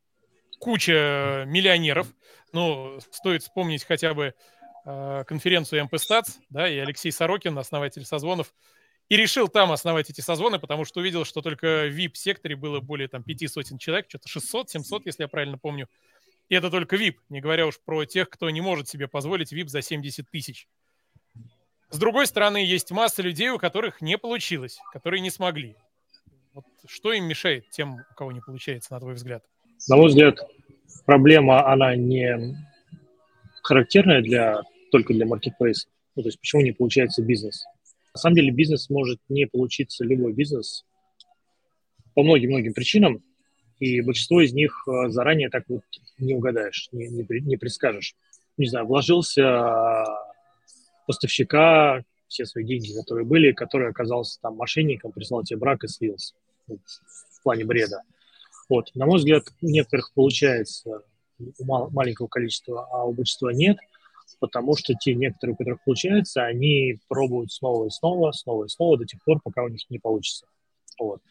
куча 0.59 1.45
миллионеров. 1.47 2.07
Ну, 2.51 2.99
стоит 3.11 3.43
вспомнить 3.43 3.83
хотя 3.83 4.13
бы 4.13 4.33
э, 4.85 5.23
конференцию 5.27 5.85
МПСТАЦ, 5.85 6.39
да, 6.49 6.67
и 6.67 6.77
Алексей 6.77 7.11
Сорокин, 7.11 7.57
основатель 7.57 8.05
созвонов, 8.05 8.53
и 9.09 9.17
решил 9.17 9.47
там 9.47 9.71
основать 9.71 10.09
эти 10.09 10.21
созвоны, 10.21 10.57
потому 10.57 10.85
что 10.85 11.01
увидел, 11.01 11.25
что 11.25 11.41
только 11.41 11.87
в 11.87 11.95
VIP-секторе 11.95 12.55
было 12.55 12.79
более 12.79 13.07
там 13.07 13.23
пяти 13.23 13.47
сотен 13.47 13.77
человек, 13.77 14.07
что-то 14.09 14.27
600, 14.27 14.69
700, 14.71 15.05
если 15.05 15.23
я 15.23 15.27
правильно 15.27 15.57
помню. 15.57 15.87
И 16.49 16.55
это 16.55 16.69
только 16.69 16.95
VIP, 16.95 17.15
не 17.29 17.41
говоря 17.41 17.65
уж 17.65 17.79
про 17.79 18.05
тех, 18.05 18.29
кто 18.29 18.49
не 18.49 18.61
может 18.61 18.87
себе 18.87 19.07
позволить 19.07 19.51
VIP 19.51 19.67
за 19.67 19.81
70 19.81 20.29
тысяч. 20.29 20.67
С 21.89 21.97
другой 21.97 22.27
стороны, 22.27 22.57
есть 22.57 22.91
масса 22.91 23.21
людей, 23.21 23.49
у 23.49 23.57
которых 23.57 24.01
не 24.01 24.17
получилось, 24.17 24.79
которые 24.91 25.21
не 25.21 25.29
смогли. 25.29 25.75
Вот 26.53 26.65
что 26.87 27.13
им 27.13 27.25
мешает 27.25 27.69
тем, 27.69 27.95
у 27.95 28.15
кого 28.15 28.31
не 28.31 28.41
получается, 28.41 28.93
на 28.93 28.99
твой 28.99 29.13
взгляд? 29.15 29.43
На 29.87 29.97
мой 29.97 30.07
взгляд, 30.07 30.39
проблема, 31.05 31.71
она 31.71 31.95
не 31.95 32.55
характерная 33.63 34.21
для, 34.21 34.61
только 34.91 35.13
для 35.13 35.25
маркетплейса. 35.25 35.87
Ну, 36.15 36.23
то 36.23 36.29
есть 36.29 36.39
почему 36.39 36.61
не 36.61 36.71
получается 36.71 37.23
бизнес? 37.23 37.65
На 38.13 38.19
самом 38.19 38.35
деле 38.35 38.51
бизнес 38.51 38.89
может 38.89 39.19
не 39.27 39.47
получиться, 39.47 40.05
любой 40.05 40.33
бизнес, 40.33 40.85
по 42.13 42.23
многим-многим 42.23 42.73
причинам, 42.73 43.21
и 43.79 44.01
большинство 44.01 44.41
из 44.41 44.53
них 44.53 44.87
э, 44.87 45.09
заранее 45.09 45.49
так 45.49 45.63
вот 45.67 45.81
не 46.17 46.33
угадаешь, 46.33 46.89
не, 46.91 47.07
не, 47.07 47.25
не 47.41 47.57
предскажешь. 47.57 48.15
Не 48.57 48.67
знаю, 48.67 48.85
вложился 48.85 50.05
поставщика, 51.07 52.03
все 52.27 52.45
свои 52.45 52.63
деньги, 52.63 52.93
которые 52.93 53.25
были, 53.25 53.51
который 53.51 53.89
оказался 53.89 54.39
там 54.41 54.55
мошенником, 54.55 55.11
прислал 55.11 55.43
тебе 55.43 55.59
брак 55.59 55.83
и 55.83 55.87
слился 55.87 56.33
ну, 56.67 56.79
в 56.85 57.43
плане 57.43 57.65
бреда. 57.65 58.01
Вот. 58.69 58.89
На 58.95 59.05
мой 59.05 59.19
взгляд, 59.19 59.43
у 59.61 59.67
некоторых 59.67 60.11
получается, 60.13 61.01
у 61.37 61.65
маленького 61.91 62.27
количества, 62.27 62.87
а 62.91 63.05
у 63.05 63.13
большинства 63.13 63.53
нет, 63.53 63.77
потому 64.39 64.75
что 64.75 64.93
те 64.95 65.13
некоторые, 65.13 65.53
у 65.53 65.57
которых 65.57 65.83
получается, 65.83 66.43
они 66.43 66.99
пробуют 67.07 67.51
снова 67.51 67.87
и 67.87 67.89
снова, 67.89 68.31
снова 68.31 68.65
и 68.65 68.69
снова 68.69 68.97
до 68.97 69.05
тех 69.05 69.23
пор, 69.23 69.39
пока 69.43 69.63
у 69.63 69.67
них 69.67 69.81
не 69.89 69.99
получится. 69.99 70.47
Вот. 70.99 71.21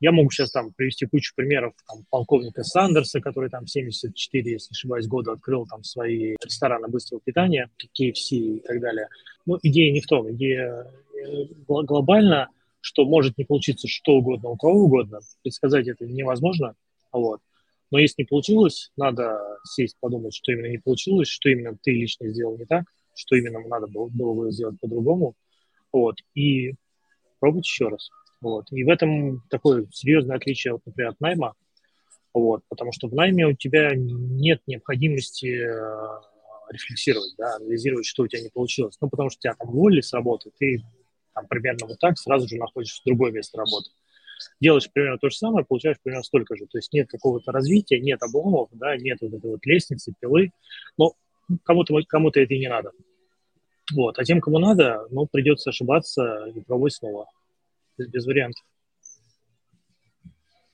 Я 0.00 0.12
могу 0.12 0.30
сейчас 0.30 0.52
там 0.52 0.72
привести 0.72 1.06
кучу 1.06 1.32
примеров 1.34 1.74
там, 1.88 2.04
полковника 2.10 2.62
Сандерса, 2.62 3.20
который 3.20 3.50
там 3.50 3.66
74, 3.66 4.52
если 4.52 4.72
не 4.72 4.74
ошибаюсь, 4.74 5.06
года 5.06 5.32
открыл 5.32 5.66
там 5.66 5.82
свои 5.82 6.36
рестораны 6.42 6.88
быстрого 6.88 7.20
питания, 7.24 7.68
KFC 7.98 8.36
и 8.36 8.60
так 8.60 8.80
далее. 8.80 9.08
Но 9.44 9.58
идея 9.62 9.92
не 9.92 10.00
в 10.00 10.06
том. 10.06 10.30
Идея 10.32 10.86
э, 11.14 11.44
глобально 11.66 12.48
что 12.80 13.04
может 13.04 13.36
не 13.38 13.44
получиться 13.44 13.88
что 13.88 14.12
угодно, 14.12 14.50
у 14.50 14.56
кого 14.56 14.84
угодно. 14.84 15.20
Предсказать 15.42 15.88
это 15.88 16.06
невозможно. 16.06 16.74
Вот. 17.12 17.40
Но 17.90 17.98
если 17.98 18.22
не 18.22 18.26
получилось, 18.26 18.92
надо 18.96 19.40
сесть, 19.64 19.96
подумать, 20.00 20.34
что 20.34 20.52
именно 20.52 20.70
не 20.70 20.78
получилось, 20.78 21.28
что 21.28 21.48
именно 21.48 21.76
ты 21.82 21.92
лично 21.92 22.28
сделал 22.28 22.56
не 22.56 22.66
так, 22.66 22.84
что 23.14 23.36
именно 23.36 23.60
надо 23.60 23.86
было, 23.86 24.08
было 24.08 24.34
бы 24.34 24.52
сделать 24.52 24.78
по-другому. 24.80 25.34
Вот. 25.92 26.16
И 26.34 26.74
пробовать 27.40 27.66
еще 27.66 27.88
раз. 27.88 28.10
Вот. 28.40 28.66
И 28.70 28.84
в 28.84 28.88
этом 28.88 29.42
такое 29.50 29.86
серьезное 29.92 30.36
отличие, 30.36 30.74
вот, 30.74 30.82
например, 30.86 31.10
от 31.10 31.20
найма. 31.20 31.54
Вот. 32.32 32.62
Потому 32.68 32.92
что 32.92 33.08
в 33.08 33.14
найме 33.14 33.46
у 33.46 33.52
тебя 33.52 33.90
нет 33.94 34.60
необходимости 34.66 35.46
э, 35.46 36.20
рефлексировать, 36.70 37.34
да, 37.36 37.56
анализировать, 37.56 38.06
что 38.06 38.22
у 38.22 38.28
тебя 38.28 38.42
не 38.42 38.50
получилось. 38.50 38.96
Ну, 39.00 39.08
потому 39.08 39.30
что 39.30 39.40
тебя 39.40 39.54
там 39.54 39.68
уволили 39.68 40.00
с 40.00 40.12
работы, 40.12 40.50
ты 40.58 40.82
там, 41.34 41.46
примерно 41.46 41.86
вот 41.86 41.98
так, 41.98 42.18
сразу 42.18 42.48
же 42.48 42.56
находишься 42.56 43.00
в 43.02 43.06
другое 43.06 43.32
место 43.32 43.58
работы. 43.58 43.90
Делаешь 44.60 44.88
примерно 44.92 45.18
то 45.18 45.30
же 45.30 45.36
самое, 45.36 45.66
получаешь 45.66 45.98
примерно 46.02 46.22
столько 46.22 46.56
же. 46.56 46.66
То 46.66 46.78
есть 46.78 46.92
нет 46.92 47.08
какого-то 47.08 47.50
развития, 47.50 48.00
нет 48.00 48.22
обломов, 48.22 48.68
да, 48.72 48.96
нет 48.96 49.18
вот 49.20 49.34
этой 49.34 49.50
вот 49.50 49.66
лестницы, 49.66 50.14
пилы. 50.20 50.52
Но 50.96 51.14
кому-то 51.64 51.94
кому 52.08 52.28
это 52.28 52.40
и 52.40 52.58
не 52.58 52.68
надо. 52.68 52.92
Вот. 53.94 54.18
А 54.18 54.24
тем, 54.24 54.40
кому 54.40 54.58
надо, 54.58 55.06
ну, 55.10 55.26
придется 55.26 55.70
ошибаться 55.70 56.52
и 56.54 56.60
пробовать 56.60 56.94
снова. 56.94 57.26
Без, 57.98 58.08
без 58.08 58.26
вариантов. 58.26 58.64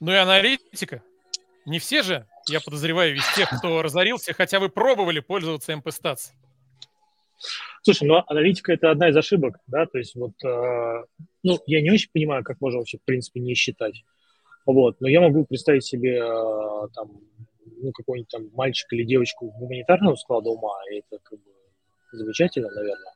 Ну 0.01 0.13
и 0.13 0.17
аналитика. 0.17 1.03
Не 1.67 1.79
все 1.79 2.03
же, 2.03 2.27
я 2.49 2.61
подозреваю, 2.61 3.17
из 3.17 3.35
тех, 3.35 3.49
кто 3.49 3.81
разорился, 3.83 4.35
хотя 4.35 4.61
вы 4.61 4.69
пробовали 4.69 5.21
пользоваться 5.21 5.73
MP-Stats. 5.73 6.33
Слушай, 7.83 8.09
ну 8.09 8.23
аналитика 8.27 8.73
это 8.73 8.91
одна 8.91 9.09
из 9.09 9.17
ошибок, 9.17 9.59
да, 9.67 9.87
то 9.87 9.99
есть 9.99 10.15
вот, 10.15 10.33
э, 10.45 11.05
ну, 11.43 11.59
я 11.67 11.83
не 11.83 11.91
очень 11.91 12.11
понимаю, 12.13 12.45
как 12.45 12.61
можно 12.61 12.79
вообще, 12.79 12.99
в 12.99 13.05
принципе, 13.05 13.41
не 13.41 13.55
считать. 13.55 14.05
Вот, 14.67 15.01
но 15.01 15.09
я 15.09 15.21
могу 15.21 15.45
представить 15.45 15.85
себе 15.85 16.19
э, 16.19 16.89
там, 16.95 17.21
ну, 17.67 17.93
какой-нибудь 17.93 18.31
там 18.31 18.49
мальчик 18.53 18.91
или 18.93 19.05
девочку 19.05 19.51
гуманитарного 19.51 20.17
склада 20.17 20.51
ума, 20.51 20.75
и 20.91 20.99
это 20.99 21.19
как 21.23 21.39
бы 21.39 21.51
замечательно, 22.13 22.71
наверное. 22.71 23.13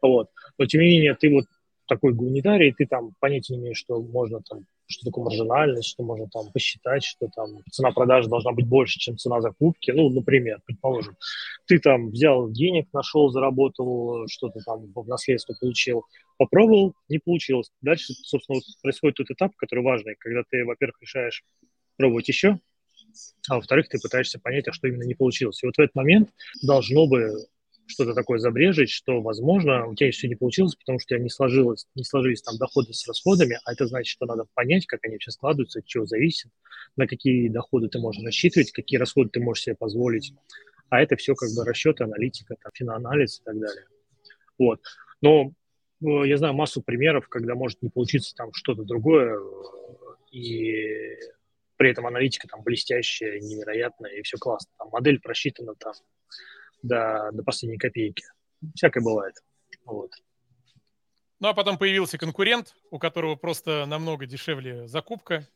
Вот. 0.00 0.30
Но 0.58 0.66
тем 0.66 0.80
не 0.80 0.88
менее, 0.88 1.14
ты 1.14 1.32
вот 1.32 1.46
такой 1.86 2.12
гуманитарий, 2.12 2.72
ты 2.72 2.86
там 2.86 3.12
понятия 3.20 3.54
не 3.54 3.60
имеешь, 3.60 3.78
что 3.78 4.00
можно 4.00 4.40
там 4.40 4.64
что 4.92 5.06
такое 5.06 5.24
маржинальность, 5.24 5.88
что 5.88 6.02
можно 6.02 6.28
там 6.28 6.52
посчитать, 6.52 7.02
что 7.02 7.28
там 7.34 7.62
цена 7.70 7.92
продажи 7.92 8.28
должна 8.28 8.52
быть 8.52 8.66
больше, 8.66 8.98
чем 8.98 9.16
цена 9.16 9.40
закупки. 9.40 9.90
Ну, 9.90 10.10
например, 10.10 10.60
предположим, 10.66 11.16
ты 11.66 11.78
там 11.78 12.10
взял 12.10 12.50
денег, 12.50 12.88
нашел, 12.92 13.30
заработал, 13.30 14.26
что-то 14.28 14.60
там 14.60 14.92
в 14.94 15.08
наследство 15.08 15.54
получил, 15.58 16.04
попробовал, 16.36 16.94
не 17.08 17.18
получилось. 17.18 17.70
Дальше, 17.80 18.12
собственно, 18.12 18.56
вот 18.56 18.64
происходит 18.82 19.16
тот 19.16 19.30
этап, 19.30 19.56
который 19.56 19.82
важный, 19.82 20.14
когда 20.18 20.42
ты, 20.48 20.64
во-первых, 20.64 21.00
решаешь 21.00 21.42
пробовать 21.96 22.28
еще, 22.28 22.58
а 23.48 23.56
во-вторых, 23.56 23.88
ты 23.88 23.98
пытаешься 23.98 24.38
понять, 24.38 24.68
а 24.68 24.72
что 24.72 24.88
именно 24.88 25.04
не 25.04 25.14
получилось. 25.14 25.62
И 25.62 25.66
вот 25.66 25.76
в 25.76 25.80
этот 25.80 25.94
момент 25.94 26.30
должно 26.62 27.06
бы 27.06 27.34
что-то 27.92 28.14
такое 28.14 28.38
забрежить, 28.38 28.90
что, 28.90 29.20
возможно, 29.20 29.86
у 29.86 29.94
тебя 29.94 30.10
все 30.10 30.28
не 30.28 30.34
получилось, 30.34 30.74
потому 30.74 30.98
что 30.98 31.06
у 31.06 31.16
тебя 31.16 31.22
не, 31.22 31.30
сложилось, 31.30 31.86
не 31.94 32.04
сложились 32.04 32.42
там 32.42 32.56
доходы 32.58 32.92
с 32.92 33.06
расходами, 33.06 33.58
а 33.64 33.72
это 33.72 33.86
значит, 33.86 34.10
что 34.10 34.26
надо 34.26 34.44
понять, 34.54 34.86
как 34.86 35.00
они 35.04 35.14
вообще 35.14 35.30
складываются, 35.30 35.80
от 35.80 35.86
чего 35.86 36.06
зависит, 36.06 36.50
на 36.96 37.06
какие 37.06 37.48
доходы 37.48 37.88
ты 37.88 37.98
можешь 37.98 38.22
рассчитывать, 38.24 38.72
какие 38.72 38.98
расходы 38.98 39.30
ты 39.30 39.40
можешь 39.40 39.64
себе 39.64 39.76
позволить. 39.76 40.34
А 40.88 41.00
это 41.00 41.16
все 41.16 41.34
как 41.34 41.48
бы 41.56 41.64
расчеты, 41.64 42.04
аналитика, 42.04 42.56
там, 42.62 42.70
финоанализ 42.74 43.40
и 43.40 43.44
так 43.44 43.58
далее. 43.58 43.86
Вот. 44.58 44.80
Но 45.20 45.52
э, 46.02 46.26
я 46.26 46.36
знаю 46.36 46.54
массу 46.54 46.82
примеров, 46.82 47.28
когда 47.28 47.54
может 47.54 47.80
не 47.82 47.88
получиться 47.88 48.34
там 48.34 48.52
что-то 48.52 48.84
другое, 48.84 49.36
э, 49.36 50.36
и 50.36 51.16
при 51.76 51.90
этом 51.90 52.06
аналитика 52.06 52.46
там 52.46 52.62
блестящая, 52.62 53.40
невероятная, 53.40 54.12
и 54.12 54.22
все 54.22 54.36
классно. 54.36 54.70
Там 54.78 54.88
модель 54.90 55.18
просчитана 55.20 55.74
там 55.74 55.94
до, 56.82 57.30
до 57.32 57.42
последней 57.42 57.78
копейки. 57.78 58.24
Всякое 58.74 59.02
бывает. 59.02 59.34
Вот. 59.84 60.12
Ну, 61.40 61.48
а 61.48 61.54
потом 61.54 61.76
появился 61.76 62.18
конкурент, 62.18 62.74
у 62.90 62.98
которого 62.98 63.34
просто 63.34 63.84
намного 63.86 64.26
дешевле 64.26 64.86
закупка, 64.86 65.48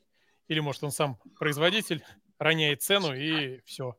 или, 0.48 0.60
может, 0.60 0.82
он 0.82 0.90
сам 0.90 1.18
производитель, 1.38 2.02
роняет 2.38 2.82
цену, 2.82 3.14
и 3.14 3.60
все. 3.64 3.96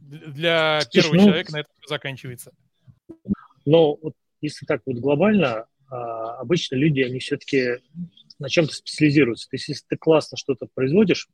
Для 0.00 0.80
первого 0.92 1.12
Слушай, 1.12 1.16
ну, 1.16 1.24
человека 1.24 1.52
на 1.52 1.60
этом 1.60 1.72
заканчивается. 1.86 2.52
Но 3.64 3.96
вот 3.96 4.14
если 4.40 4.66
так 4.66 4.82
вот 4.86 4.96
глобально, 4.96 5.66
а, 5.88 6.36
обычно 6.38 6.76
люди, 6.76 7.00
они 7.00 7.18
все-таки 7.18 7.78
на 8.38 8.48
чем-то 8.48 8.74
специализируются. 8.74 9.48
То 9.48 9.56
есть 9.56 9.68
если 9.68 9.84
ты 9.88 9.96
классно 9.96 10.36
что-то 10.36 10.68
производишь, 10.72 11.28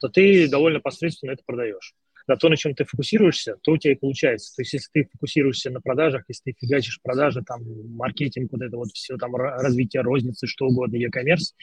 то 0.00 0.08
ты 0.08 0.48
довольно 0.48 0.80
посредственно 0.80 1.32
это 1.32 1.42
продаешь. 1.44 1.94
На 2.26 2.36
то, 2.36 2.48
на 2.48 2.56
чем 2.56 2.74
ты 2.74 2.84
фокусируешься, 2.84 3.56
то 3.62 3.72
у 3.72 3.76
тебя 3.76 3.92
и 3.92 3.96
получается. 3.96 4.54
То 4.56 4.62
есть 4.62 4.72
если 4.72 4.88
ты 4.92 5.08
фокусируешься 5.12 5.70
на 5.70 5.80
продажах, 5.80 6.24
если 6.28 6.50
ты 6.50 6.56
фигачишь 6.58 7.00
продажи, 7.02 7.42
там, 7.42 7.62
маркетинг, 7.94 8.50
вот 8.52 8.62
это 8.62 8.76
вот 8.76 8.90
все, 8.92 9.16
там, 9.16 9.34
развитие 9.36 10.02
розницы, 10.02 10.46
что 10.46 10.66
угодно, 10.66 10.96
e-commerce, 10.96 11.54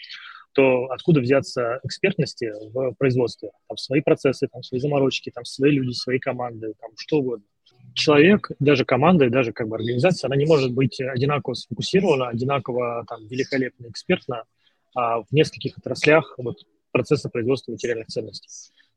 то 0.54 0.86
откуда 0.86 1.20
взяться 1.20 1.80
экспертности 1.84 2.52
в 2.74 2.94
производстве? 2.94 3.52
Там 3.68 3.78
свои 3.78 4.02
процессы, 4.02 4.48
там 4.48 4.64
свои 4.64 4.80
заморочки, 4.80 5.32
там 5.32 5.46
свои 5.46 5.72
люди, 5.72 5.92
свои 5.94 6.20
команды, 6.20 6.74
там 6.80 6.92
что 6.98 7.18
угодно. 7.18 7.46
Человек, 7.96 8.52
даже 8.60 8.86
команда, 8.86 9.30
даже 9.30 9.52
как 9.52 9.68
бы 9.68 9.76
организация, 9.76 10.28
она 10.28 10.36
не 10.36 10.46
может 10.46 10.72
быть 10.72 11.00
одинаково 11.02 11.54
сфокусирована, 11.54 12.30
одинаково 12.30 13.04
там 13.08 13.28
великолепно 13.28 13.88
экспертна 13.88 14.44
а 14.96 15.22
в 15.22 15.32
нескольких 15.32 15.78
отраслях 15.78 16.36
вот, 16.38 16.66
процесса 16.92 17.30
производства 17.30 17.72
материальных 17.72 18.08
ценностей. 18.08 18.50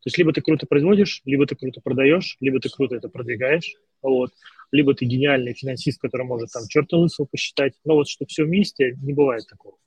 То 0.07 0.09
есть 0.09 0.18
либо 0.18 0.32
ты 0.32 0.40
круто 0.40 0.66
производишь, 0.68 1.20
либо 1.24 1.46
ты 1.46 1.57
круто 1.57 1.80
продаешь, 1.80 2.36
либо 2.38 2.61
ты 2.61 2.68
круто 2.68 2.94
это 2.94 3.09
продвигаешь, 3.09 3.74
вот, 4.02 4.30
либо 4.70 4.94
ты 4.94 5.04
гениальный 5.04 5.52
финансист, 5.52 6.00
который 6.00 6.24
может 6.24 6.52
там 6.52 6.62
черта 6.68 6.96
лысого 6.96 7.26
посчитать. 7.26 7.72
Но 7.84 7.94
вот 7.94 8.09
что 8.09 8.24
все 8.24 8.44
вместе, 8.44 8.96
не 9.02 9.12
бывает 9.12 9.48
такого. 9.48 9.78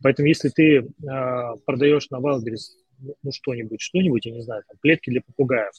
Поэтому 0.00 0.28
если 0.28 0.50
ты 0.50 0.76
э, 0.76 0.84
продаешь 1.64 2.10
на 2.10 2.18
Wildberries 2.20 2.76
ну, 3.24 3.32
что-нибудь, 3.32 3.80
что-нибудь, 3.80 4.24
я 4.26 4.30
не 4.30 4.42
знаю, 4.42 4.62
там, 4.68 4.78
клетки 4.80 5.10
для 5.10 5.20
попугаев, 5.20 5.74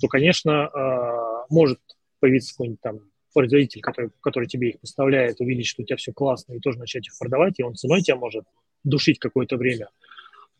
то, 0.00 0.06
конечно, 0.06 0.70
э, 0.72 1.52
может 1.52 1.80
появиться 2.20 2.52
какой-нибудь 2.52 2.82
там 2.82 3.00
производитель, 3.32 3.80
который, 3.80 4.10
который 4.20 4.46
тебе 4.46 4.68
их 4.68 4.80
поставляет, 4.80 5.40
увидеть, 5.40 5.66
что 5.66 5.82
у 5.82 5.84
тебя 5.84 5.96
все 5.96 6.12
классно, 6.12 6.52
и 6.52 6.60
тоже 6.60 6.78
начать 6.78 7.08
их 7.08 7.18
продавать, 7.18 7.58
и 7.58 7.64
он 7.64 7.74
ценой 7.74 8.02
тебя 8.02 8.14
может 8.14 8.44
душить 8.84 9.18
какое-то 9.18 9.56
время. 9.56 9.88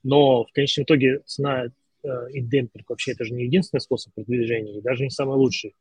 Но 0.03 0.43
в 0.43 0.51
конечном 0.51 0.83
итоге 0.83 1.20
цена 1.25 1.66
и 2.33 2.41
демпинг 2.41 2.89
вообще 2.89 3.13
это 3.13 3.25
же 3.25 3.35
не 3.35 3.45
единственный 3.45 3.81
способ 3.81 4.15
продвижения, 4.15 4.79
и 4.79 4.83
даже 4.83 5.05
не 5.05 5.11
самый 5.11 5.37
лучший. 5.37 5.75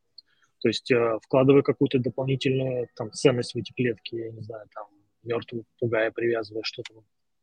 То 0.64 0.68
есть 0.68 0.90
э, 0.90 1.18
вкладывая 1.22 1.60
какую-то 1.62 1.98
дополнительную 1.98 2.88
там, 2.96 3.12
ценность 3.12 3.54
в 3.54 3.58
эти 3.58 3.72
клетки, 3.72 4.14
я 4.14 4.30
не 4.30 4.40
знаю, 4.40 4.66
там, 4.74 4.86
мертвого 5.22 5.64
попугая 5.74 6.10
привязывая, 6.10 6.62
что-то 6.64 6.94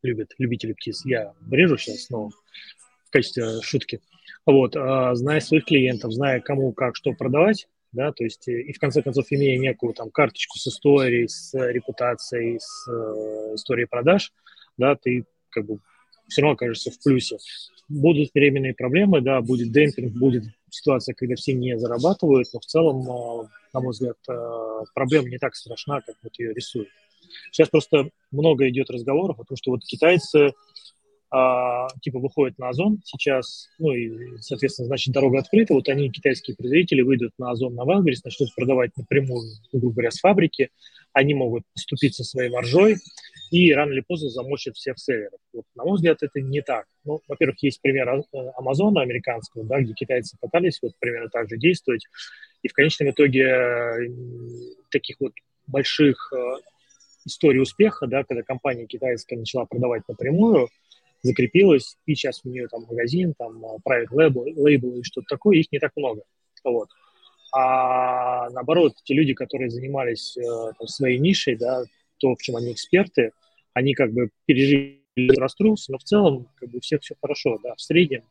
любят 0.02 0.34
любители 0.40 0.74
птиц. 0.74 1.06
Я 1.06 1.34
брежу 1.40 1.78
сейчас, 1.78 2.10
но 2.10 2.30
в 2.30 3.12
качестве 3.12 3.62
шутки. 3.62 4.02
Вот, 4.46 4.76
а, 4.76 5.14
зная 5.14 5.40
своих 5.40 5.66
клиентов, 5.66 6.14
зная 6.14 6.40
кому 6.40 6.74
как 6.74 6.96
что 6.96 7.14
продавать, 7.14 7.68
да, 7.92 8.12
то 8.12 8.24
есть 8.24 8.48
и 8.48 8.74
в 8.74 8.80
конце 8.80 9.04
концов 9.04 9.28
имея 9.30 9.60
некую 9.60 9.94
там 9.94 10.10
карточку 10.10 10.58
с 10.58 10.66
историей, 10.68 11.28
с 11.28 11.54
репутацией, 11.54 12.58
с 12.60 12.88
э, 12.90 13.56
историей 13.56 13.86
продаж, 13.86 14.34
да, 14.78 14.96
ты 14.96 15.26
как 15.50 15.66
бы 15.68 15.78
все 16.32 16.42
равно 16.42 16.54
окажешься 16.54 16.92
в 16.92 17.00
плюсе. 17.04 17.38
Будут 17.90 18.34
временные 18.34 18.74
проблемы, 18.74 19.22
да, 19.22 19.42
будет 19.42 19.72
демпинг, 19.72 20.14
будет 20.14 20.46
ситуация, 20.70 21.14
когда 21.14 21.36
все 21.36 21.54
не 21.54 21.78
зарабатывают, 21.78 22.48
но 22.54 22.60
в 22.60 22.66
целом, 22.66 23.02
э, 23.02 23.48
на 23.74 23.82
мой 23.82 23.92
взгляд, 23.92 24.18
э, 24.30 24.84
проблема 24.94 25.30
не 25.30 25.38
так 25.38 25.56
страшна, 25.56 26.02
как 26.02 26.16
вот 26.24 26.40
ее 26.40 26.54
рисуют. 26.54 26.88
Сейчас 27.52 27.70
просто 27.70 28.10
много 28.32 28.68
идет 28.70 28.90
разговоров 28.90 29.40
о 29.40 29.44
том, 29.44 29.58
что 29.58 29.72
вот 29.72 29.84
китайцы 29.84 30.54
а, 31.34 31.88
типа 32.02 32.20
выходят 32.20 32.60
на 32.60 32.70
Озон 32.70 33.00
сейчас, 33.06 33.70
ну 33.80 33.94
и, 33.94 34.38
соответственно, 34.42 34.88
значит, 34.88 35.14
дорога 35.14 35.40
открыта, 35.40 35.74
вот 35.74 35.88
они, 35.88 36.10
китайские 36.10 36.58
производители, 36.58 37.04
выйдут 37.04 37.32
на 37.38 37.52
Озон, 37.52 37.74
на 37.74 37.84
Wildberries, 37.84 38.20
начнут 38.26 38.54
продавать 38.54 38.92
напрямую, 38.98 39.48
грубо 39.72 39.94
говоря, 39.94 40.12
с 40.12 40.20
фабрики, 40.20 40.72
они 41.14 41.34
могут 41.34 41.64
поступиться 41.74 42.26
своей 42.26 42.50
маржой 42.50 42.98
и 43.52 43.74
рано 43.74 43.92
или 43.92 44.00
поздно 44.00 44.30
замочат 44.30 44.78
всех 44.78 44.98
селлеров. 44.98 45.40
Вот, 45.54 45.66
на 45.76 45.84
мой 45.84 45.96
взгляд, 45.96 46.24
это 46.24 46.40
не 46.40 46.62
так. 46.62 46.86
Ну, 47.04 47.20
во-первых, 47.28 47.62
есть 47.62 47.82
пример 47.82 48.10
э, 48.10 48.22
Амазона 48.56 49.02
американского, 49.02 49.66
да, 49.66 49.82
где 49.82 49.94
китайцы 49.94 50.38
пытались 50.40 50.80
вот 50.82 50.94
примерно 51.00 51.30
так 51.30 51.50
же 51.50 51.58
действовать, 51.58 52.06
и 52.64 52.70
в 52.70 52.74
конечном 52.74 53.12
итоге 53.12 54.10
таких 54.90 55.18
вот 55.20 55.34
больших 55.68 56.32
э, 56.34 56.38
истории 57.26 57.60
успеха, 57.60 58.08
да, 58.08 58.24
когда 58.24 58.42
компания 58.42 58.86
китайская 58.86 59.36
начала 59.36 59.66
продавать 59.66 60.08
напрямую, 60.08 60.70
закрепилась, 61.22 61.98
и 62.06 62.16
сейчас 62.16 62.42
у 62.44 62.50
нее 62.50 62.68
там 62.68 62.86
магазин, 62.88 63.34
там 63.38 63.64
а, 63.66 63.78
private 63.88 64.12
label, 64.12 64.46
label 64.56 65.00
и 65.00 65.04
что-то 65.04 65.28
такое, 65.30 65.58
их 65.58 65.72
не 65.72 65.80
так 65.80 65.92
много. 65.96 66.24
Вот. 66.64 66.90
А 67.54 68.50
наоборот, 68.52 68.94
те 69.04 69.14
люди, 69.14 69.34
которые 69.34 69.70
занимались 69.70 70.38
э, 70.38 70.42
там, 70.42 70.88
своей 70.88 71.20
нишей, 71.20 71.58
да, 71.58 71.84
то, 72.22 72.36
в 72.36 72.42
чем 72.42 72.56
они 72.56 72.72
эксперты, 72.72 73.32
они 73.74 73.94
как 73.94 74.14
бы 74.14 74.30
пережили 74.46 75.02
расстроился, 75.38 75.92
но 75.92 75.98
в 75.98 76.04
целом 76.04 76.48
как 76.56 76.70
бы 76.70 76.78
у 76.78 76.82
всех 76.82 77.02
все 77.02 77.16
хорошо, 77.22 77.60
да, 77.64 77.76
в 77.76 77.82
среднем 77.82 78.24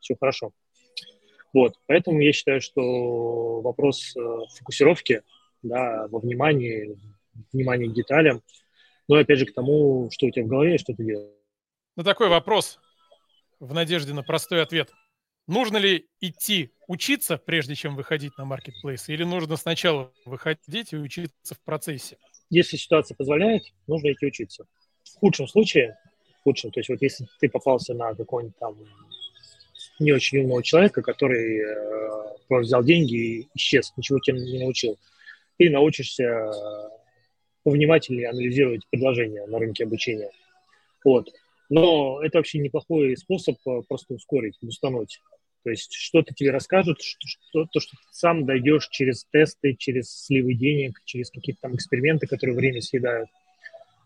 все 0.00 0.16
хорошо. 0.18 0.52
Вот, 1.52 1.74
поэтому 1.86 2.20
я 2.20 2.32
считаю, 2.32 2.60
что 2.60 3.60
вопрос 3.60 4.14
э, 4.16 4.20
фокусировки, 4.58 5.22
да, 5.62 6.06
во 6.08 6.18
внимании, 6.18 6.98
внимание 7.52 7.88
к 7.88 7.94
деталям, 7.94 8.42
но 9.08 9.16
опять 9.16 9.38
же 9.38 9.46
к 9.46 9.54
тому, 9.54 10.08
что 10.10 10.26
у 10.26 10.30
тебя 10.30 10.44
в 10.44 10.48
голове 10.48 10.78
что 10.78 10.94
ты 10.94 11.04
делаешь. 11.04 11.32
На 11.96 12.04
такой 12.04 12.28
вопрос, 12.28 12.78
в 13.60 13.72
надежде 13.72 14.12
на 14.12 14.22
простой 14.22 14.62
ответ. 14.62 14.92
Нужно 15.46 15.76
ли 15.76 16.08
идти 16.20 16.72
учиться, 16.88 17.38
прежде 17.38 17.74
чем 17.74 17.94
выходить 17.94 18.36
на 18.36 18.44
маркетплейс, 18.44 19.08
или 19.08 19.22
нужно 19.22 19.56
сначала 19.56 20.12
выходить 20.24 20.92
и 20.92 20.96
учиться 20.96 21.54
в 21.54 21.60
процессе? 21.60 22.18
Если 22.50 22.76
ситуация 22.76 23.14
позволяет, 23.14 23.62
нужно 23.86 24.12
идти 24.12 24.26
учиться. 24.26 24.66
В 25.04 25.18
худшем 25.18 25.48
случае, 25.48 25.98
в 26.40 26.42
худшем, 26.44 26.70
то 26.70 26.80
есть 26.80 26.88
вот 26.88 27.02
если 27.02 27.26
ты 27.40 27.48
попался 27.48 27.94
на 27.94 28.14
какого-нибудь 28.14 28.56
там 28.58 28.76
не 29.98 30.12
очень 30.12 30.38
умного 30.38 30.62
человека, 30.62 31.02
который 31.02 31.58
э, 31.58 32.36
просто 32.48 32.66
взял 32.66 32.84
деньги 32.84 33.14
и 33.14 33.48
исчез, 33.54 33.92
ничего 33.96 34.18
тебе 34.20 34.40
не 34.40 34.58
научил, 34.60 34.98
ты 35.58 35.70
научишься 35.70 36.52
повнимательнее 37.64 38.28
анализировать 38.28 38.86
предложения 38.90 39.44
на 39.46 39.58
рынке 39.58 39.84
обучения. 39.84 40.30
Вот. 41.04 41.32
Но 41.68 42.22
это 42.22 42.38
вообще 42.38 42.58
неплохой 42.58 43.16
способ 43.16 43.56
э, 43.66 43.82
просто 43.88 44.14
ускорить, 44.14 44.56
устануть. 44.62 45.20
То 45.66 45.70
есть 45.70 45.92
что-то 45.92 46.32
тебе 46.32 46.52
расскажут, 46.52 47.02
что, 47.02 47.26
что, 47.26 47.66
то, 47.72 47.80
что 47.80 47.96
ты 47.96 48.02
сам 48.12 48.46
дойдешь 48.46 48.86
через 48.88 49.24
тесты, 49.32 49.74
через 49.74 50.26
сливы 50.26 50.54
денег, 50.54 51.02
через 51.04 51.28
какие-то 51.28 51.62
там 51.62 51.74
эксперименты, 51.74 52.28
которые 52.28 52.54
время 52.54 52.80
съедают. 52.80 53.28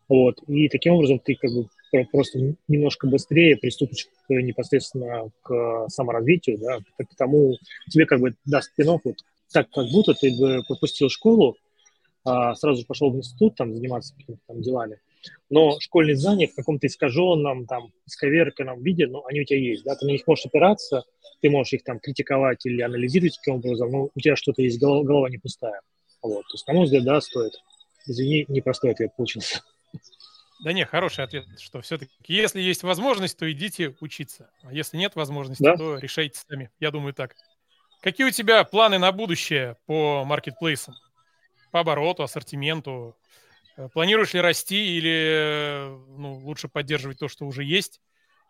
Вот. 0.08 0.42
И 0.48 0.70
таким 0.70 0.94
образом 0.94 1.18
ты 1.18 1.34
как 1.34 1.50
бы 1.50 1.68
просто 2.10 2.56
немножко 2.66 3.06
быстрее 3.08 3.58
приступишь 3.58 4.08
непосредственно 4.30 5.30
к 5.42 5.84
саморазвитию, 5.90 6.56
да, 6.56 6.78
к 6.96 7.14
тому, 7.18 7.58
тебе 7.90 8.06
как 8.06 8.20
бы 8.20 8.34
даст 8.46 8.74
пинок, 8.74 9.02
вот 9.04 9.16
так 9.52 9.68
как 9.68 9.84
будто 9.92 10.14
ты 10.14 10.34
бы 10.34 10.62
пропустил 10.66 11.10
школу, 11.10 11.58
а, 12.24 12.54
сразу 12.54 12.86
пошел 12.86 13.10
в 13.10 13.16
институт 13.18 13.54
там 13.56 13.74
заниматься 13.74 14.14
какими-то 14.16 14.40
там 14.46 14.62
делами. 14.62 14.98
Но 15.48 15.78
школьные 15.80 16.16
знания 16.16 16.46
в 16.46 16.54
каком-то 16.54 16.86
искаженном, 16.86 17.66
там, 17.66 17.92
исковерканном 18.06 18.82
виде, 18.82 19.06
ну, 19.06 19.24
они 19.26 19.40
у 19.40 19.44
тебя 19.44 19.58
есть, 19.58 19.84
да, 19.84 19.94
ты 19.96 20.06
на 20.06 20.10
них 20.10 20.26
можешь 20.26 20.46
опираться, 20.46 21.04
ты 21.40 21.50
можешь 21.50 21.72
их 21.72 21.84
там 21.84 21.98
критиковать 21.98 22.64
или 22.66 22.80
анализировать 22.82 23.36
таким 23.36 23.56
образом, 23.56 23.90
но 23.90 24.10
у 24.14 24.20
тебя 24.20 24.36
что-то 24.36 24.62
есть, 24.62 24.80
голова, 24.80 25.04
голова 25.04 25.30
не 25.30 25.38
пустая. 25.38 25.80
Вот, 26.22 26.42
то 26.42 26.54
есть, 26.54 26.66
на 26.66 26.74
мой 26.74 26.84
взгляд, 26.84 27.04
да, 27.04 27.20
стоит. 27.20 27.52
Извини, 28.06 28.44
непростой 28.48 28.92
ответ 28.92 29.14
получился. 29.16 29.62
Да 30.62 30.74
не, 30.74 30.84
хороший 30.84 31.24
ответ, 31.24 31.46
что 31.58 31.80
все-таки, 31.80 32.12
если 32.26 32.60
есть 32.60 32.82
возможность, 32.82 33.38
то 33.38 33.50
идите 33.50 33.96
учиться. 34.00 34.50
А 34.62 34.72
если 34.72 34.98
нет 34.98 35.16
возможности, 35.16 35.62
да? 35.62 35.74
то 35.74 35.96
решайте 35.96 36.38
сами. 36.46 36.70
Я 36.78 36.90
думаю 36.90 37.14
так. 37.14 37.34
Какие 38.02 38.26
у 38.26 38.30
тебя 38.30 38.62
планы 38.64 38.98
на 38.98 39.10
будущее 39.10 39.76
по 39.86 40.24
маркетплейсам? 40.26 40.94
по 41.70 41.80
обороту, 41.80 42.22
ассортименту? 42.22 43.16
Э, 43.80 43.88
планируешь 43.88 44.34
ли 44.34 44.40
расти 44.40 44.98
или 44.98 45.88
ну, 46.18 46.34
лучше 46.34 46.68
поддерживать 46.68 47.18
то, 47.18 47.28
что 47.28 47.46
уже 47.46 47.64
есть, 47.64 48.00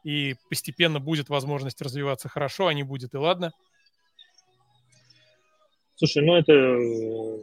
и 0.02 0.34
постепенно 0.48 0.98
будет 0.98 1.28
возможность 1.28 1.80
развиваться 1.80 2.28
хорошо, 2.28 2.66
а 2.66 2.74
не 2.74 2.82
будет, 2.82 3.14
и 3.14 3.18
ладно? 3.18 3.52
Слушай, 5.94 6.24
ну 6.24 6.34
это 6.34 6.52
э, 6.52 7.42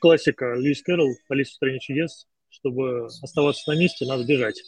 классика 0.00 0.54
Льюис 0.54 0.82
Кэрролл 0.82 1.14
«Алиса 1.28 1.52
в 1.52 1.54
стране 1.54 1.78
чудес». 1.78 2.26
Чтобы 2.48 3.06
оставаться 3.06 3.70
на 3.70 3.78
месте, 3.78 4.04
надо 4.04 4.26
бежать. 4.26 4.60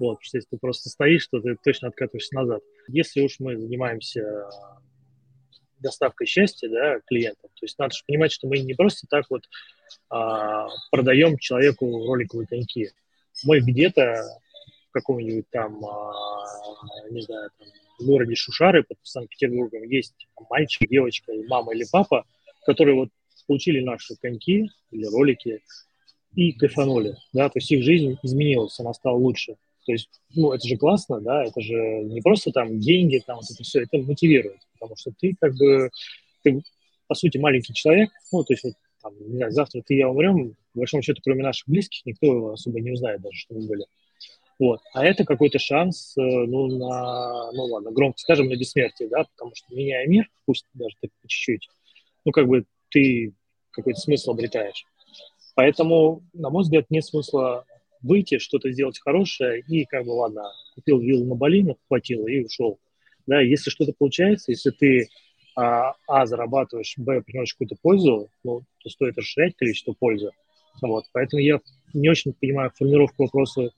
Вот, 0.00 0.14
потому 0.14 0.22
что 0.22 0.38
если 0.38 0.48
ты 0.50 0.58
просто 0.58 0.88
стоишь, 0.88 1.28
то 1.28 1.40
ты 1.40 1.56
точно 1.62 1.88
откатываешься 1.88 2.34
назад. 2.34 2.62
Если 2.88 3.20
уж 3.20 3.38
мы 3.38 3.56
занимаемся 3.56 4.48
доставкой 5.82 6.26
счастья 6.26 6.68
да, 6.68 7.00
клиентам. 7.06 7.50
То 7.50 7.66
есть 7.66 7.78
надо 7.78 7.94
же 7.94 8.02
понимать, 8.06 8.32
что 8.32 8.48
мы 8.48 8.58
не 8.58 8.74
просто 8.74 9.06
так 9.08 9.26
вот 9.30 9.42
а, 10.08 10.68
продаем 10.90 11.38
человеку 11.38 12.06
роликовые 12.06 12.46
коньки. 12.46 12.90
Мы 13.44 13.60
где-то 13.60 14.24
в 14.88 14.92
каком-нибудь 14.92 15.48
там, 15.50 15.84
а, 15.84 16.12
не 17.10 17.22
знаю, 17.22 17.50
там, 17.58 17.68
в 17.98 18.06
городе 18.06 18.34
Шушары 18.34 18.82
под 18.82 18.98
Санкт-Петербургом 19.02 19.84
есть 19.84 20.28
мальчик, 20.50 20.88
девочка, 20.88 21.32
мама 21.48 21.74
или 21.74 21.84
папа, 21.90 22.24
которые 22.66 22.96
вот 22.96 23.08
получили 23.46 23.80
наши 23.80 24.16
коньки 24.16 24.70
или 24.90 25.04
ролики 25.04 25.62
и 26.34 26.52
кайфанули, 26.52 27.16
да, 27.32 27.48
то 27.48 27.58
есть 27.58 27.70
их 27.70 27.82
жизнь 27.82 28.18
изменилась, 28.22 28.78
она 28.80 28.94
стала 28.94 29.16
лучше. 29.16 29.56
То 29.84 29.92
есть, 29.92 30.08
ну, 30.34 30.52
это 30.52 30.66
же 30.66 30.76
классно, 30.76 31.20
да, 31.20 31.44
это 31.44 31.60
же 31.60 31.76
не 31.76 32.20
просто 32.20 32.52
там 32.52 32.78
деньги, 32.78 33.22
там 33.26 33.36
вот 33.36 33.44
это 33.50 33.62
все, 33.62 33.82
это 33.82 33.98
мотивирует, 33.98 34.60
потому 34.74 34.96
что 34.96 35.12
ты 35.18 35.34
как 35.40 35.54
бы, 35.56 35.90
ты, 36.42 36.62
по 37.08 37.14
сути, 37.14 37.38
маленький 37.38 37.74
человек, 37.74 38.10
ну, 38.32 38.44
то 38.44 38.52
есть 38.52 38.64
вот, 38.64 38.74
там, 39.02 39.14
не 39.18 39.36
знаю, 39.36 39.52
завтра 39.52 39.82
ты 39.84 39.94
и 39.94 39.98
я 39.98 40.08
умрем, 40.08 40.54
по 40.72 40.80
большому 40.80 41.02
счету, 41.02 41.20
кроме 41.24 41.42
наших 41.42 41.68
близких, 41.68 42.06
никто 42.06 42.52
особо 42.52 42.80
не 42.80 42.92
узнает 42.92 43.20
даже, 43.20 43.36
что 43.36 43.54
мы 43.54 43.66
были. 43.66 43.84
Вот. 44.58 44.80
А 44.94 45.04
это 45.04 45.24
какой-то 45.24 45.58
шанс, 45.58 46.16
э, 46.16 46.20
ну, 46.20 46.68
на, 46.68 47.50
ну, 47.52 47.64
ладно, 47.64 47.90
громко 47.90 48.18
скажем, 48.18 48.48
на 48.48 48.56
бессмертие, 48.56 49.08
да, 49.08 49.24
потому 49.24 49.52
что 49.56 49.74
меняя 49.74 50.06
мир, 50.06 50.30
пусть 50.46 50.66
даже 50.74 50.94
так 51.00 51.10
по 51.20 51.28
чуть-чуть, 51.28 51.68
ну, 52.24 52.30
как 52.30 52.46
бы 52.46 52.64
ты 52.90 53.34
какой-то 53.72 53.98
смысл 53.98 54.30
обретаешь. 54.30 54.84
Поэтому, 55.54 56.22
на 56.32 56.50
мой 56.50 56.62
взгляд, 56.62 56.86
нет 56.90 57.04
смысла 57.04 57.64
выйти, 58.02 58.38
что-то 58.38 58.70
сделать 58.72 58.98
хорошее 58.98 59.62
и 59.66 59.84
как 59.84 60.04
бы, 60.04 60.10
ладно, 60.10 60.44
купил 60.74 61.00
виллу 61.00 61.24
на 61.26 61.34
Бали, 61.34 61.76
хватило 61.88 62.26
и 62.26 62.44
ушел. 62.44 62.78
Да, 63.26 63.40
если 63.40 63.70
что-то 63.70 63.92
получается, 63.96 64.50
если 64.50 64.70
ты 64.70 65.08
а, 65.56 65.94
а, 66.08 66.26
зарабатываешь, 66.26 66.94
б, 66.96 67.22
приносишь 67.22 67.54
какую-то 67.54 67.76
пользу, 67.80 68.30
ну, 68.42 68.62
то 68.82 68.90
стоит 68.90 69.16
расширять 69.16 69.56
количество 69.56 69.92
пользы. 69.92 70.30
Вот. 70.80 71.04
Поэтому 71.12 71.40
я 71.40 71.60
не 71.92 72.08
очень 72.08 72.32
понимаю 72.32 72.72
формировку 72.74 73.24
вопроса 73.24 73.70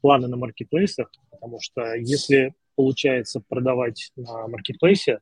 планы 0.00 0.26
на 0.26 0.36
маркетплейсах, 0.36 1.12
потому 1.30 1.60
что 1.60 1.94
если 1.94 2.54
получается 2.74 3.42
продавать 3.46 4.10
на 4.16 4.48
маркетплейсе, 4.48 5.20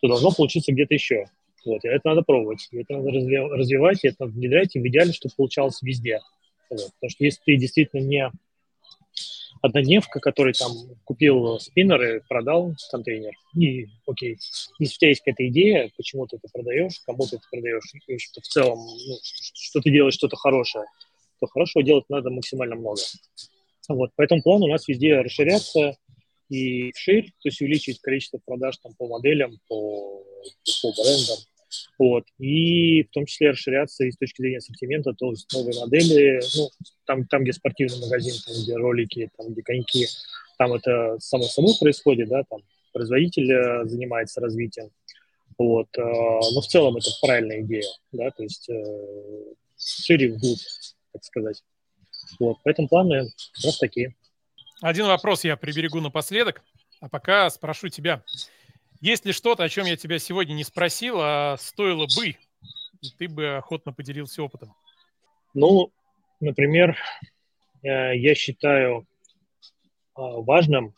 то 0.00 0.08
должно 0.08 0.30
получиться 0.32 0.72
где-то 0.72 0.94
еще. 0.94 1.26
Вот, 1.64 1.84
это 1.84 2.08
надо 2.08 2.22
пробовать, 2.22 2.68
это 2.72 2.96
надо 2.96 3.10
развивать, 3.10 4.04
это 4.04 4.16
надо 4.20 4.32
внедрять, 4.32 4.74
и 4.74 4.80
в 4.80 4.86
идеале, 4.88 5.12
чтобы 5.12 5.34
получалось 5.36 5.80
везде. 5.82 6.20
Вот. 6.72 6.90
Потому 6.94 7.10
что 7.10 7.24
если 7.24 7.40
ты 7.44 7.56
действительно 7.56 8.00
не 8.00 8.30
однодневка, 9.60 10.18
который 10.20 10.54
там 10.54 10.72
купил 11.04 11.60
спиннеры, 11.60 12.22
продал 12.28 12.74
контейнер, 12.90 13.32
и 13.54 13.86
окей, 14.06 14.38
если 14.78 14.94
у 14.94 14.98
тебя 14.98 15.08
есть 15.10 15.20
какая-то 15.20 15.48
идея, 15.48 15.90
почему 15.96 16.26
ты 16.26 16.36
это 16.36 16.48
продаешь, 16.52 17.00
кому 17.06 17.26
ты 17.26 17.36
это 17.36 17.44
продаешь, 17.50 17.92
и 18.08 18.18
что 18.18 18.40
в 18.40 18.44
целом, 18.44 18.78
ну, 18.78 19.18
что 19.22 19.80
ты 19.80 19.90
делаешь 19.90 20.14
что-то 20.14 20.36
хорошее, 20.36 20.84
то 21.40 21.46
хорошего 21.46 21.84
делать 21.84 22.04
надо 22.08 22.30
максимально 22.30 22.74
много. 22.74 23.00
Вот, 23.88 24.10
поэтому 24.16 24.42
план 24.42 24.62
у 24.62 24.68
нас 24.68 24.88
везде 24.88 25.20
расширяться 25.20 25.96
и 26.48 26.92
вширь, 26.92 27.26
то 27.26 27.48
есть 27.48 27.60
увеличить 27.60 28.00
количество 28.00 28.38
продаж 28.44 28.78
там, 28.78 28.94
по 28.94 29.06
моделям, 29.06 29.58
по, 29.68 30.24
по 30.82 30.92
брендам, 30.92 31.38
вот. 31.98 32.24
И 32.38 33.04
в 33.04 33.10
том 33.10 33.26
числе 33.26 33.50
расширяться 33.50 34.04
и 34.04 34.10
с 34.10 34.16
точки 34.16 34.42
зрения 34.42 34.58
ассортимента, 34.58 35.12
то 35.12 35.30
есть 35.30 35.52
новые 35.52 35.78
модели, 35.80 36.40
ну, 36.56 36.70
там, 37.04 37.26
там, 37.26 37.42
где 37.42 37.52
спортивный 37.52 38.00
магазин, 38.00 38.34
там, 38.46 38.62
где 38.62 38.76
ролики, 38.76 39.30
там, 39.36 39.52
где 39.52 39.62
коньки, 39.62 40.06
там 40.58 40.72
это 40.74 41.16
само 41.18 41.44
собой 41.44 41.74
происходит, 41.80 42.28
да, 42.28 42.42
там 42.48 42.60
производитель 42.92 43.50
э, 43.52 43.84
занимается 43.86 44.40
развитием. 44.40 44.90
Вот. 45.58 45.88
Э, 45.96 46.02
но 46.02 46.60
в 46.60 46.66
целом 46.66 46.96
это 46.96 47.10
правильная 47.20 47.62
идея, 47.62 47.84
да, 48.12 48.30
то 48.30 48.42
есть 48.42 48.68
э, 48.68 49.54
шире 49.76 50.32
вглубь, 50.32 50.60
так 51.12 51.24
сказать. 51.24 51.62
Вот. 52.38 52.58
Поэтому 52.64 52.88
планы 52.88 53.30
как 53.54 53.64
раз 53.64 53.78
такие. 53.78 54.14
Один 54.80 55.06
вопрос 55.06 55.44
я 55.44 55.56
приберегу 55.56 56.00
напоследок, 56.00 56.62
а 57.00 57.08
пока 57.08 57.48
спрошу 57.50 57.88
тебя. 57.88 58.22
Есть 59.02 59.26
ли 59.26 59.32
что-то, 59.32 59.64
о 59.64 59.68
чем 59.68 59.86
я 59.86 59.96
тебя 59.96 60.20
сегодня 60.20 60.54
не 60.54 60.62
спросил, 60.62 61.16
а 61.18 61.56
стоило 61.58 62.06
бы, 62.16 62.36
и 63.00 63.10
ты 63.18 63.28
бы 63.28 63.56
охотно 63.56 63.92
поделился 63.92 64.44
опытом? 64.44 64.76
Ну, 65.54 65.92
например, 66.38 66.96
э, 67.82 68.16
я 68.16 68.36
считаю 68.36 69.04
а, 70.14 70.40
важным 70.42 70.94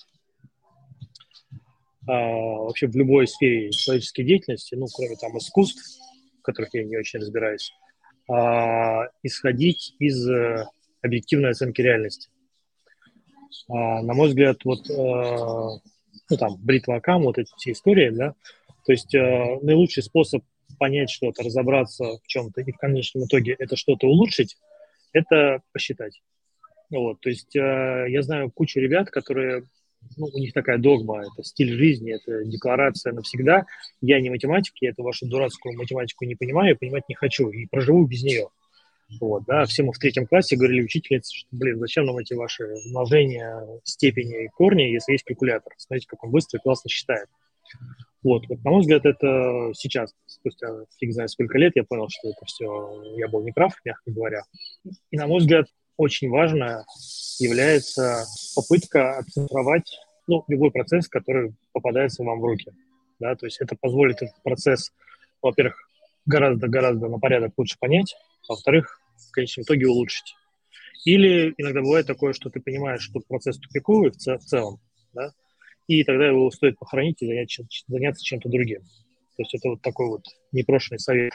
а, 2.06 2.12
вообще 2.12 2.88
в 2.88 2.94
любой 2.94 3.26
сфере 3.26 3.70
человеческой 3.70 4.24
деятельности, 4.24 4.74
ну, 4.74 4.84
кроме 4.94 5.16
там 5.16 5.38
искусств, 5.38 5.98
в 6.40 6.42
которых 6.42 6.74
я 6.74 6.84
не 6.84 6.98
очень 6.98 7.20
разбираюсь, 7.20 7.72
исходить 9.22 9.94
из 9.98 10.28
э, 10.28 10.66
объективной 11.00 11.50
оценки 11.50 11.80
реальности. 11.80 12.28
На 13.68 14.14
мой 14.14 14.28
взгляд, 14.28 14.64
вот 14.64 14.88
э, 14.88 15.80
ну, 16.30 16.36
там, 16.36 16.56
бритва 16.58 16.96
Акам, 16.96 17.22
вот 17.22 17.38
эти 17.38 17.52
все 17.56 17.72
истории, 17.72 18.10
да, 18.10 18.34
то 18.84 18.92
есть 18.92 19.14
э, 19.14 19.58
наилучший 19.62 20.02
способ 20.02 20.42
понять 20.78 21.10
что-то, 21.10 21.42
разобраться 21.42 22.18
в 22.22 22.26
чем-то 22.26 22.60
и 22.62 22.72
в 22.72 22.76
конечном 22.76 23.24
итоге 23.24 23.54
это 23.58 23.76
что-то 23.76 24.06
улучшить, 24.06 24.56
это 25.12 25.60
посчитать. 25.72 26.22
Вот, 26.90 27.20
то 27.20 27.28
есть 27.28 27.54
э, 27.56 28.06
я 28.08 28.22
знаю 28.22 28.50
кучу 28.50 28.80
ребят, 28.80 29.10
которые, 29.10 29.64
ну, 30.16 30.26
у 30.26 30.38
них 30.38 30.52
такая 30.52 30.78
догма, 30.78 31.22
это 31.22 31.42
стиль 31.42 31.72
жизни, 31.72 32.12
это 32.12 32.44
декларация 32.44 33.12
навсегда. 33.12 33.64
Я 34.00 34.20
не 34.20 34.30
математик, 34.30 34.74
я 34.80 34.90
эту 34.90 35.02
вашу 35.02 35.26
дурацкую 35.26 35.76
математику 35.76 36.24
не 36.24 36.34
понимаю, 36.34 36.78
понимать 36.78 37.08
не 37.08 37.14
хочу 37.14 37.48
и 37.50 37.66
проживу 37.66 38.06
без 38.06 38.22
нее. 38.22 38.48
Вот, 39.20 39.44
да, 39.46 39.64
все 39.64 39.82
мы 39.82 39.92
в 39.92 39.98
третьем 39.98 40.26
классе 40.26 40.56
говорили 40.56 40.82
учительнице, 40.82 41.34
что, 41.34 41.48
блин, 41.52 41.78
зачем 41.78 42.06
нам 42.06 42.18
эти 42.18 42.34
ваши 42.34 42.64
умножения, 42.86 43.66
степени 43.84 44.44
и 44.44 44.48
корни, 44.48 44.82
если 44.82 45.12
есть 45.12 45.24
калькулятор? 45.24 45.72
Смотрите, 45.76 46.06
как 46.08 46.24
он 46.24 46.30
быстро 46.30 46.58
и 46.58 46.62
классно 46.62 46.88
считает. 46.88 47.28
Вот, 48.22 48.46
вот, 48.48 48.64
на 48.64 48.70
мой 48.70 48.80
взгляд, 48.80 49.04
это 49.04 49.72
сейчас, 49.74 50.14
спустя 50.26 50.68
фиг 50.98 51.12
знает 51.12 51.30
сколько 51.30 51.58
лет, 51.58 51.72
я 51.76 51.84
понял, 51.84 52.08
что 52.08 52.30
это 52.30 52.44
все, 52.46 53.02
я 53.16 53.28
был 53.28 53.44
неправ, 53.44 53.74
мягко 53.84 54.10
говоря. 54.10 54.42
И, 55.10 55.16
на 55.16 55.26
мой 55.26 55.40
взгляд, 55.40 55.66
очень 55.96 56.30
важно 56.30 56.84
является 57.38 58.24
попытка 58.56 59.18
оцифровать 59.18 59.98
ну, 60.26 60.44
любой 60.48 60.70
процесс, 60.70 61.08
который 61.08 61.54
попадается 61.72 62.24
вам 62.24 62.40
в 62.40 62.44
руки. 62.44 62.72
Да? 63.20 63.36
То 63.36 63.46
есть 63.46 63.60
это 63.60 63.76
позволит 63.78 64.22
этот 64.22 64.42
процесс, 64.42 64.90
во-первых, 65.42 65.76
гораздо-гораздо 66.26 67.08
на 67.08 67.18
порядок 67.18 67.52
лучше 67.58 67.76
понять, 67.78 68.16
во-вторых, 68.48 69.00
в 69.16 69.30
конечном 69.32 69.64
итоге 69.64 69.86
улучшить. 69.86 70.34
Или 71.04 71.54
иногда 71.58 71.82
бывает 71.82 72.06
такое, 72.06 72.32
что 72.32 72.50
ты 72.50 72.60
понимаешь, 72.60 73.02
что 73.02 73.20
процесс 73.20 73.58
тупиковый 73.58 74.10
в, 74.10 74.16
в 74.16 74.44
целом, 74.44 74.80
да, 75.12 75.32
и 75.86 76.02
тогда 76.04 76.26
его 76.26 76.50
стоит 76.50 76.78
похоронить 76.78 77.20
и 77.20 77.26
занять, 77.26 77.58
заняться 77.86 78.24
чем-то 78.24 78.48
другим. 78.48 78.80
То 79.36 79.42
есть 79.42 79.54
это 79.54 79.70
вот 79.70 79.82
такой 79.82 80.08
вот 80.08 80.24
непрошенный 80.52 80.98
совет 80.98 81.32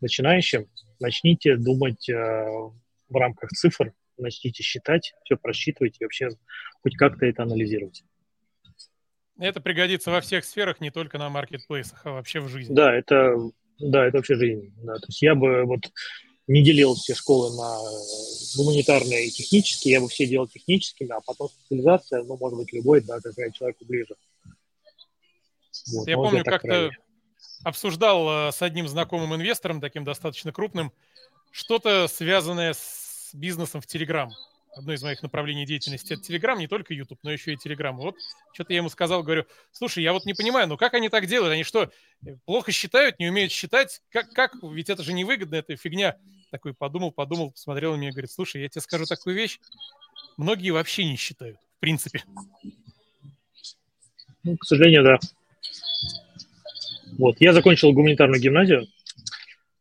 начинающим. 0.00 0.66
Начните 1.00 1.56
думать 1.56 2.08
э, 2.08 2.14
в 2.14 3.16
рамках 3.16 3.50
цифр, 3.50 3.92
начните 4.18 4.62
считать, 4.62 5.14
все 5.24 5.36
просчитывать 5.36 5.96
и 5.98 6.04
вообще 6.04 6.28
хоть 6.82 6.96
как-то 6.96 7.26
это 7.26 7.42
анализировать. 7.42 8.04
Это 9.38 9.60
пригодится 9.60 10.10
во 10.10 10.20
всех 10.20 10.44
сферах, 10.44 10.80
не 10.80 10.90
только 10.90 11.18
на 11.18 11.28
маркетплейсах, 11.28 12.04
а 12.04 12.12
вообще 12.12 12.40
в 12.40 12.48
жизни. 12.48 12.74
Да, 12.74 12.94
это, 12.94 13.36
да, 13.78 14.06
это 14.06 14.18
вообще 14.18 14.34
жизнь. 14.34 14.72
Да. 14.82 14.94
То 14.96 15.06
есть 15.08 15.22
я 15.22 15.34
бы 15.34 15.64
вот 15.64 15.90
не 16.46 16.62
делил 16.62 16.94
все 16.94 17.14
школы 17.14 17.54
на 17.56 17.78
гуманитарные 18.56 19.26
и 19.26 19.30
технические, 19.30 19.92
я 19.92 20.00
бы 20.00 20.08
все 20.08 20.26
делал 20.26 20.48
техническими, 20.48 21.10
а 21.10 21.20
потом 21.20 21.48
специализация, 21.48 22.22
ну, 22.24 22.36
может 22.36 22.58
быть, 22.58 22.72
любой, 22.72 23.00
да, 23.00 23.20
какая 23.20 23.50
человеку 23.50 23.84
ближе. 23.84 24.14
Вот, 25.92 26.08
я 26.08 26.16
помню, 26.16 26.44
как-то 26.44 26.90
обсуждал 27.64 28.48
э, 28.48 28.52
с 28.52 28.60
одним 28.60 28.88
знакомым 28.88 29.34
инвестором, 29.34 29.80
таким 29.80 30.04
достаточно 30.04 30.52
крупным, 30.52 30.92
что-то 31.50 32.08
связанное 32.08 32.74
с 32.74 33.30
бизнесом 33.32 33.80
в 33.80 33.86
Телеграм 33.86 34.32
одно 34.74 34.92
из 34.92 35.02
моих 35.02 35.22
направлений 35.22 35.66
деятельности 35.66 36.14
это 36.14 36.22
Telegram, 36.22 36.56
не 36.56 36.66
только 36.66 36.94
YouTube, 36.94 37.18
но 37.22 37.30
еще 37.30 37.52
и 37.52 37.56
Telegram. 37.56 37.92
Вот 37.92 38.16
что-то 38.52 38.72
я 38.72 38.78
ему 38.78 38.88
сказал, 38.88 39.22
говорю, 39.22 39.44
слушай, 39.70 40.02
я 40.02 40.12
вот 40.12 40.24
не 40.24 40.34
понимаю, 40.34 40.68
ну 40.68 40.76
как 40.76 40.94
они 40.94 41.08
так 41.08 41.26
делают? 41.26 41.52
Они 41.52 41.64
что, 41.64 41.90
плохо 42.44 42.72
считают, 42.72 43.18
не 43.18 43.28
умеют 43.28 43.52
считать? 43.52 44.02
Как, 44.10 44.30
как? 44.30 44.54
Ведь 44.62 44.90
это 44.90 45.02
же 45.02 45.12
невыгодно, 45.12 45.56
это 45.56 45.76
фигня. 45.76 46.16
Такой 46.50 46.74
подумал, 46.74 47.12
подумал, 47.12 47.52
посмотрел 47.52 47.92
на 47.92 48.00
меня 48.00 48.12
говорит, 48.12 48.30
слушай, 48.30 48.60
я 48.62 48.68
тебе 48.68 48.80
скажу 48.80 49.06
такую 49.06 49.36
вещь, 49.36 49.58
многие 50.36 50.70
вообще 50.70 51.04
не 51.04 51.16
считают, 51.16 51.58
в 51.76 51.80
принципе. 51.80 52.22
Ну, 54.44 54.56
к 54.56 54.64
сожалению, 54.64 55.04
да. 55.04 55.18
Вот, 57.18 57.36
я 57.40 57.52
закончил 57.52 57.92
гуманитарную 57.92 58.40
гимназию, 58.40 58.88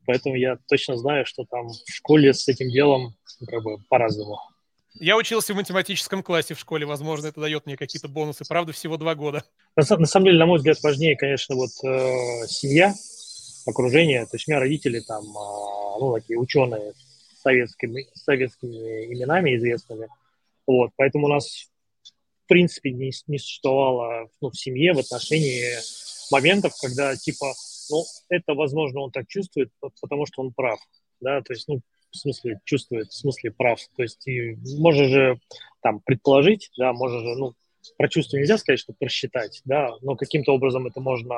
поэтому 0.06 0.36
я 0.36 0.58
точно 0.68 0.98
знаю, 0.98 1.26
что 1.26 1.46
там 1.46 1.70
в 1.70 1.92
школе 1.92 2.34
с 2.34 2.48
этим 2.48 2.70
делом 2.70 3.16
как 3.48 3.64
бы 3.64 3.78
по-разному. 3.90 4.40
Я 5.00 5.18
учился 5.18 5.54
в 5.54 5.56
математическом 5.56 6.22
классе 6.22 6.54
в 6.54 6.60
школе, 6.60 6.86
возможно, 6.86 7.28
это 7.28 7.40
дает 7.40 7.66
мне 7.66 7.78
какие-то 7.78 8.08
бонусы. 8.08 8.44
Правда, 8.48 8.74
всего 8.74 8.98
два 8.98 9.16
года. 9.16 9.44
На, 9.76 9.98
на 9.98 10.06
самом 10.06 10.26
деле, 10.26 10.38
на 10.38 10.46
мой 10.46 10.58
взгляд, 10.58 10.82
важнее, 10.84 11.16
конечно, 11.16 11.56
вот 11.56 11.72
э, 11.84 12.48
семья, 12.48 12.94
окружение. 13.66 14.26
То 14.26 14.36
есть 14.36 14.48
у 14.48 14.52
меня 14.52 14.60
родители 14.60 15.00
там, 15.00 15.24
э, 15.24 16.00
ну, 16.00 16.14
такие 16.14 16.38
ученые 16.38 16.94
с 16.94 17.42
советскими, 17.42 18.08
советскими 18.14 19.14
именами 19.14 19.56
известными. 19.56 20.10
Вот, 20.68 20.92
поэтому 20.96 21.26
у 21.26 21.30
нас 21.30 21.72
принципе 22.52 22.92
не, 22.92 23.12
не 23.28 23.38
существовало 23.40 24.28
ну, 24.42 24.50
в 24.50 24.60
семье, 24.60 24.92
в 24.94 25.00
отношении 25.00 25.64
моментов, 26.32 26.74
когда 26.82 27.16
типа, 27.16 27.54
ну, 27.90 28.04
это, 28.28 28.56
возможно, 28.56 29.00
он 29.00 29.12
так 29.12 29.26
чувствует, 29.30 29.72
потому 30.02 30.26
что 30.26 30.42
он 30.42 30.52
прав, 30.52 30.78
да, 31.22 31.42
то 31.42 31.54
есть, 31.54 31.70
ну, 31.70 31.80
в 32.12 32.18
смысле 32.18 32.60
чувствует, 32.66 33.08
в 33.08 33.16
смысле 33.16 33.52
прав, 33.52 33.80
то 33.96 34.04
есть 34.04 34.28
и 34.28 34.58
можно 34.78 35.06
же 35.06 35.40
там 35.82 36.00
предположить, 36.02 36.70
да, 36.78 36.94
можно 36.94 37.20
же, 37.20 37.36
ну, 37.36 37.54
про 37.98 38.10
чувство 38.10 38.38
нельзя 38.38 38.58
сказать, 38.58 38.80
что 38.80 38.94
просчитать, 38.94 39.62
да, 39.66 39.92
но 40.02 40.16
каким-то 40.16 40.54
образом 40.54 40.88
это 40.88 41.00
можно 41.00 41.36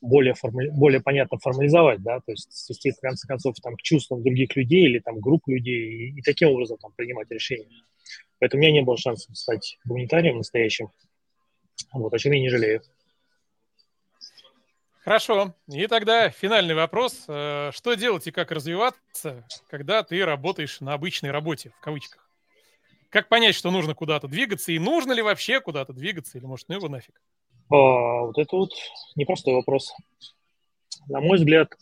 более, 0.00 0.34
форми... 0.34 0.68
более 0.70 1.00
понятно 1.00 1.38
формализовать, 1.38 2.02
да, 2.02 2.20
то 2.20 2.32
есть 2.32 2.52
свести, 2.52 2.92
в 2.92 3.00
конце 3.00 3.26
концов, 3.26 3.56
там, 3.60 3.74
к 3.76 3.82
чувствам 3.82 4.22
других 4.22 4.54
людей 4.56 4.84
или 4.84 4.98
там 5.00 5.18
групп 5.18 5.48
людей 5.48 6.10
и, 6.10 6.18
и 6.18 6.22
таким 6.22 6.50
образом 6.50 6.78
там 6.78 6.92
принимать 6.96 7.30
решения. 7.30 7.82
Поэтому 8.38 8.60
у 8.60 8.62
меня 8.62 8.72
не 8.72 8.82
было 8.82 8.96
шансов 8.96 9.36
стать 9.36 9.78
гуманитарием 9.84 10.38
настоящим. 10.38 10.90
Вот, 11.92 12.12
о 12.12 12.18
чем 12.18 12.32
я 12.32 12.40
не 12.40 12.48
жалею. 12.48 12.82
Хорошо. 15.08 15.54
И 15.68 15.86
тогда 15.86 16.28
финальный 16.28 16.74
вопрос. 16.74 17.24
Э, 17.28 17.70
что 17.72 17.94
делать 17.94 18.26
и 18.26 18.30
как 18.30 18.50
развиваться, 18.50 19.42
когда 19.70 20.02
ты 20.02 20.22
работаешь 20.22 20.82
на 20.82 20.92
обычной 20.92 21.30
работе, 21.30 21.70
в 21.70 21.80
кавычках? 21.80 22.28
Как 23.08 23.30
понять, 23.30 23.54
что 23.54 23.70
нужно 23.70 23.94
куда-то 23.94 24.28
двигаться, 24.28 24.70
и 24.70 24.78
нужно 24.78 25.12
ли 25.12 25.22
вообще 25.22 25.62
куда-то 25.62 25.94
двигаться, 25.94 26.36
или 26.36 26.44
может, 26.44 26.68
ну 26.68 26.74
его 26.74 26.90
нафиг? 26.90 27.22
А, 27.70 27.74
вот 28.26 28.36
это 28.36 28.54
вот 28.54 28.72
непростой 29.16 29.54
вопрос. 29.54 29.94
На 31.06 31.22
мой 31.22 31.38
взгляд, 31.38 31.72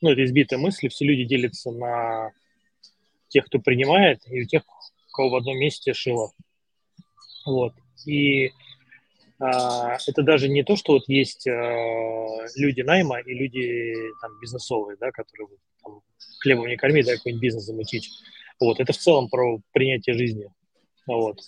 ну, 0.00 0.10
это 0.10 0.24
избитая 0.24 0.58
мысль, 0.58 0.88
все 0.88 1.04
люди 1.04 1.22
делятся 1.22 1.70
на 1.70 2.32
тех, 3.28 3.46
кто 3.46 3.60
принимает, 3.60 4.20
и 4.26 4.44
тех, 4.46 4.64
у 4.66 5.12
кого 5.12 5.30
в 5.30 5.36
одном 5.36 5.58
месте 5.58 5.94
шило. 5.94 6.32
Вот. 7.46 7.74
И 8.04 8.50
это 9.40 10.22
даже 10.22 10.48
не 10.48 10.64
то, 10.64 10.76
что 10.76 10.94
вот 10.94 11.08
есть 11.08 11.46
а, 11.46 12.46
люди 12.56 12.80
найма 12.80 13.20
и 13.20 13.34
люди 13.34 13.94
там 14.20 14.32
бизнесовые, 14.40 14.96
да, 15.00 15.10
которые 15.10 15.48
там, 15.82 16.00
хлебом 16.40 16.66
не 16.66 16.76
корми, 16.76 17.02
да, 17.02 17.16
какой-нибудь 17.16 17.42
бизнес 17.42 17.64
замутить. 17.64 18.10
Вот. 18.60 18.80
Это 18.80 18.92
в 18.92 18.98
целом 18.98 19.28
про 19.28 19.60
принятие 19.72 20.14
жизни. 20.16 20.50
Вот. 21.06 21.40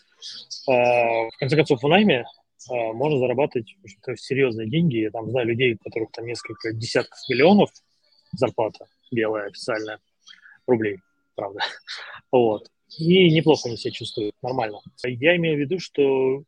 А, 0.68 0.72
в 0.72 1.36
конце 1.38 1.56
концов, 1.56 1.82
в 1.82 1.88
найме 1.88 2.24
а, 2.70 2.92
можно 2.92 3.18
зарабатывать 3.18 3.74
серьезные 4.16 4.70
деньги. 4.70 4.98
Я 4.98 5.10
там 5.10 5.28
знаю 5.30 5.48
людей, 5.48 5.74
у 5.74 5.78
которых 5.78 6.12
там 6.12 6.26
несколько 6.26 6.72
десятков 6.72 7.18
миллионов 7.28 7.70
зарплата 8.32 8.86
белая 9.10 9.48
официальная, 9.48 9.98
рублей, 10.66 10.98
правда. 11.34 11.60
Вот. 12.32 12.70
И 12.98 13.30
неплохо 13.32 13.68
они 13.68 13.76
себя 13.76 13.92
чувствуют, 13.92 14.34
нормально. 14.42 14.80
Я 15.04 15.36
имею 15.36 15.56
в 15.56 15.60
виду, 15.60 15.78
что 15.78 16.44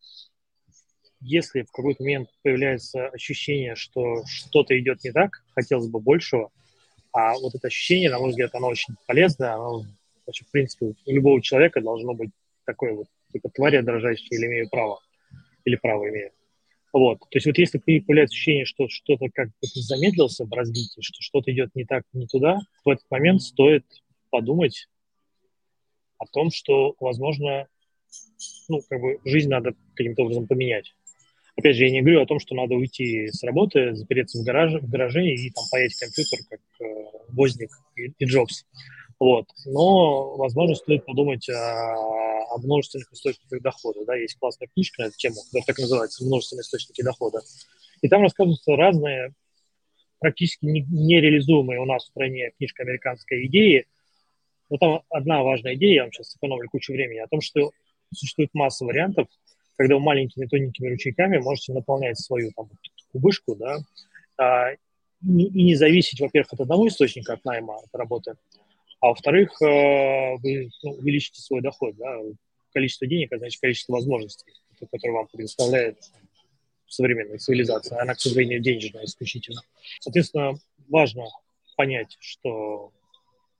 если 1.22 1.62
в 1.62 1.70
какой-то 1.70 2.02
момент 2.02 2.28
появляется 2.42 3.08
ощущение, 3.08 3.74
что 3.76 4.24
что-то 4.26 4.78
идет 4.78 5.04
не 5.04 5.12
так, 5.12 5.42
хотелось 5.54 5.88
бы 5.88 6.00
большего, 6.00 6.50
а 7.12 7.34
вот 7.38 7.54
это 7.54 7.68
ощущение, 7.68 8.10
на 8.10 8.18
мой 8.18 8.30
взгляд, 8.30 8.54
оно 8.54 8.68
очень 8.68 8.94
полезное, 9.06 9.52
оно 9.52 9.84
вообще, 10.26 10.44
в 10.44 10.50
принципе, 10.50 10.86
у 10.86 11.12
любого 11.12 11.42
человека 11.42 11.80
должно 11.80 12.14
быть 12.14 12.30
такое 12.64 12.94
вот, 12.94 13.06
типа, 13.32 13.50
тварь 13.50 13.74
я 13.74 13.82
дрожащая 13.82 14.28
или 14.30 14.46
имею 14.46 14.68
право 14.68 15.00
или 15.64 15.76
право 15.76 16.08
имею. 16.08 16.32
Вот. 16.92 17.20
То 17.20 17.36
есть 17.36 17.46
вот 17.46 17.56
если 17.56 17.78
появляется 17.78 18.34
ощущение, 18.34 18.64
что 18.64 18.88
что-то 18.88 19.26
как-то 19.32 19.54
замедлился 19.62 20.44
в 20.44 20.52
развитии, 20.52 21.00
что 21.00 21.22
что-то 21.22 21.50
идет 21.52 21.74
не 21.74 21.84
так, 21.84 22.04
не 22.12 22.26
туда, 22.26 22.58
в 22.84 22.88
этот 22.90 23.04
момент 23.10 23.42
стоит 23.42 23.84
подумать 24.30 24.88
о 26.18 26.26
том, 26.26 26.50
что, 26.50 26.94
возможно, 27.00 27.66
ну, 28.68 28.80
как 28.88 29.00
бы 29.00 29.20
жизнь 29.24 29.48
надо 29.48 29.74
каким-то 29.94 30.22
образом 30.22 30.46
поменять. 30.46 30.94
Опять 31.62 31.76
же, 31.76 31.84
я 31.84 31.92
не 31.92 32.00
говорю 32.00 32.22
о 32.22 32.26
том, 32.26 32.40
что 32.40 32.56
надо 32.56 32.74
уйти 32.74 33.28
с 33.28 33.40
работы, 33.44 33.94
запереться 33.94 34.36
в 34.36 34.42
гараже, 34.42 34.80
в 34.80 34.90
гараже 34.90 35.24
и 35.24 35.48
там 35.50 35.62
паять 35.70 35.94
компьютер, 35.94 36.40
как 36.50 36.58
э, 36.80 36.84
Возник 37.28 37.70
и, 37.94 38.10
и 38.18 38.24
Джобс. 38.24 38.64
Вот. 39.20 39.46
Но, 39.66 40.34
возможно, 40.38 40.74
стоит 40.74 41.04
подумать 41.04 41.48
о, 41.48 42.54
о 42.54 42.58
множественных 42.58 43.12
источниках 43.12 43.62
дохода. 43.62 44.04
Да? 44.04 44.16
Есть 44.16 44.40
классная 44.40 44.66
книжка 44.74 45.02
на 45.02 45.06
эту 45.06 45.16
тему, 45.18 45.36
которая 45.36 45.64
так 45.64 45.78
называется 45.78 46.24
«Множественные 46.24 46.62
источники 46.62 47.00
дохода». 47.00 47.38
И 48.00 48.08
там 48.08 48.22
рассказываются 48.22 48.74
разные, 48.74 49.32
практически 50.18 50.64
нереализуемые 50.64 51.78
у 51.78 51.84
нас 51.84 52.02
в 52.02 52.08
стране 52.08 52.50
книжка 52.58 52.82
американской 52.82 53.46
идеи. 53.46 53.86
Но 54.68 54.78
там 54.78 55.02
одна 55.10 55.44
важная 55.44 55.76
идея, 55.76 55.94
я 55.94 56.02
вам 56.02 56.12
сейчас 56.12 56.32
сэкономлю 56.32 56.68
кучу 56.68 56.92
времени, 56.92 57.18
о 57.18 57.28
том, 57.28 57.40
что 57.40 57.70
существует 58.12 58.50
масса 58.52 58.84
вариантов, 58.84 59.28
когда 59.82 59.96
вы 59.96 60.00
маленькими 60.00 60.46
тоненькими 60.46 60.90
ручейками 60.90 61.38
можете 61.38 61.72
наполнять 61.72 62.16
свою 62.16 62.52
там, 62.52 62.70
кубышку, 63.10 63.56
да, 63.56 63.78
а, 64.38 64.70
и 64.70 64.76
не 65.64 65.74
зависеть, 65.74 66.20
во-первых, 66.20 66.52
от 66.52 66.60
одного 66.60 66.86
источника, 66.86 67.32
от 67.32 67.44
найма, 67.44 67.78
от 67.78 67.92
работы, 67.92 68.36
а 69.00 69.08
во-вторых, 69.08 69.60
э, 69.60 70.36
вы 70.36 70.70
ну, 70.84 70.90
увеличите 70.92 71.40
свой 71.40 71.62
доход, 71.62 71.96
да, 71.96 72.16
количество 72.72 73.08
денег, 73.08 73.32
а 73.32 73.38
значит 73.38 73.60
количество 73.60 73.94
возможностей, 73.94 74.52
которые 74.78 75.16
вам 75.16 75.26
предоставляет 75.26 75.98
современная 76.86 77.38
цивилизация. 77.38 78.00
Она, 78.00 78.14
к 78.14 78.20
сожалению, 78.20 78.60
денежная 78.60 79.04
исключительно. 79.04 79.62
Соответственно, 79.98 80.54
важно 80.88 81.24
понять, 81.76 82.16
что 82.20 82.92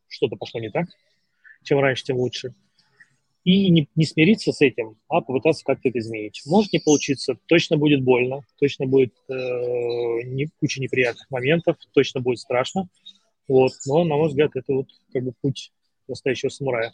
что-то 0.07 0.37
пошло 0.37 0.61
не 0.61 0.71
так. 0.71 0.87
Чем 1.65 1.81
раньше, 1.81 2.05
тем 2.05 2.19
лучше. 2.19 2.55
И 3.45 3.71
не, 3.71 3.89
не 3.97 4.05
смириться 4.05 4.53
с 4.53 4.61
этим, 4.61 4.97
а 5.09 5.21
попытаться 5.21 5.65
как-то 5.65 5.89
это 5.89 5.99
изменить. 5.99 6.43
Может 6.47 6.73
не 6.73 6.79
получиться, 6.79 7.37
точно 7.47 7.77
будет 7.77 8.03
больно, 8.03 8.45
точно 8.59 8.87
будет 8.87 9.15
э, 9.29 9.33
не, 10.25 10.49
куча 10.61 10.81
неприятных 10.81 11.29
моментов, 11.31 11.77
точно 11.93 12.21
будет 12.21 12.39
страшно. 12.39 12.89
Вот. 13.49 13.73
Но, 13.87 14.05
на 14.05 14.17
мой 14.17 14.29
взгляд, 14.29 14.53
это 14.55 14.73
вот 14.73 14.87
как 15.13 15.25
бы 15.25 15.33
путь 15.41 15.73
настоящего 16.07 16.51
самурая. 16.51 16.93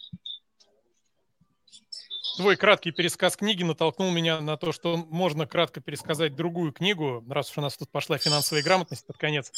Твой 2.39 2.55
краткий 2.55 2.93
пересказ 2.93 3.36
книги 3.36 3.64
натолкнул 3.64 4.12
меня 4.12 4.41
на 4.41 4.57
то, 4.57 4.70
что 4.70 4.97
можно 4.97 5.45
кратко 5.45 5.80
пересказать 5.80 6.36
другую 6.36 6.70
книгу, 6.72 7.24
раз 7.28 7.51
уж 7.51 7.59
у 7.59 7.61
нас 7.62 7.76
тут 7.76 7.91
пошла 7.91 8.16
финансовая 8.16 8.62
грамотность 8.62 9.05
под 9.05 9.16
конец. 9.18 9.51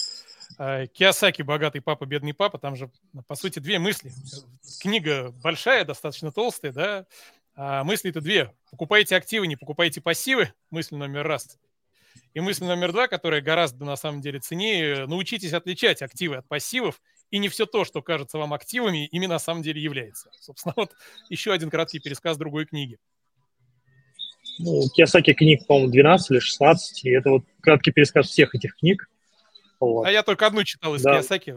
А, 0.57 0.87
Киосаки 0.87 1.43
«Богатый 1.43 1.81
папа, 1.83 2.07
бедный 2.07 2.33
папа». 2.33 2.59
Там 2.59 2.77
же, 2.77 2.91
по 3.27 3.35
сути, 3.35 3.59
две 3.59 3.79
мысли. 3.79 4.11
Книга 4.81 5.31
большая, 5.43 5.85
достаточно 5.85 6.33
толстая, 6.33 6.73
да, 6.73 7.07
а 7.55 7.85
мысли-то 7.85 8.23
две. 8.23 8.55
Покупайте 8.71 9.15
активы, 9.15 9.47
не 9.47 9.57
покупайте 9.57 10.01
пассивы. 10.01 10.51
Мысль 10.71 10.95
номер 10.95 11.29
раз. 11.29 11.59
И 12.33 12.41
мысль 12.41 12.65
номер 12.65 12.93
два, 12.93 13.09
которая 13.09 13.43
гораздо 13.43 13.85
на 13.85 13.97
самом 13.97 14.23
деле 14.23 14.41
ценнее, 14.41 15.07
научитесь 15.07 15.53
отличать 15.53 16.01
активы 16.01 16.37
от 16.37 16.49
пассивов, 16.49 17.03
и 17.31 17.39
не 17.39 17.49
все 17.49 17.67
то, 17.67 17.85
что 17.85 18.03
кажется 18.03 18.39
вам 18.39 18.53
активами, 18.53 19.07
ими 19.07 19.27
на 19.27 19.39
самом 19.39 19.63
деле 19.63 19.81
является. 19.81 20.31
Собственно, 20.41 20.75
вот 20.77 20.93
еще 21.29 21.53
один 21.53 21.71
краткий 21.71 22.01
пересказ 22.01 22.37
другой 22.37 22.67
книги. 22.67 22.99
Ну, 24.59 24.89
Киосаки 24.95 25.33
книг, 25.33 25.67
по-моему, 25.67 25.91
12 25.91 26.31
или 26.33 26.39
16, 26.39 27.05
и 27.05 27.11
это 27.11 27.31
вот 27.31 27.45
краткий 27.63 27.93
пересказ 27.93 28.29
всех 28.29 28.55
этих 28.55 28.77
книг. 28.77 29.09
Вот. 29.79 30.07
А 30.07 30.13
я 30.13 30.23
только 30.23 30.47
одну 30.47 30.65
читал 30.65 30.95
из 30.95 31.03
да. 31.03 31.15
Киосаки. 31.15 31.57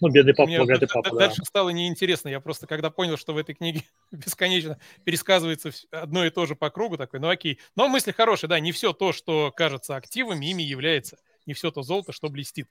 Ну, 0.00 0.08
бедный 0.08 0.34
папа, 0.34 0.48
Мне 0.48 0.58
богатый 0.58 0.88
папа, 0.88 1.14
Дальше 1.14 1.40
да. 1.40 1.44
стало 1.44 1.68
неинтересно. 1.70 2.30
Я 2.30 2.40
просто, 2.40 2.66
когда 2.66 2.88
понял, 2.90 3.18
что 3.18 3.34
в 3.34 3.36
этой 3.36 3.54
книге 3.54 3.84
бесконечно 4.10 4.80
пересказывается 5.04 5.70
одно 5.90 6.24
и 6.24 6.30
то 6.30 6.46
же 6.46 6.56
по 6.56 6.70
кругу, 6.70 6.96
такой, 6.96 7.20
ну 7.20 7.28
окей. 7.28 7.60
Но 7.76 7.86
мысли 7.86 8.10
хорошие, 8.10 8.48
да, 8.48 8.58
не 8.58 8.72
все 8.72 8.94
то, 8.94 9.12
что 9.12 9.52
кажется 9.54 9.96
активами, 9.96 10.46
ими 10.46 10.62
является. 10.62 11.18
Не 11.46 11.52
все 11.52 11.70
то 11.70 11.82
золото, 11.82 12.12
что 12.12 12.28
блестит. 12.30 12.68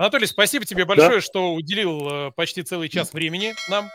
Анатолий, 0.00 0.26
спасибо 0.26 0.64
тебе 0.64 0.86
большое, 0.86 1.16
да. 1.16 1.20
что 1.20 1.52
уделил 1.52 2.08
э, 2.08 2.30
почти 2.30 2.62
целый 2.62 2.88
час 2.88 3.12
времени 3.12 3.52
нам. 3.68 3.90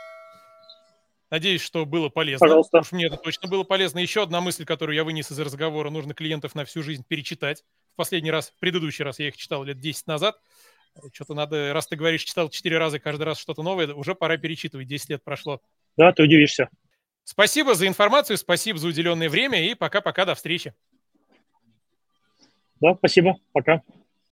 Надеюсь, 1.31 1.61
что 1.61 1.83
было 1.87 2.09
полезно. 2.09 2.45
Пожалуйста. 2.45 2.81
Уж 2.81 2.91
мне 2.91 3.07
это 3.07 3.17
точно 3.17 3.49
было 3.49 3.63
полезно. 3.63 3.97
Еще 3.97 4.21
одна 4.21 4.39
мысль, 4.39 4.65
которую 4.65 4.95
я 4.95 5.03
вынес 5.03 5.31
из 5.31 5.39
разговора. 5.39 5.89
Нужно 5.89 6.13
клиентов 6.13 6.53
на 6.53 6.63
всю 6.63 6.83
жизнь 6.83 7.03
перечитать. 7.07 7.63
В 7.93 7.95
последний 7.95 8.29
раз, 8.29 8.51
в 8.51 8.59
предыдущий 8.59 9.03
раз 9.03 9.17
я 9.17 9.29
их 9.29 9.35
читал 9.35 9.63
лет 9.63 9.79
10 9.79 10.05
назад. 10.05 10.39
Что-то 11.11 11.33
надо, 11.33 11.73
раз 11.73 11.87
ты 11.87 11.95
говоришь, 11.95 12.23
читал 12.23 12.49
четыре 12.49 12.77
раза, 12.77 12.99
каждый 12.99 13.23
раз 13.23 13.39
что-то 13.39 13.63
новое, 13.63 13.91
уже 13.91 14.13
пора 14.13 14.37
перечитывать, 14.37 14.87
10 14.87 15.09
лет 15.09 15.23
прошло. 15.23 15.59
Да, 15.97 16.11
ты 16.11 16.21
удивишься. 16.21 16.69
Спасибо 17.23 17.73
за 17.73 17.87
информацию, 17.87 18.37
спасибо 18.37 18.77
за 18.77 18.89
уделенное 18.89 19.27
время 19.27 19.67
и 19.67 19.73
пока-пока, 19.73 20.25
до 20.25 20.35
встречи. 20.35 20.75
Да, 22.79 22.93
спасибо, 22.93 23.37
пока. 23.53 23.81